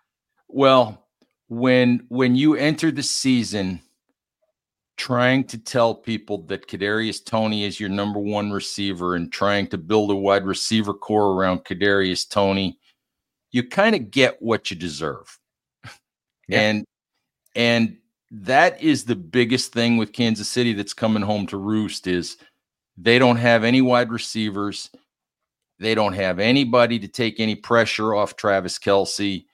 Well, 0.49 1.07
when 1.47 2.05
when 2.09 2.35
you 2.35 2.55
enter 2.55 2.91
the 2.91 3.03
season 3.03 3.81
trying 4.97 5.43
to 5.43 5.57
tell 5.57 5.93
people 5.95 6.43
that 6.43 6.67
Kadarius 6.67 7.23
Toney 7.23 7.65
is 7.65 7.79
your 7.79 7.89
number 7.89 8.19
one 8.19 8.51
receiver 8.51 9.15
and 9.15 9.31
trying 9.31 9.67
to 9.67 9.77
build 9.77 10.11
a 10.11 10.15
wide 10.15 10.45
receiver 10.45 10.93
core 10.93 11.33
around 11.33 11.65
Kadarius 11.65 12.27
Toney, 12.29 12.79
you 13.51 13.67
kind 13.67 13.95
of 13.95 14.11
get 14.11 14.41
what 14.41 14.71
you 14.71 14.77
deserve. 14.77 15.37
Yeah. 16.47 16.61
And 16.61 16.85
and 17.55 17.97
that 18.31 18.81
is 18.81 19.05
the 19.05 19.15
biggest 19.15 19.71
thing 19.71 19.97
with 19.97 20.13
Kansas 20.13 20.49
City 20.49 20.73
that's 20.73 20.93
coming 20.93 21.23
home 21.23 21.47
to 21.47 21.57
roost 21.57 22.07
is– 22.07 22.37
they 22.97 23.19
don't 23.19 23.37
have 23.37 23.63
any 23.63 23.81
wide 23.81 24.11
receivers. 24.11 24.89
They 25.79 25.95
don't 25.95 26.13
have 26.13 26.39
anybody 26.39 26.99
to 26.99 27.07
take 27.07 27.39
any 27.39 27.55
pressure 27.55 28.15
off 28.15 28.35
Travis 28.35 28.79
Kelce. 28.79 29.45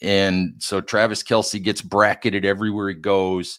And 0.00 0.54
so 0.58 0.80
Travis 0.80 1.22
Kelce 1.22 1.62
gets 1.62 1.82
bracketed 1.82 2.44
everywhere 2.44 2.88
he 2.88 2.94
goes. 2.94 3.58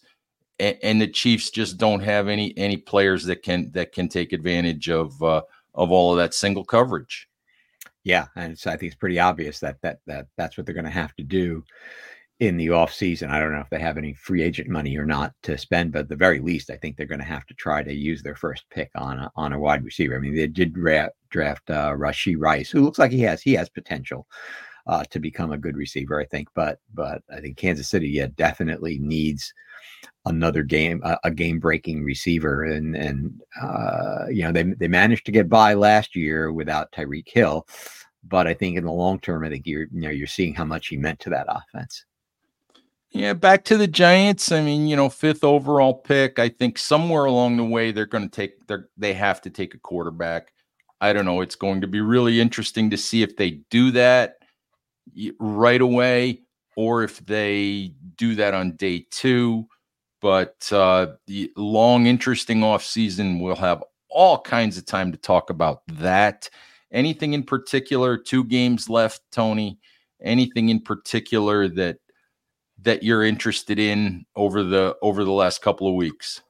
And, 0.60 0.78
and 0.82 1.02
the 1.02 1.08
Chiefs 1.08 1.50
just 1.50 1.78
don't 1.78 2.00
have 2.00 2.28
any 2.28 2.58
any 2.58 2.78
players 2.78 3.26
that 3.26 3.44
can 3.44 3.72
that 3.74 3.92
can 3.92 4.08
take 4.08 4.34
advantage 4.34 4.90
of 4.90 5.22
uh, 5.22 5.42
of 5.76 5.92
all 5.92 6.12
of 6.12 6.18
that 6.18 6.34
single 6.34 6.64
coverage. 6.64 7.28
Yeah, 8.04 8.28
and 8.38 8.58
so 8.58 8.72
I 8.72 8.78
think 8.78 8.94
it's 8.94 9.00
pretty 9.00 9.20
obvious 9.20 9.60
that 9.60 9.82
that 9.82 10.00
that 10.08 10.28
that's 10.38 10.58
what 10.58 10.66
they're 10.66 10.74
going 10.74 10.86
to 10.86 10.92
have 10.92 11.16
to 11.18 11.24
do 11.24 11.64
in 12.40 12.58
the 12.58 12.70
off 12.70 12.94
season. 12.94 13.32
I 13.32 13.40
don't 13.40 13.52
know 13.52 13.62
if 13.62 13.70
they 13.70 13.80
have 13.80 13.98
any 13.98 14.14
free 14.14 14.44
agent 14.44 14.70
money 14.70 14.96
or 14.98 15.06
not 15.06 15.34
to 15.44 15.58
spend, 15.58 15.92
but 15.92 16.02
at 16.02 16.10
the 16.10 16.16
very 16.16 16.40
least, 16.40 16.70
I 16.70 16.78
think 16.78 16.96
they're 16.96 17.08
going 17.08 17.20
to 17.20 17.26
have 17.26 17.46
to 17.48 17.56
try 17.56 17.82
to 17.82 17.94
use 17.94 18.22
their 18.22 18.36
first 18.36 18.66
pick 18.70 18.92
on 18.96 19.20
a, 19.20 19.32
on 19.36 19.54
a 19.54 19.60
wide 19.60 19.84
receiver. 19.84 20.16
I 20.16 20.20
mean, 20.20 20.36
they 20.36 20.48
did 20.48 20.74
draft, 20.74 21.16
draft 21.30 21.70
uh, 21.70 21.94
Rashee 21.94 22.36
Rice, 22.38 22.70
who 22.70 22.84
looks 22.84 23.00
like 23.00 23.12
he 23.12 23.22
has 23.22 23.42
he 23.42 23.54
has 23.54 23.70
potential 23.70 24.28
uh, 24.86 25.04
to 25.10 25.20
become 25.20 25.52
a 25.52 25.58
good 25.58 25.76
receiver. 25.76 26.20
I 26.20 26.26
think, 26.26 26.48
but 26.54 26.80
but 26.94 27.24
I 27.32 27.40
think 27.40 27.58
Kansas 27.58 27.90
City, 27.90 28.10
yeah, 28.10 28.28
definitely 28.36 29.00
needs 29.00 29.52
another 30.26 30.62
game 30.62 31.02
a, 31.04 31.18
a 31.24 31.32
game 31.32 31.60
breaking 31.60 32.04
receiver 32.04 32.66
and 32.66 32.96
and 32.96 33.42
uh, 33.62 34.26
you 34.30 34.44
know 34.44 34.52
they 34.52 34.64
they 34.64 34.88
managed 34.88 35.26
to 35.26 35.32
get 35.32 35.50
by 35.50 35.74
last 35.74 36.16
year 36.16 36.52
without 36.52 36.92
Tyreek 36.92 37.28
Hill 37.28 37.66
but 38.24 38.46
I 38.46 38.54
think 38.54 38.78
in 38.78 38.84
the 38.84 38.92
long 38.92 39.20
term 39.20 39.44
I 39.44 39.50
think 39.50 39.66
you're 39.66 39.88
you 39.92 40.02
know 40.02 40.10
you're 40.10 40.28
seeing 40.28 40.54
how 40.54 40.66
much 40.66 40.88
he 40.88 40.98
meant 40.98 41.20
to 41.22 41.30
that 41.30 41.48
offense 41.50 42.06
yeah, 43.12 43.34
back 43.34 43.64
to 43.66 43.78
the 43.78 43.88
Giants. 43.88 44.52
I 44.52 44.62
mean, 44.62 44.88
you 44.88 44.96
know, 44.96 45.10
fifth 45.10 45.44
overall 45.44 45.94
pick. 45.94 46.40
I 46.40 46.50
think 46.50 46.78
somewhere 46.78 47.26
along 47.26 47.58
the 47.58 47.66
way 47.66 47.92
they're 47.92 48.06
going 48.06 48.30
to 48.30 48.36
take 48.36 48.68
they 48.68 48.76
they 48.98 49.14
have 49.14 49.42
to 49.42 49.50
take 49.50 49.74
a 49.74 49.80
quarterback. 49.80 50.52
I 51.00 51.14
don't 51.14 51.26
know. 51.26 51.42
It's 51.42 51.56
going 51.56 51.82
to 51.82 51.88
be 51.88 52.02
really 52.02 52.42
interesting 52.42 52.90
to 52.90 52.98
see 52.98 53.22
if 53.22 53.38
they 53.38 53.62
do 53.70 53.92
that 53.92 54.38
right 55.40 55.82
away 55.82 56.42
or 56.76 57.04
if 57.04 57.26
they 57.26 57.94
do 58.16 58.36
that 58.36 58.54
on 58.54 58.76
day 58.76 59.06
two. 59.12 59.68
But 60.22 60.68
uh, 60.72 61.14
the 61.28 61.52
long, 61.56 62.08
interesting 62.08 62.64
off 62.64 62.84
season, 62.84 63.40
we'll 63.40 63.56
have 63.56 63.84
all 64.10 64.42
kinds 64.42 64.78
of 64.78 64.86
time 64.86 65.12
to 65.12 65.18
talk 65.18 65.50
about 65.50 65.82
that. 65.88 66.50
Anything 66.92 67.34
in 67.34 67.44
particular? 67.44 68.18
Two 68.18 68.44
games 68.44 68.90
left, 68.90 69.22
Tony. 69.32 69.80
Anything 70.22 70.70
in 70.70 70.82
particular 70.82 71.68
that 71.70 71.98
that 72.84 73.04
you're 73.04 73.24
interested 73.24 73.80
in 73.80 74.26
over 74.36 74.64
the 74.64 74.96
over 75.02 75.24
the 75.24 75.32
last 75.32 75.62
couple 75.62 75.88
of 75.88 75.96
weeks? 75.96 76.42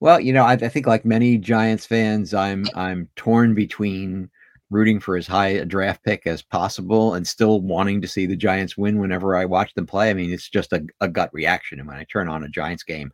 Well, 0.00 0.18
you 0.18 0.32
know, 0.32 0.44
I, 0.44 0.54
I, 0.54 0.68
think 0.68 0.86
like 0.86 1.04
many 1.04 1.38
Giants 1.38 1.86
fans, 1.86 2.34
I'm 2.34 2.64
I'm 2.74 3.08
torn 3.14 3.54
between 3.54 4.30
rooting 4.70 4.98
for 4.98 5.16
as 5.16 5.26
high 5.26 5.48
a 5.48 5.64
draft 5.64 6.02
pick 6.02 6.26
as 6.26 6.42
possible 6.42 7.14
and 7.14 7.26
still 7.26 7.60
wanting 7.60 8.00
to 8.00 8.08
see 8.08 8.26
the 8.26 8.34
Giants 8.34 8.76
win 8.76 8.98
whenever 8.98 9.36
I 9.36 9.44
watch 9.44 9.74
them 9.74 9.86
play. 9.86 10.10
I 10.10 10.14
mean, 10.14 10.32
it's 10.32 10.48
just 10.48 10.72
a, 10.72 10.84
a 11.00 11.08
gut 11.08 11.30
reaction. 11.32 11.78
And 11.78 11.86
when 11.86 11.98
I 11.98 12.04
turn 12.04 12.28
on 12.28 12.42
a 12.42 12.48
Giants 12.48 12.82
game, 12.82 13.12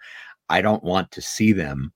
I 0.48 0.62
don't 0.62 0.84
want 0.84 1.10
to 1.10 1.20
see 1.20 1.52
them 1.52 1.92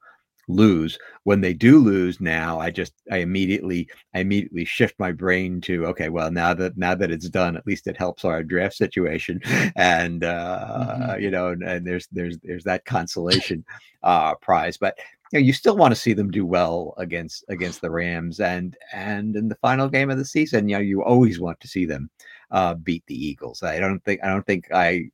lose. 0.53 0.99
When 1.25 1.41
they 1.41 1.55
do 1.55 1.79
lose 1.79 2.21
now 2.21 2.59
i 2.59 2.71
just 2.71 2.95
i 3.11 3.19
immediately 3.19 3.89
i 4.15 4.21
immediately 4.21 4.65
shift 4.65 4.95
my 4.99 5.13
brain 5.13 5.61
to 5.63 5.87
okay 5.87 6.09
well 6.09 6.33
now 6.33 6.53
that 6.55 6.77
now 6.77 6.97
that 6.97 7.13
it's 7.13 7.29
done 7.29 7.57
at 7.57 7.67
least 7.67 7.87
it 7.87 7.97
helps 7.97 8.25
our 8.25 8.43
draft 8.43 8.77
situation. 8.77 9.41
And 9.77 10.25
uh 10.25 10.67
mm-hmm. 10.69 11.23
you 11.23 11.31
know 11.31 11.49
and, 11.49 11.63
and, 11.63 11.87
there's 11.87 12.09
there's 12.13 12.39
there's 12.43 12.65
that 12.65 12.85
consolation 12.85 13.65
uh 14.03 14.35
prize. 14.37 14.77
But 14.77 14.99
you, 15.33 15.39
know, 15.39 15.45
you 15.45 15.53
still 15.53 15.77
want 15.77 15.93
to 15.95 16.01
see 16.01 16.13
them 16.13 16.31
do 16.31 16.45
well 16.45 16.95
against 16.99 17.45
against 17.49 17.81
the 17.81 17.91
rams 17.91 18.41
and 18.41 18.77
and 18.93 19.37
in 19.37 19.49
the 19.49 19.55
final 19.57 19.89
game 19.89 20.11
of 20.11 20.19
the 20.19 20.25
season 20.25 20.69
you 20.69 20.77
know 20.77 20.83
you 20.83 21.03
always 21.03 21.41
want 21.41 21.59
to 21.61 21.69
see 21.69 21.87
them 21.87 22.11
uh 22.51 22.75
beat 22.75 23.05
the 23.07 23.27
eagles. 23.27 23.63
I 23.63 23.79
don't 23.79 24.05
think 24.05 24.23
i 24.23 24.29
don't 24.29 24.47
think 24.47 24.71
i 24.73 25.05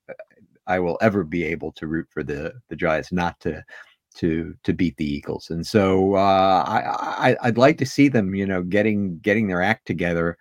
I 0.69 0.79
will 0.79 0.99
ever 1.01 1.25
be 1.25 1.45
able 1.45 1.73
to 1.73 1.87
root 1.87 2.07
for 2.11 2.23
the 2.23 2.53
the 2.69 2.77
Giants 2.77 3.11
not 3.11 3.41
to 3.41 3.65
to 4.19 4.55
to 4.65 4.73
beat 4.73 4.97
the 4.97 5.11
Eagles. 5.11 5.51
And 5.51 5.67
so 5.67 6.15
uh, 6.15 6.65
I, 6.67 7.37
I 7.41 7.47
would 7.47 7.59
like 7.59 7.79
to 7.79 7.87
see 7.87 8.09
them, 8.09 8.35
you 8.35 8.47
know, 8.47 8.63
getting 8.63 9.19
getting 9.21 9.47
their 9.47 9.63
act 9.63 9.87
together 9.87 10.37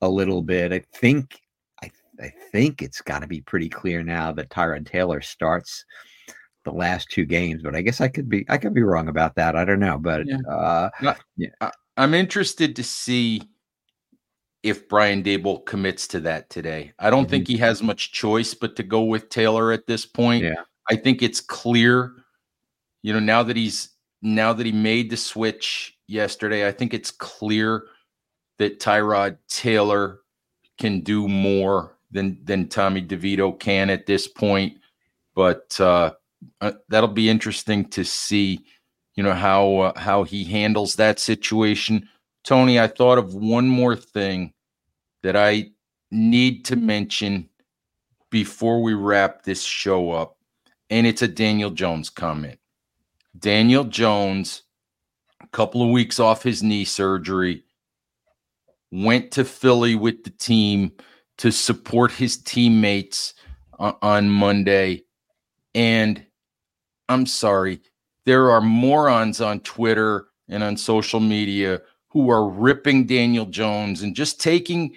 a 0.00 0.08
little 0.08 0.42
bit. 0.42 0.72
I 0.72 0.80
think 0.94 1.38
I 1.82 1.90
I 2.20 2.32
think 2.50 2.82
it's 2.82 3.02
got 3.02 3.20
to 3.20 3.26
be 3.26 3.42
pretty 3.42 3.68
clear 3.68 4.02
now 4.02 4.32
that 4.32 4.48
Tyrod 4.48 4.86
Taylor 4.86 5.20
starts 5.20 5.84
the 6.64 6.72
last 6.72 7.08
two 7.10 7.24
games, 7.24 7.62
but 7.62 7.74
I 7.74 7.82
guess 7.82 8.00
I 8.00 8.08
could 8.08 8.28
be 8.28 8.44
I 8.48 8.56
could 8.56 8.74
be 8.74 8.82
wrong 8.82 9.08
about 9.08 9.34
that. 9.36 9.54
I 9.54 9.64
don't 9.64 9.80
know, 9.80 9.98
but 9.98 10.26
yeah. 10.26 10.38
Uh, 10.50 10.90
yeah. 11.36 11.70
I'm 11.96 12.14
interested 12.14 12.74
to 12.76 12.82
see 12.82 13.42
if 14.62 14.88
Brian 14.88 15.22
Daboll 15.22 15.64
commits 15.66 16.06
to 16.08 16.20
that 16.20 16.48
today. 16.48 16.92
I 16.98 17.10
don't 17.10 17.24
mm-hmm. 17.24 17.30
think 17.30 17.48
he 17.48 17.56
has 17.58 17.82
much 17.82 18.12
choice 18.12 18.54
but 18.54 18.76
to 18.76 18.82
go 18.82 19.02
with 19.02 19.28
Taylor 19.28 19.72
at 19.72 19.86
this 19.86 20.06
point. 20.06 20.44
Yeah. 20.44 20.62
I 20.90 20.96
think 20.96 21.22
it's 21.22 21.40
clear 21.40 22.12
you 23.02 23.12
know, 23.12 23.20
now 23.20 23.42
that 23.42 23.56
he's 23.56 23.90
now 24.22 24.52
that 24.52 24.66
he 24.66 24.72
made 24.72 25.10
the 25.10 25.16
switch 25.16 25.96
yesterday, 26.06 26.66
I 26.66 26.72
think 26.72 26.92
it's 26.92 27.10
clear 27.10 27.86
that 28.58 28.78
Tyrod 28.78 29.38
Taylor 29.48 30.20
can 30.78 31.00
do 31.00 31.28
more 31.28 31.96
than 32.10 32.38
than 32.44 32.68
Tommy 32.68 33.02
DeVito 33.02 33.58
can 33.58 33.90
at 33.90 34.06
this 34.06 34.28
point. 34.28 34.74
But 35.34 35.80
uh, 35.80 36.12
uh, 36.60 36.72
that'll 36.88 37.08
be 37.08 37.30
interesting 37.30 37.86
to 37.90 38.04
see, 38.04 38.64
you 39.14 39.22
know, 39.22 39.32
how 39.32 39.76
uh, 39.78 39.98
how 39.98 40.24
he 40.24 40.44
handles 40.44 40.96
that 40.96 41.18
situation. 41.18 42.08
Tony, 42.44 42.78
I 42.78 42.86
thought 42.86 43.18
of 43.18 43.34
one 43.34 43.68
more 43.68 43.96
thing 43.96 44.52
that 45.22 45.36
I 45.36 45.70
need 46.10 46.64
to 46.66 46.76
mention 46.76 47.48
before 48.30 48.82
we 48.82 48.94
wrap 48.94 49.42
this 49.42 49.62
show 49.62 50.12
up, 50.12 50.36
and 50.88 51.06
it's 51.06 51.22
a 51.22 51.28
Daniel 51.28 51.70
Jones 51.70 52.10
comment. 52.10 52.59
Daniel 53.38 53.84
Jones, 53.84 54.62
a 55.42 55.46
couple 55.48 55.82
of 55.82 55.90
weeks 55.90 56.18
off 56.18 56.42
his 56.42 56.62
knee 56.62 56.84
surgery, 56.84 57.64
went 58.90 59.30
to 59.32 59.44
Philly 59.44 59.94
with 59.94 60.24
the 60.24 60.30
team 60.30 60.92
to 61.38 61.50
support 61.50 62.10
his 62.10 62.36
teammates 62.36 63.34
on 63.78 64.28
Monday. 64.28 65.04
And 65.74 66.24
I'm 67.08 67.26
sorry, 67.26 67.80
there 68.26 68.50
are 68.50 68.60
morons 68.60 69.40
on 69.40 69.60
Twitter 69.60 70.26
and 70.48 70.62
on 70.62 70.76
social 70.76 71.20
media 71.20 71.80
who 72.08 72.30
are 72.30 72.48
ripping 72.48 73.06
Daniel 73.06 73.46
Jones 73.46 74.02
and 74.02 74.14
just 74.14 74.40
taking 74.40 74.94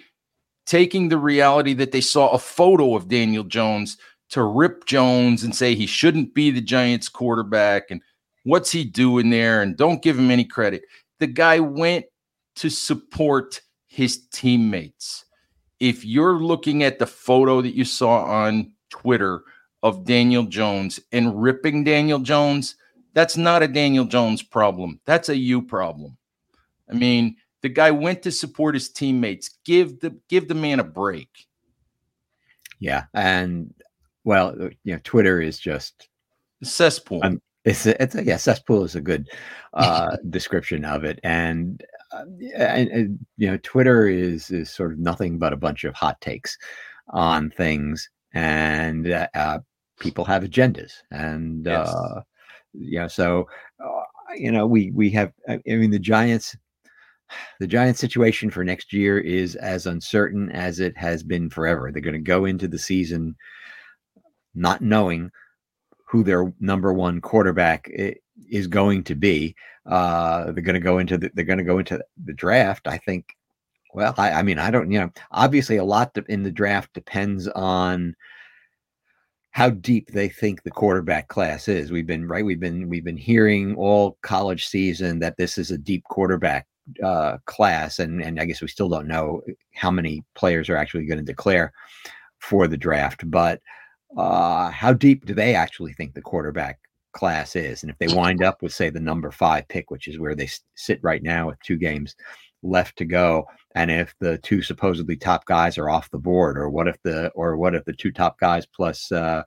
taking 0.66 1.08
the 1.08 1.18
reality 1.18 1.74
that 1.74 1.92
they 1.92 2.00
saw 2.00 2.28
a 2.30 2.38
photo 2.38 2.96
of 2.96 3.08
Daniel 3.08 3.44
Jones 3.44 3.98
to 4.30 4.42
rip 4.42 4.86
Jones 4.86 5.44
and 5.44 5.54
say 5.54 5.74
he 5.74 5.86
shouldn't 5.86 6.34
be 6.34 6.50
the 6.50 6.60
Giants 6.60 7.08
quarterback 7.08 7.90
and 7.90 8.00
What's 8.44 8.70
he 8.70 8.84
doing 8.84 9.30
there? 9.30 9.62
And 9.62 9.76
don't 9.76 10.02
give 10.02 10.18
him 10.18 10.30
any 10.30 10.44
credit. 10.44 10.82
The 11.18 11.26
guy 11.26 11.60
went 11.60 12.06
to 12.56 12.70
support 12.70 13.60
his 13.86 14.26
teammates. 14.28 15.24
If 15.80 16.04
you're 16.04 16.36
looking 16.36 16.82
at 16.82 16.98
the 16.98 17.06
photo 17.06 17.60
that 17.60 17.74
you 17.74 17.84
saw 17.84 18.24
on 18.24 18.72
Twitter 18.90 19.42
of 19.82 20.04
Daniel 20.04 20.44
Jones 20.44 21.00
and 21.12 21.42
ripping 21.42 21.84
Daniel 21.84 22.18
Jones, 22.18 22.76
that's 23.12 23.36
not 23.36 23.62
a 23.62 23.68
Daniel 23.68 24.04
Jones 24.04 24.42
problem. 24.42 25.00
That's 25.04 25.28
a 25.28 25.36
you 25.36 25.62
problem. 25.62 26.16
I 26.90 26.94
mean, 26.94 27.36
the 27.62 27.68
guy 27.68 27.90
went 27.90 28.22
to 28.22 28.30
support 28.30 28.74
his 28.74 28.90
teammates. 28.90 29.58
Give 29.64 29.98
the 30.00 30.18
give 30.28 30.48
the 30.48 30.54
man 30.54 30.80
a 30.80 30.84
break. 30.84 31.28
Yeah, 32.78 33.04
and 33.14 33.72
well, 34.24 34.54
you 34.84 34.94
know, 34.94 35.00
Twitter 35.04 35.40
is 35.40 35.58
just 35.58 36.08
a 36.62 36.66
cesspool. 36.66 37.20
Um, 37.22 37.40
it's 37.64 37.86
a, 37.86 38.02
it's 38.02 38.14
a, 38.14 38.24
yeah, 38.24 38.36
cesspool 38.36 38.84
is 38.84 38.94
a 38.94 39.00
good 39.00 39.28
uh, 39.72 40.16
description 40.30 40.84
of 40.84 41.04
it, 41.04 41.18
and, 41.22 41.82
uh, 42.12 42.24
and, 42.56 42.88
and 42.90 43.26
you 43.36 43.50
know, 43.50 43.58
Twitter 43.62 44.06
is 44.06 44.50
is 44.50 44.70
sort 44.70 44.92
of 44.92 44.98
nothing 44.98 45.38
but 45.38 45.52
a 45.52 45.58
bunch 45.58 45.84
of 45.84 45.94
hot 45.94 46.20
takes 46.20 46.56
on 47.10 47.50
things, 47.50 48.08
and 48.32 49.10
uh, 49.10 49.28
uh 49.34 49.58
people 49.98 50.24
have 50.24 50.42
agendas, 50.42 50.92
and 51.10 51.66
yes. 51.66 51.88
uh, 51.88 52.20
yeah, 52.74 53.06
so 53.06 53.48
uh, 53.82 54.02
you 54.36 54.52
know, 54.52 54.66
we 54.66 54.90
we 54.90 55.10
have. 55.10 55.32
I 55.48 55.60
mean, 55.66 55.90
the 55.90 55.98
Giants 55.98 56.56
the 57.60 57.66
Giants 57.66 58.00
situation 58.00 58.50
for 58.50 58.64
next 58.64 58.92
year 58.92 59.18
is 59.18 59.56
as 59.56 59.86
uncertain 59.86 60.50
as 60.50 60.80
it 60.80 60.96
has 60.96 61.22
been 61.22 61.48
forever. 61.48 61.90
They're 61.90 62.02
going 62.02 62.14
to 62.14 62.20
go 62.20 62.44
into 62.44 62.68
the 62.68 62.78
season 62.78 63.36
not 64.54 64.82
knowing 64.82 65.30
who 66.14 66.22
their 66.22 66.52
number 66.60 66.92
one 66.92 67.20
quarterback 67.20 67.90
is 68.48 68.68
going 68.68 69.02
to 69.02 69.16
be. 69.16 69.52
Uh, 69.84 70.52
they're 70.52 70.62
going 70.62 70.74
to 70.74 70.80
go 70.80 70.98
into 70.98 71.18
the, 71.18 71.28
they're 71.34 71.44
going 71.44 71.58
to 71.58 71.64
go 71.64 71.78
into 71.78 72.00
the 72.24 72.32
draft. 72.32 72.86
I 72.86 72.98
think. 72.98 73.34
Well, 73.94 74.14
I, 74.16 74.30
I 74.30 74.42
mean, 74.44 74.60
I 74.60 74.70
don't. 74.70 74.92
You 74.92 75.00
know, 75.00 75.10
obviously, 75.32 75.76
a 75.76 75.84
lot 75.84 76.16
in 76.28 76.44
the 76.44 76.52
draft 76.52 76.94
depends 76.94 77.48
on 77.48 78.14
how 79.50 79.70
deep 79.70 80.12
they 80.12 80.28
think 80.28 80.62
the 80.62 80.70
quarterback 80.70 81.26
class 81.26 81.66
is. 81.66 81.90
We've 81.90 82.06
been 82.06 82.28
right. 82.28 82.44
We've 82.44 82.60
been 82.60 82.88
we've 82.88 83.04
been 83.04 83.16
hearing 83.16 83.74
all 83.74 84.16
college 84.22 84.66
season 84.66 85.18
that 85.18 85.36
this 85.36 85.58
is 85.58 85.72
a 85.72 85.78
deep 85.78 86.04
quarterback 86.04 86.68
uh, 87.02 87.38
class, 87.46 87.98
and 87.98 88.22
and 88.22 88.38
I 88.38 88.44
guess 88.44 88.62
we 88.62 88.68
still 88.68 88.88
don't 88.88 89.08
know 89.08 89.42
how 89.74 89.90
many 89.90 90.22
players 90.36 90.68
are 90.68 90.76
actually 90.76 91.06
going 91.06 91.18
to 91.18 91.24
declare 91.24 91.72
for 92.38 92.68
the 92.68 92.76
draft. 92.76 93.28
But 93.28 93.60
uh, 94.16 94.70
how 94.70 94.92
deep 94.92 95.24
do 95.26 95.34
they 95.34 95.54
actually 95.54 95.92
think 95.92 96.14
the 96.14 96.22
quarterback 96.22 96.78
class 97.12 97.56
is? 97.56 97.82
And 97.82 97.90
if 97.90 97.98
they 97.98 98.14
wind 98.14 98.42
up 98.42 98.62
with 98.62 98.72
say 98.72 98.90
the 98.90 99.00
number 99.00 99.30
five 99.30 99.66
pick, 99.68 99.90
which 99.90 100.08
is 100.08 100.18
where 100.18 100.34
they 100.34 100.48
sit 100.74 101.00
right 101.02 101.22
now 101.22 101.48
with 101.48 101.60
two 101.64 101.76
games 101.76 102.14
left 102.62 102.96
to 102.98 103.04
go, 103.04 103.46
and 103.74 103.90
if 103.90 104.14
the 104.20 104.38
two 104.38 104.62
supposedly 104.62 105.16
top 105.16 105.44
guys 105.46 105.78
are 105.78 105.90
off 105.90 106.10
the 106.10 106.18
board, 106.18 106.56
or 106.56 106.70
what 106.70 106.88
if 106.88 106.96
the 107.02 107.28
or 107.30 107.56
what 107.56 107.74
if 107.74 107.84
the 107.84 107.92
two 107.92 108.12
top 108.12 108.38
guys 108.38 108.66
plus 108.66 109.10
uh, 109.10 109.42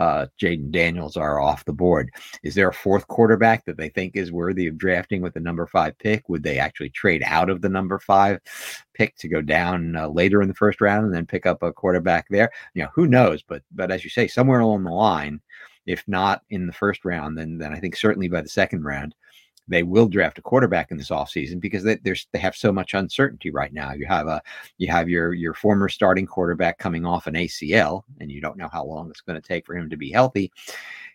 uh, 0.00 0.26
Jayden 0.40 0.70
Daniels 0.70 1.18
are 1.18 1.38
off 1.38 1.66
the 1.66 1.74
board. 1.74 2.10
Is 2.42 2.54
there 2.54 2.68
a 2.68 2.74
fourth 2.74 3.06
quarterback 3.06 3.66
that 3.66 3.76
they 3.76 3.90
think 3.90 4.16
is 4.16 4.32
worthy 4.32 4.66
of 4.66 4.78
drafting 4.78 5.20
with 5.20 5.34
the 5.34 5.40
number 5.40 5.66
five 5.66 5.96
pick? 5.98 6.26
Would 6.28 6.42
they 6.42 6.58
actually 6.58 6.88
trade 6.88 7.22
out 7.26 7.50
of 7.50 7.60
the 7.60 7.68
number 7.68 7.98
five 7.98 8.40
pick 8.94 9.14
to 9.16 9.28
go 9.28 9.42
down 9.42 9.94
uh, 9.94 10.08
later 10.08 10.40
in 10.40 10.48
the 10.48 10.54
first 10.54 10.80
round 10.80 11.04
and 11.04 11.14
then 11.14 11.26
pick 11.26 11.44
up 11.44 11.62
a 11.62 11.70
quarterback 11.70 12.26
there? 12.30 12.50
You 12.72 12.84
know, 12.84 12.88
who 12.94 13.06
knows? 13.06 13.42
But 13.42 13.62
but 13.72 13.90
as 13.90 14.02
you 14.02 14.08
say, 14.08 14.26
somewhere 14.26 14.60
along 14.60 14.84
the 14.84 14.90
line, 14.90 15.38
if 15.84 16.02
not 16.08 16.42
in 16.48 16.66
the 16.66 16.72
first 16.72 17.04
round, 17.04 17.36
then 17.36 17.58
then 17.58 17.74
I 17.74 17.78
think 17.78 17.94
certainly 17.94 18.28
by 18.28 18.40
the 18.40 18.48
second 18.48 18.82
round, 18.84 19.14
they 19.70 19.84
will 19.84 20.08
draft 20.08 20.38
a 20.38 20.42
quarterback 20.42 20.90
in 20.90 20.98
this 20.98 21.10
offseason 21.10 21.60
because 21.60 21.84
they, 21.84 21.96
they 22.04 22.38
have 22.38 22.56
so 22.56 22.72
much 22.72 22.92
uncertainty 22.92 23.50
right 23.50 23.72
now. 23.72 23.92
You 23.92 24.04
have 24.06 24.26
a 24.26 24.42
you 24.78 24.90
have 24.90 25.08
your 25.08 25.32
your 25.32 25.54
former 25.54 25.88
starting 25.88 26.26
quarterback 26.26 26.78
coming 26.78 27.06
off 27.06 27.28
an 27.28 27.34
ACL, 27.34 28.02
and 28.20 28.30
you 28.30 28.40
don't 28.40 28.58
know 28.58 28.68
how 28.70 28.84
long 28.84 29.08
it's 29.08 29.20
going 29.20 29.40
to 29.40 29.46
take 29.46 29.64
for 29.64 29.76
him 29.76 29.88
to 29.88 29.96
be 29.96 30.10
healthy. 30.10 30.52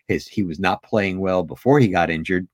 His 0.08 0.26
he 0.26 0.42
was 0.42 0.58
not 0.58 0.82
playing 0.82 1.20
well 1.20 1.42
before 1.42 1.78
he 1.78 1.88
got 1.88 2.10
injured, 2.10 2.48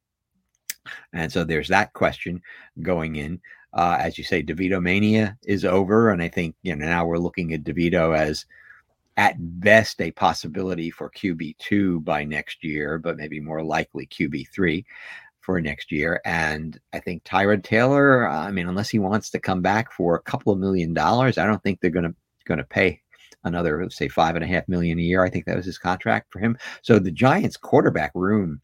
and 1.13 1.31
so 1.33 1.45
there's 1.45 1.69
that 1.69 1.93
question 1.93 2.43
going 2.83 3.17
in. 3.17 3.41
Uh, 3.73 3.97
as 3.99 4.19
you 4.19 4.25
say, 4.25 4.43
DeVito 4.43 4.83
mania 4.83 5.39
is 5.45 5.65
over, 5.65 6.11
and 6.11 6.21
I 6.21 6.29
think 6.29 6.57
you 6.63 6.75
know 6.75 6.85
now 6.85 7.07
we're 7.07 7.17
looking 7.17 7.55
at 7.55 7.65
DeVito 7.65 8.19
as 8.19 8.45
at 9.17 9.37
best 9.61 10.01
a 10.01 10.11
possibility 10.11 10.91
for 10.91 11.11
QB2 11.11 12.03
by 12.03 12.25
next 12.25 12.65
year, 12.65 12.99
but 12.99 13.17
maybe 13.17 13.41
more 13.41 13.63
likely 13.63 14.07
QB3 14.07 14.85
for 15.43 15.61
next 15.61 15.93
year. 15.93 16.21
And 16.25 16.79
I 16.93 17.01
think 17.01 17.25
Tyrod 17.25 17.63
Taylor, 17.63 18.29
I 18.29 18.51
mean, 18.51 18.69
unless 18.69 18.89
he 18.89 18.99
wants 18.99 19.29
to 19.31 19.41
come 19.41 19.61
back 19.61 19.93
for 19.93 20.15
a 20.15 20.23
couple 20.23 20.53
of 20.53 20.59
million 20.59 20.95
dollars, 20.95 21.37
I 21.37 21.47
don't 21.47 21.63
think 21.63 21.81
they're 21.81 21.91
going 21.91 22.11
to 22.11 22.15
going 22.45 22.59
to 22.59 22.65
pay 22.65 23.01
another 23.45 23.89
say 23.91 24.09
five 24.09 24.37
and 24.37 24.45
a 24.45 24.49
half 24.49 24.69
million 24.69 24.99
a 24.99 25.03
year. 25.03 25.23
I 25.23 25.31
think 25.31 25.45
that 25.47 25.57
was 25.57 25.67
his 25.67 25.79
contract 25.79 26.33
for 26.33 26.39
him. 26.39 26.57
So 26.83 26.99
the 26.99 27.11
Giants 27.11 27.57
quarterback 27.57 28.13
room 28.15 28.61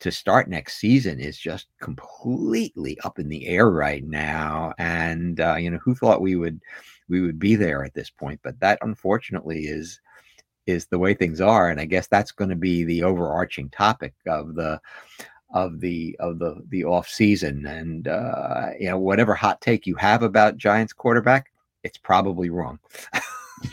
to 0.00 0.10
start 0.10 0.48
next 0.48 0.78
season 0.78 1.20
is 1.20 1.38
just 1.38 1.66
completely 1.80 2.98
up 3.00 3.18
in 3.18 3.28
the 3.28 3.46
air 3.46 3.70
right 3.70 4.04
now. 4.04 4.72
And 4.78 5.40
uh, 5.40 5.56
you 5.56 5.70
know, 5.70 5.78
who 5.78 5.94
thought 5.94 6.20
we 6.20 6.36
would 6.36 6.60
we 7.08 7.20
would 7.20 7.38
be 7.38 7.56
there 7.56 7.84
at 7.84 7.94
this 7.94 8.10
point? 8.10 8.40
But 8.42 8.58
that 8.60 8.78
unfortunately 8.82 9.66
is 9.66 10.00
is 10.66 10.86
the 10.86 10.98
way 10.98 11.12
things 11.12 11.42
are 11.42 11.68
and 11.68 11.78
i 11.78 11.84
guess 11.84 12.06
that's 12.06 12.32
going 12.32 12.48
to 12.48 12.56
be 12.56 12.84
the 12.84 13.02
overarching 13.02 13.68
topic 13.68 14.14
of 14.26 14.54
the 14.54 14.80
of 15.54 15.80
the 15.80 16.16
of 16.18 16.40
the 16.40 16.56
the 16.68 16.84
off 16.84 17.08
season 17.08 17.64
and 17.64 18.08
uh, 18.08 18.66
you 18.78 18.88
know 18.88 18.98
whatever 18.98 19.34
hot 19.34 19.60
take 19.60 19.86
you 19.86 19.94
have 19.94 20.22
about 20.22 20.58
Giants 20.58 20.92
quarterback, 20.92 21.52
it's 21.84 21.96
probably 21.96 22.50
wrong. 22.50 22.78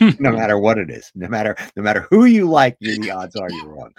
no 0.00 0.30
matter 0.30 0.58
what 0.58 0.78
it 0.78 0.90
is, 0.90 1.10
no 1.14 1.28
matter 1.28 1.56
no 1.76 1.82
matter 1.82 2.06
who 2.08 2.24
you 2.24 2.48
like, 2.48 2.78
the 2.78 3.10
odds 3.10 3.36
are 3.36 3.50
you're 3.50 3.68
wrong. 3.68 3.92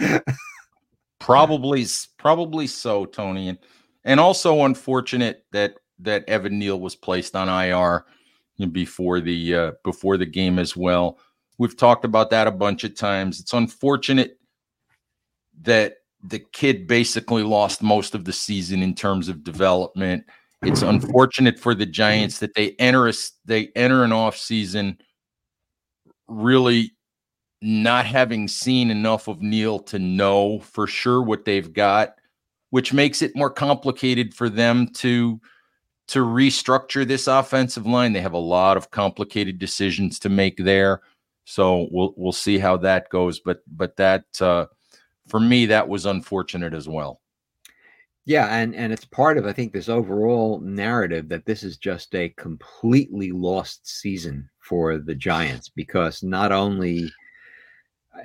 probably 1.20 1.86
probably 2.18 2.68
so, 2.68 3.06
Tony, 3.06 3.50
and 3.50 3.60
and 4.06 4.20
also 4.20 4.64
unfortunate 4.64 5.46
that 5.52 5.76
that 6.00 6.28
Evan 6.28 6.58
Neal 6.58 6.80
was 6.80 6.96
placed 6.96 7.36
on 7.36 7.50
IR 7.50 8.06
before 8.72 9.20
the 9.20 9.56
uh, 9.56 9.72
before 9.84 10.16
the 10.16 10.26
game 10.26 10.58
as 10.58 10.76
well. 10.76 11.20
We've 11.58 11.78
talked 11.78 12.06
about 12.06 12.30
that 12.30 12.48
a 12.48 12.52
bunch 12.52 12.86
of 12.86 12.96
times. 12.96 13.42
It's 13.42 13.54
unfortunate 13.54 14.40
that 15.64 15.98
the 16.24 16.40
kid 16.40 16.88
basically 16.88 17.44
lost 17.44 17.84
most 17.84 18.16
of 18.16 18.26
the 18.26 18.34
season 18.34 18.82
in 18.82 18.96
terms 18.96 19.28
of 19.28 19.44
development. 19.44 20.26
It's 20.62 20.82
unfortunate 20.82 21.60
for 21.60 21.76
the 21.76 21.86
Giants 21.86 22.40
that 22.40 22.56
they 22.56 22.72
enter 22.80 23.10
a, 23.10 23.14
they 23.46 23.68
enter 23.76 24.04
an 24.04 24.14
off 24.14 24.38
season 24.38 24.98
really 26.28 26.94
not 27.62 28.06
having 28.06 28.48
seen 28.48 28.90
enough 28.90 29.28
of 29.28 29.42
Neal 29.42 29.80
to 29.80 30.00
know 30.00 30.60
for 30.60 30.88
sure 30.88 31.22
what 31.22 31.46
they've 31.46 31.72
got, 31.72 32.16
which 32.70 32.94
makes 32.94 33.22
it 33.22 33.36
more 33.36 33.50
complicated 33.50 34.34
for 34.34 34.50
them 34.50 34.88
to 34.96 35.40
to 36.08 36.20
restructure 36.20 37.08
this 37.08 37.28
offensive 37.28 37.86
line. 37.86 38.14
They 38.14 38.22
have 38.22 38.34
a 38.34 38.38
lot 38.38 38.76
of 38.76 38.92
complicated 38.92 39.58
decisions 39.60 40.20
to 40.20 40.30
make 40.30 40.58
there. 40.58 41.02
So 41.46 41.88
we'll 41.92 42.14
we'll 42.16 42.32
see 42.32 42.58
how 42.58 42.78
that 42.78 43.10
goes. 43.10 43.40
But 43.40 43.60
but 43.68 43.98
that 43.98 44.26
uh, 44.42 44.66
for 45.28 45.40
me, 45.40 45.66
that 45.68 45.88
was 45.88 46.06
unfortunate 46.06 46.74
as 46.74 46.88
well. 46.88 47.22
Yeah, 48.26 48.56
and 48.56 48.74
and 48.74 48.94
it's 48.94 49.06
part 49.06 49.38
of 49.38 49.46
I 49.46 49.52
think 49.52 49.74
this 49.74 49.90
overall 49.90 50.62
narrative 50.62 51.28
that 51.30 51.46
this 51.46 51.62
is 51.64 51.78
just 51.78 52.16
a 52.16 52.30
completely 52.30 53.32
lost 53.32 53.86
season 53.86 54.50
for 54.60 54.98
the 54.98 55.16
Giants 55.16 55.68
because 55.70 56.24
not 56.24 56.54
only 56.54 57.12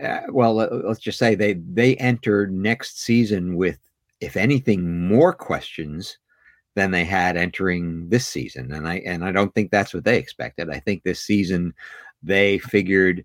uh, 0.00 0.20
well 0.28 0.54
let's 0.54 1.00
just 1.00 1.18
say 1.18 1.34
they 1.34 1.54
they 1.54 1.96
entered 1.96 2.52
next 2.52 3.00
season 3.00 3.56
with 3.56 3.78
if 4.20 4.36
anything 4.36 5.08
more 5.08 5.32
questions 5.32 6.18
than 6.76 6.92
they 6.92 7.04
had 7.04 7.36
entering 7.36 8.08
this 8.08 8.28
season 8.28 8.72
and 8.72 8.86
I 8.86 8.96
and 8.98 9.24
I 9.24 9.32
don't 9.32 9.52
think 9.52 9.72
that's 9.72 9.92
what 9.94 10.04
they 10.04 10.18
expected. 10.18 10.70
I 10.70 10.78
think 10.78 11.02
this 11.02 11.20
season 11.20 11.74
they 12.22 12.58
figured 12.58 13.24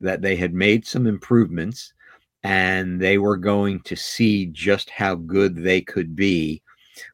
that 0.00 0.22
they 0.22 0.36
had 0.36 0.54
made 0.54 0.86
some 0.86 1.06
improvements 1.06 1.92
and 2.44 3.00
they 3.00 3.16
were 3.16 3.38
going 3.38 3.80
to 3.80 3.96
see 3.96 4.46
just 4.46 4.90
how 4.90 5.14
good 5.14 5.56
they 5.56 5.80
could 5.80 6.14
be 6.14 6.62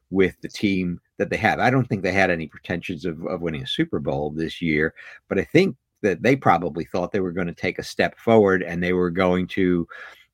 with 0.09 0.35
the 0.41 0.49
team 0.49 0.99
that 1.17 1.29
they 1.29 1.37
have. 1.37 1.57
I 1.57 1.69
don't 1.69 1.87
think 1.87 2.03
they 2.03 2.11
had 2.11 2.29
any 2.29 2.47
pretensions 2.47 3.05
of, 3.05 3.25
of 3.25 3.41
winning 3.41 3.63
a 3.63 3.67
Super 3.67 3.99
Bowl 3.99 4.29
this 4.29 4.61
year, 4.61 4.93
but 5.29 5.39
I 5.39 5.45
think 5.45 5.77
that 6.01 6.21
they 6.21 6.35
probably 6.35 6.83
thought 6.83 7.11
they 7.11 7.21
were 7.21 7.31
going 7.31 7.47
to 7.47 7.53
take 7.53 7.79
a 7.79 7.83
step 7.83 8.19
forward 8.19 8.61
and 8.61 8.83
they 8.83 8.91
were 8.91 9.09
going 9.09 9.47
to 9.47 9.87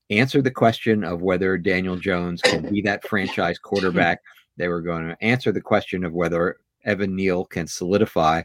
answer 0.10 0.42
the 0.42 0.50
question 0.50 1.04
of 1.04 1.22
whether 1.22 1.58
Daniel 1.58 1.98
Jones 1.98 2.42
can 2.42 2.68
be 2.70 2.82
that 2.82 3.08
franchise 3.08 3.60
quarterback. 3.60 4.20
They 4.56 4.68
were 4.68 4.82
going 4.82 5.08
to 5.08 5.24
answer 5.24 5.52
the 5.52 5.62
question 5.62 6.04
of 6.04 6.14
whether 6.14 6.58
Evan 6.86 7.16
Neal 7.16 7.46
can 7.46 7.68
solidify 7.68 8.42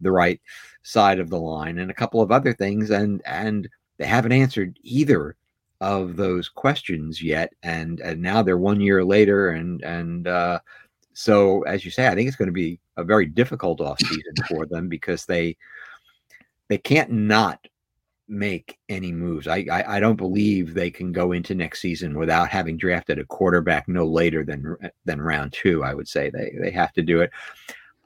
the 0.00 0.12
right 0.12 0.40
side 0.82 1.18
of 1.18 1.30
the 1.30 1.40
line 1.40 1.78
and 1.78 1.90
a 1.90 1.94
couple 1.94 2.20
of 2.22 2.30
other 2.30 2.52
things 2.52 2.90
and 2.90 3.20
and 3.26 3.68
they 3.98 4.06
haven't 4.06 4.32
answered 4.32 4.78
either 4.82 5.36
of 5.80 6.16
those 6.16 6.48
questions 6.48 7.22
yet, 7.22 7.52
and 7.62 8.00
and 8.00 8.20
now 8.20 8.42
they're 8.42 8.58
one 8.58 8.80
year 8.80 9.04
later, 9.04 9.50
and 9.50 9.82
and 9.82 10.26
uh, 10.28 10.60
so 11.12 11.62
as 11.62 11.84
you 11.84 11.90
say, 11.90 12.06
I 12.06 12.14
think 12.14 12.28
it's 12.28 12.36
going 12.36 12.48
to 12.48 12.52
be 12.52 12.80
a 12.96 13.04
very 13.04 13.26
difficult 13.26 13.80
off 13.80 13.98
season 14.00 14.34
for 14.48 14.66
them 14.66 14.88
because 14.88 15.24
they 15.24 15.56
they 16.68 16.78
can't 16.78 17.10
not 17.10 17.66
make 18.28 18.78
any 18.88 19.10
moves. 19.10 19.48
I, 19.48 19.66
I, 19.70 19.96
I 19.96 20.00
don't 20.00 20.16
believe 20.16 20.72
they 20.72 20.90
can 20.90 21.10
go 21.10 21.32
into 21.32 21.54
next 21.54 21.80
season 21.80 22.16
without 22.16 22.48
having 22.48 22.76
drafted 22.76 23.18
a 23.18 23.24
quarterback 23.24 23.88
no 23.88 24.06
later 24.06 24.44
than 24.44 24.76
than 25.04 25.20
round 25.20 25.52
two. 25.52 25.82
I 25.82 25.94
would 25.94 26.08
say 26.08 26.30
they 26.30 26.54
they 26.60 26.70
have 26.70 26.92
to 26.94 27.02
do 27.02 27.20
it. 27.20 27.30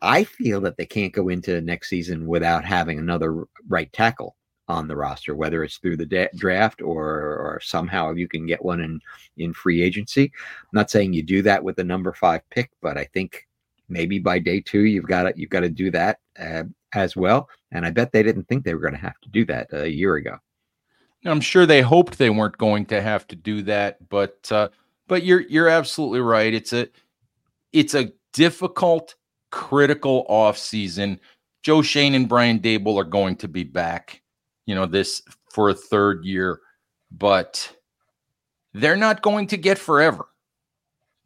I 0.01 0.25
feel 0.25 0.61
that 0.63 0.77
they 0.77 0.87
can't 0.87 1.13
go 1.13 1.29
into 1.29 1.61
next 1.61 1.89
season 1.89 2.27
without 2.27 2.65
having 2.65 2.99
another 2.99 3.45
right 3.69 3.93
tackle 3.93 4.37
on 4.69 4.89
the 4.89 4.97
roster, 4.97 5.35
whether 5.35 5.63
it's 5.63 5.79
through 5.79 5.97
the 5.97 6.07
da- 6.07 6.29
draft 6.37 6.81
or, 6.81 7.07
or 7.07 7.61
somehow 7.63 8.13
you 8.13 8.29
can 8.29 8.47
get 8.47 8.65
one 8.65 8.81
in 8.81 9.01
in 9.37 9.53
free 9.53 9.83
agency. 9.83 10.33
I'm 10.63 10.69
not 10.73 10.91
saying 10.91 11.13
you 11.13 11.23
do 11.23 11.43
that 11.43 11.63
with 11.63 11.77
the 11.77 11.85
number 11.85 12.13
five 12.13 12.49
pick, 12.51 12.71
but 12.81 12.97
I 12.97 13.05
think 13.05 13.47
maybe 13.89 14.19
by 14.19 14.39
day 14.39 14.61
two 14.61 14.85
you've 14.85 15.07
got 15.07 15.25
to 15.25 15.33
you've 15.37 15.51
got 15.51 15.61
to 15.61 15.69
do 15.69 15.91
that 15.91 16.19
uh, 16.39 16.65
as 16.95 17.17
well. 17.17 17.49
And 17.73 17.85
I 17.85 17.91
bet 17.91 18.13
they 18.13 18.23
didn't 18.23 18.49
think 18.49 18.65
they 18.65 18.75
were 18.75 18.81
going 18.81 18.95
to 18.95 19.01
have 19.01 19.21
to 19.23 19.29
do 19.29 19.45
that 19.47 19.69
a 19.73 19.89
year 19.89 20.17
ago. 20.17 20.39
I'm 21.27 21.41
sure 21.41 21.67
they 21.67 21.81
hoped 21.81 22.19
they 22.19 22.31
weren't 22.31 22.59
going 22.59 22.87
to 22.87 23.01
have 23.01 23.27
to 23.29 23.37
do 23.37 23.63
that, 23.63 24.09
but 24.09 24.51
uh, 24.51 24.69
but 25.09 25.25
you're 25.25 25.41
you're 25.43 25.69
absolutely 25.69 26.21
right. 26.21 26.53
It's 26.53 26.73
a 26.73 26.89
it's 27.73 27.95
a 27.95 28.13
difficult, 28.33 29.15
critical 29.51 30.27
off 30.29 30.59
season. 30.59 31.19
Joe 31.63 31.81
Schoen 31.81 32.15
and 32.15 32.29
Brian 32.29 32.61
Daboll 32.61 33.01
are 33.01 33.05
going 33.05 33.37
to 33.37 33.49
be 33.49 33.65
back, 33.65 34.21
you 34.67 34.75
know, 34.75 34.87
this 34.87 35.23
for 35.51 35.69
a 35.69 35.75
third 35.75 36.25
year, 36.25 36.61
but 37.11 37.77
they're 38.73 38.97
not 38.97 39.23
going 39.23 39.47
to 39.49 39.57
get 39.57 39.79
forever. 39.79 40.27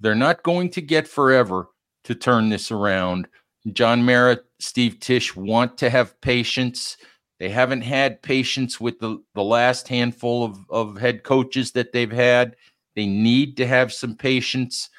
They're 0.01 0.15
not 0.15 0.43
going 0.43 0.71
to 0.71 0.81
get 0.81 1.09
forever 1.09 1.69
to 2.05 2.15
turn 2.15 2.49
this 2.49 2.71
around. 2.71 3.29
John 3.73 4.05
Mara, 4.05 4.39
Steve 4.61 5.01
Tisch 5.01 5.35
want 5.35 5.79
to 5.79 5.91
have 5.91 6.21
patience. 6.21 6.97
They 7.39 7.49
haven't 7.49 7.83
had 7.83 8.23
patience 8.23 8.81
with 8.81 8.99
the, 9.01 9.23
the 9.35 9.43
last 9.43 9.89
handful 9.89 10.45
of, 10.45 10.59
of 10.71 10.99
head 10.99 11.23
coaches 11.23 11.73
that 11.73 11.93
they've 11.93 12.11
had. 12.11 12.57
They 12.97 13.07
need 13.07 13.57
to 13.59 13.67
have 13.67 13.93
some 13.93 14.17
patience. 14.17 14.91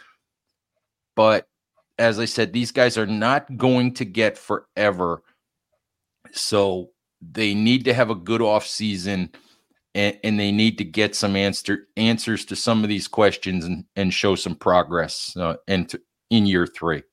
But 1.15 1.47
as 1.97 2.19
I 2.19 2.25
said, 2.25 2.53
these 2.53 2.71
guys 2.71 2.97
are 2.97 3.05
not 3.05 3.57
going 3.57 3.93
to 3.95 4.05
get 4.05 4.37
forever. 4.37 5.21
So 6.31 6.91
they 7.21 7.53
need 7.53 7.85
to 7.85 7.93
have 7.93 8.09
a 8.09 8.15
good 8.15 8.41
off 8.41 8.65
season 8.65 9.29
and, 9.95 10.17
and 10.23 10.39
they 10.39 10.51
need 10.51 10.77
to 10.77 10.83
get 10.83 11.15
some 11.15 11.35
answer 11.35 11.87
answers 11.97 12.45
to 12.45 12.55
some 12.55 12.83
of 12.83 12.89
these 12.89 13.07
questions 13.07 13.65
and, 13.65 13.85
and 13.95 14.13
show 14.13 14.35
some 14.35 14.55
progress 14.55 15.35
uh, 15.37 15.55
in, 15.67 15.87
in 16.29 16.45
year 16.45 16.67
three. 16.67 17.03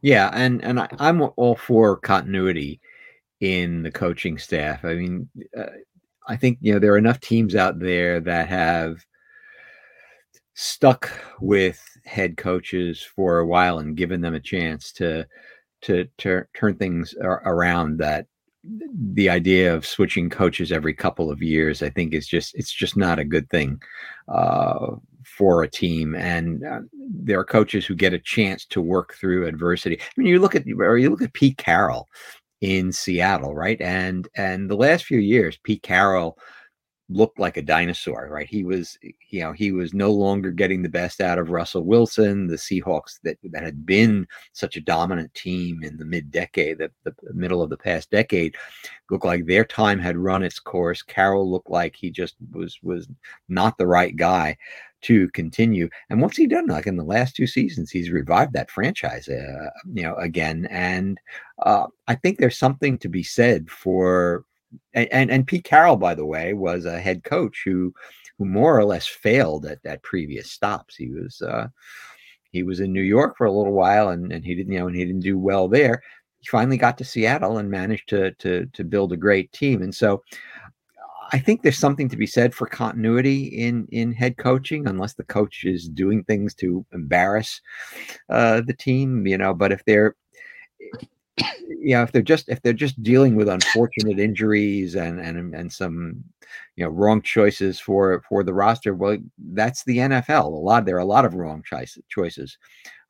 Yeah, 0.00 0.30
and 0.32 0.64
and 0.64 0.80
I, 0.80 0.88
am 0.98 1.22
all 1.36 1.54
for 1.54 1.96
continuity 1.96 2.80
in 3.40 3.82
the 3.82 3.90
coaching 3.90 4.36
staff. 4.36 4.84
I 4.84 4.94
mean, 4.94 5.28
uh, 5.56 5.66
I 6.26 6.36
think 6.36 6.58
you 6.60 6.72
know 6.72 6.78
there 6.78 6.92
are 6.92 6.98
enough 6.98 7.20
teams 7.20 7.54
out 7.54 7.78
there 7.78 8.18
that 8.20 8.48
have 8.48 9.04
stuck 10.54 11.10
with 11.40 11.80
head 12.04 12.36
coaches 12.36 13.02
for 13.02 13.38
a 13.38 13.46
while 13.46 13.78
and 13.78 13.96
given 13.96 14.20
them 14.20 14.34
a 14.34 14.40
chance 14.40 14.92
to 14.92 15.26
to, 15.82 16.06
to 16.18 16.44
turn 16.54 16.76
things 16.76 17.14
around 17.20 17.98
that 17.98 18.26
the 18.64 19.28
idea 19.28 19.74
of 19.74 19.84
switching 19.84 20.30
coaches 20.30 20.70
every 20.70 20.94
couple 20.94 21.30
of 21.30 21.42
years 21.42 21.82
i 21.82 21.90
think 21.90 22.14
is 22.14 22.28
just 22.28 22.54
it's 22.54 22.72
just 22.72 22.96
not 22.96 23.18
a 23.18 23.24
good 23.24 23.48
thing 23.50 23.80
uh, 24.28 24.94
for 25.24 25.62
a 25.62 25.70
team. 25.70 26.14
And 26.14 26.64
uh, 26.64 26.80
there 26.92 27.38
are 27.38 27.44
coaches 27.44 27.86
who 27.86 27.94
get 27.94 28.12
a 28.12 28.18
chance 28.18 28.64
to 28.66 28.80
work 28.80 29.14
through 29.14 29.46
adversity. 29.46 30.00
I 30.00 30.04
mean 30.16 30.28
you 30.28 30.38
look 30.38 30.54
at 30.54 30.64
or 30.78 30.98
you 30.98 31.10
look 31.10 31.22
at 31.22 31.32
pete 31.32 31.56
carroll 31.58 32.08
in 32.60 32.92
seattle 32.92 33.54
right? 33.54 33.80
And 33.80 34.28
and 34.36 34.70
the 34.70 34.76
last 34.76 35.04
few 35.04 35.18
years 35.18 35.58
pete 35.62 35.82
carroll 35.82 36.38
looked 37.12 37.38
like 37.38 37.56
a 37.56 37.62
dinosaur, 37.62 38.28
right? 38.30 38.48
He 38.48 38.64
was, 38.64 38.98
you 39.28 39.40
know, 39.40 39.52
he 39.52 39.72
was 39.72 39.94
no 39.94 40.10
longer 40.10 40.50
getting 40.50 40.82
the 40.82 40.88
best 40.88 41.20
out 41.20 41.38
of 41.38 41.50
Russell 41.50 41.84
Wilson. 41.84 42.46
The 42.46 42.56
Seahawks 42.56 43.20
that 43.24 43.38
that 43.44 43.62
had 43.62 43.84
been 43.86 44.26
such 44.52 44.76
a 44.76 44.80
dominant 44.80 45.32
team 45.34 45.82
in 45.82 45.96
the 45.96 46.04
mid 46.04 46.30
decade, 46.30 46.78
the, 46.78 46.90
the 47.04 47.14
middle 47.34 47.62
of 47.62 47.70
the 47.70 47.76
past 47.76 48.10
decade, 48.10 48.56
looked 49.10 49.24
like 49.24 49.46
their 49.46 49.64
time 49.64 49.98
had 49.98 50.16
run 50.16 50.42
its 50.42 50.58
course. 50.58 51.02
Carroll 51.02 51.50
looked 51.50 51.70
like 51.70 51.94
he 51.96 52.10
just 52.10 52.36
was 52.52 52.78
was 52.82 53.08
not 53.48 53.78
the 53.78 53.86
right 53.86 54.16
guy 54.16 54.56
to 55.02 55.28
continue. 55.30 55.88
And 56.10 56.22
what's 56.22 56.36
he 56.36 56.46
done? 56.46 56.66
Like 56.66 56.86
in 56.86 56.96
the 56.96 57.04
last 57.04 57.36
two 57.36 57.46
seasons, 57.46 57.90
he's 57.90 58.10
revived 58.10 58.52
that 58.54 58.70
franchise, 58.70 59.28
uh, 59.28 59.70
you 59.92 60.02
know, 60.02 60.14
again. 60.16 60.66
And 60.70 61.18
uh, 61.64 61.88
I 62.08 62.14
think 62.14 62.38
there's 62.38 62.58
something 62.58 62.98
to 62.98 63.08
be 63.08 63.22
said 63.22 63.68
for 63.70 64.44
and, 64.94 65.08
and, 65.12 65.30
and 65.30 65.46
Pete 65.46 65.64
Carroll, 65.64 65.96
by 65.96 66.14
the 66.14 66.26
way, 66.26 66.52
was 66.52 66.84
a 66.84 67.00
head 67.00 67.24
coach 67.24 67.62
who 67.64 67.92
who 68.38 68.44
more 68.44 68.78
or 68.78 68.84
less 68.84 69.06
failed 69.06 69.66
at 69.66 69.82
that 69.82 70.02
previous 70.02 70.50
stops. 70.50 70.96
He 70.96 71.10
was 71.10 71.40
uh, 71.42 71.68
he 72.50 72.62
was 72.62 72.80
in 72.80 72.92
New 72.92 73.02
York 73.02 73.36
for 73.36 73.46
a 73.46 73.52
little 73.52 73.72
while, 73.72 74.10
and, 74.10 74.32
and 74.32 74.44
he 74.44 74.54
didn't 74.54 74.72
you 74.72 74.78
know 74.78 74.86
and 74.86 74.96
he 74.96 75.04
didn't 75.04 75.20
do 75.20 75.38
well 75.38 75.68
there. 75.68 76.02
He 76.40 76.48
finally 76.48 76.76
got 76.76 76.98
to 76.98 77.04
Seattle 77.04 77.58
and 77.58 77.70
managed 77.70 78.08
to 78.10 78.32
to 78.32 78.66
to 78.66 78.84
build 78.84 79.12
a 79.12 79.16
great 79.16 79.52
team. 79.52 79.82
And 79.82 79.94
so 79.94 80.22
I 81.32 81.38
think 81.38 81.62
there's 81.62 81.78
something 81.78 82.10
to 82.10 82.16
be 82.16 82.26
said 82.26 82.54
for 82.54 82.66
continuity 82.66 83.44
in 83.44 83.86
in 83.90 84.12
head 84.12 84.36
coaching, 84.36 84.86
unless 84.86 85.14
the 85.14 85.24
coach 85.24 85.64
is 85.64 85.88
doing 85.88 86.24
things 86.24 86.54
to 86.56 86.84
embarrass 86.92 87.60
uh, 88.28 88.60
the 88.60 88.74
team, 88.74 89.26
you 89.26 89.38
know. 89.38 89.54
But 89.54 89.72
if 89.72 89.84
they're 89.86 90.14
you 91.38 91.94
know 91.94 92.02
if 92.02 92.12
they're 92.12 92.22
just 92.22 92.48
if 92.48 92.60
they're 92.62 92.72
just 92.72 93.02
dealing 93.02 93.34
with 93.34 93.48
unfortunate 93.48 94.18
injuries 94.18 94.94
and 94.94 95.18
and 95.18 95.54
and 95.54 95.72
some 95.72 96.22
you 96.76 96.84
know 96.84 96.90
wrong 96.90 97.22
choices 97.22 97.80
for 97.80 98.22
for 98.28 98.44
the 98.44 98.52
roster 98.52 98.94
well 98.94 99.16
that's 99.52 99.82
the 99.84 99.96
NFL 99.98 100.44
a 100.44 100.48
lot 100.48 100.84
there 100.84 100.96
are 100.96 101.00
a 101.00 101.04
lot 101.04 101.24
of 101.24 101.34
wrong 101.34 101.62
choices 101.64 102.02
choices 102.08 102.58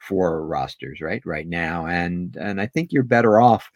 for 0.03 0.45
rosters 0.47 1.01
right 1.01 1.23
right 1.25 1.47
now. 1.47 1.87
And 1.87 2.37
and 2.37 2.61
I 2.61 2.66
think 2.66 2.93
you're 2.93 3.05
better 3.05 3.41
off 3.41 3.70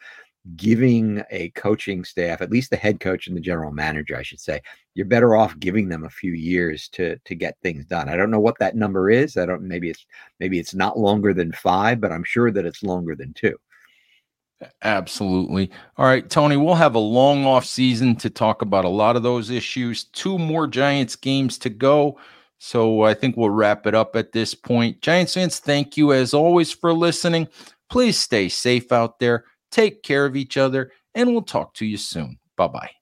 giving 0.55 1.23
a 1.31 1.49
coaching 1.51 2.05
staff 2.05 2.41
at 2.41 2.51
least 2.51 2.71
the 2.71 2.77
head 2.77 3.01
coach 3.01 3.27
and 3.27 3.37
the 3.37 3.41
general 3.41 3.73
manager 3.73 4.17
I 4.17 4.23
should 4.23 4.39
say 4.39 4.61
you're 4.95 5.07
better 5.07 5.35
off 5.35 5.59
giving 5.59 5.89
them 5.89 6.05
a 6.05 6.11
few 6.11 6.33
years 6.33 6.89
to 6.91 7.17
to 7.25 7.35
get 7.35 7.57
things 7.63 7.85
done. 7.85 8.09
I 8.09 8.17
don't 8.17 8.31
know 8.31 8.41
what 8.41 8.59
that 8.61 8.77
number 8.77 9.11
is. 9.11 9.37
I 9.37 9.47
don't 9.47 9.63
maybe 9.63 9.91
it's 9.91 10.07
maybe 10.41 10.59
it's 10.59 10.75
not 10.75 10.99
longer 10.99 11.33
than 11.35 11.53
5 11.53 12.01
but 12.01 12.13
I'm 12.13 12.25
sure 12.25 12.51
that 12.53 12.67
it's 12.67 12.83
longer 12.83 13.15
than 13.17 13.33
2 13.35 13.57
Absolutely. 14.83 15.71
All 15.99 16.07
right, 16.07 16.29
Tony, 16.29 16.57
we'll 16.57 16.75
have 16.75 16.95
a 16.95 17.01
long 17.01 17.45
off 17.45 17.65
season 17.67 18.17
to 18.17 18.31
talk 18.31 18.63
about 18.63 18.85
a 18.85 18.91
lot 18.91 19.17
of 19.17 19.23
those 19.23 19.51
issues. 19.51 20.05
Two 20.05 20.39
more 20.39 20.67
Giants 20.67 21.15
games 21.15 21.59
to 21.59 21.69
go. 21.71 22.19
So 22.59 23.03
I 23.03 23.13
think 23.13 23.37
we'll 23.37 23.51
wrap 23.51 23.87
it 23.87 23.95
up 23.95 24.17
at 24.17 24.33
this 24.33 24.55
point. 24.55 25.03
Giants 25.03 25.35
fans, 25.35 25.59
thank 25.59 25.97
you 25.99 26.13
as 26.15 26.33
always 26.33 26.73
for 26.73 26.93
listening. 26.95 27.49
Please 27.91 28.19
stay 28.19 28.49
safe 28.49 28.93
out 28.93 29.19
there. 29.19 29.45
Take 29.71 30.03
care 30.03 30.25
of 30.25 30.37
each 30.37 30.57
other, 30.57 30.91
and 31.15 31.31
we'll 31.31 31.43
talk 31.43 31.75
to 31.75 31.87
you 31.87 31.99
soon. 31.99 32.39
Bye 32.57 32.69
bye. 32.69 32.96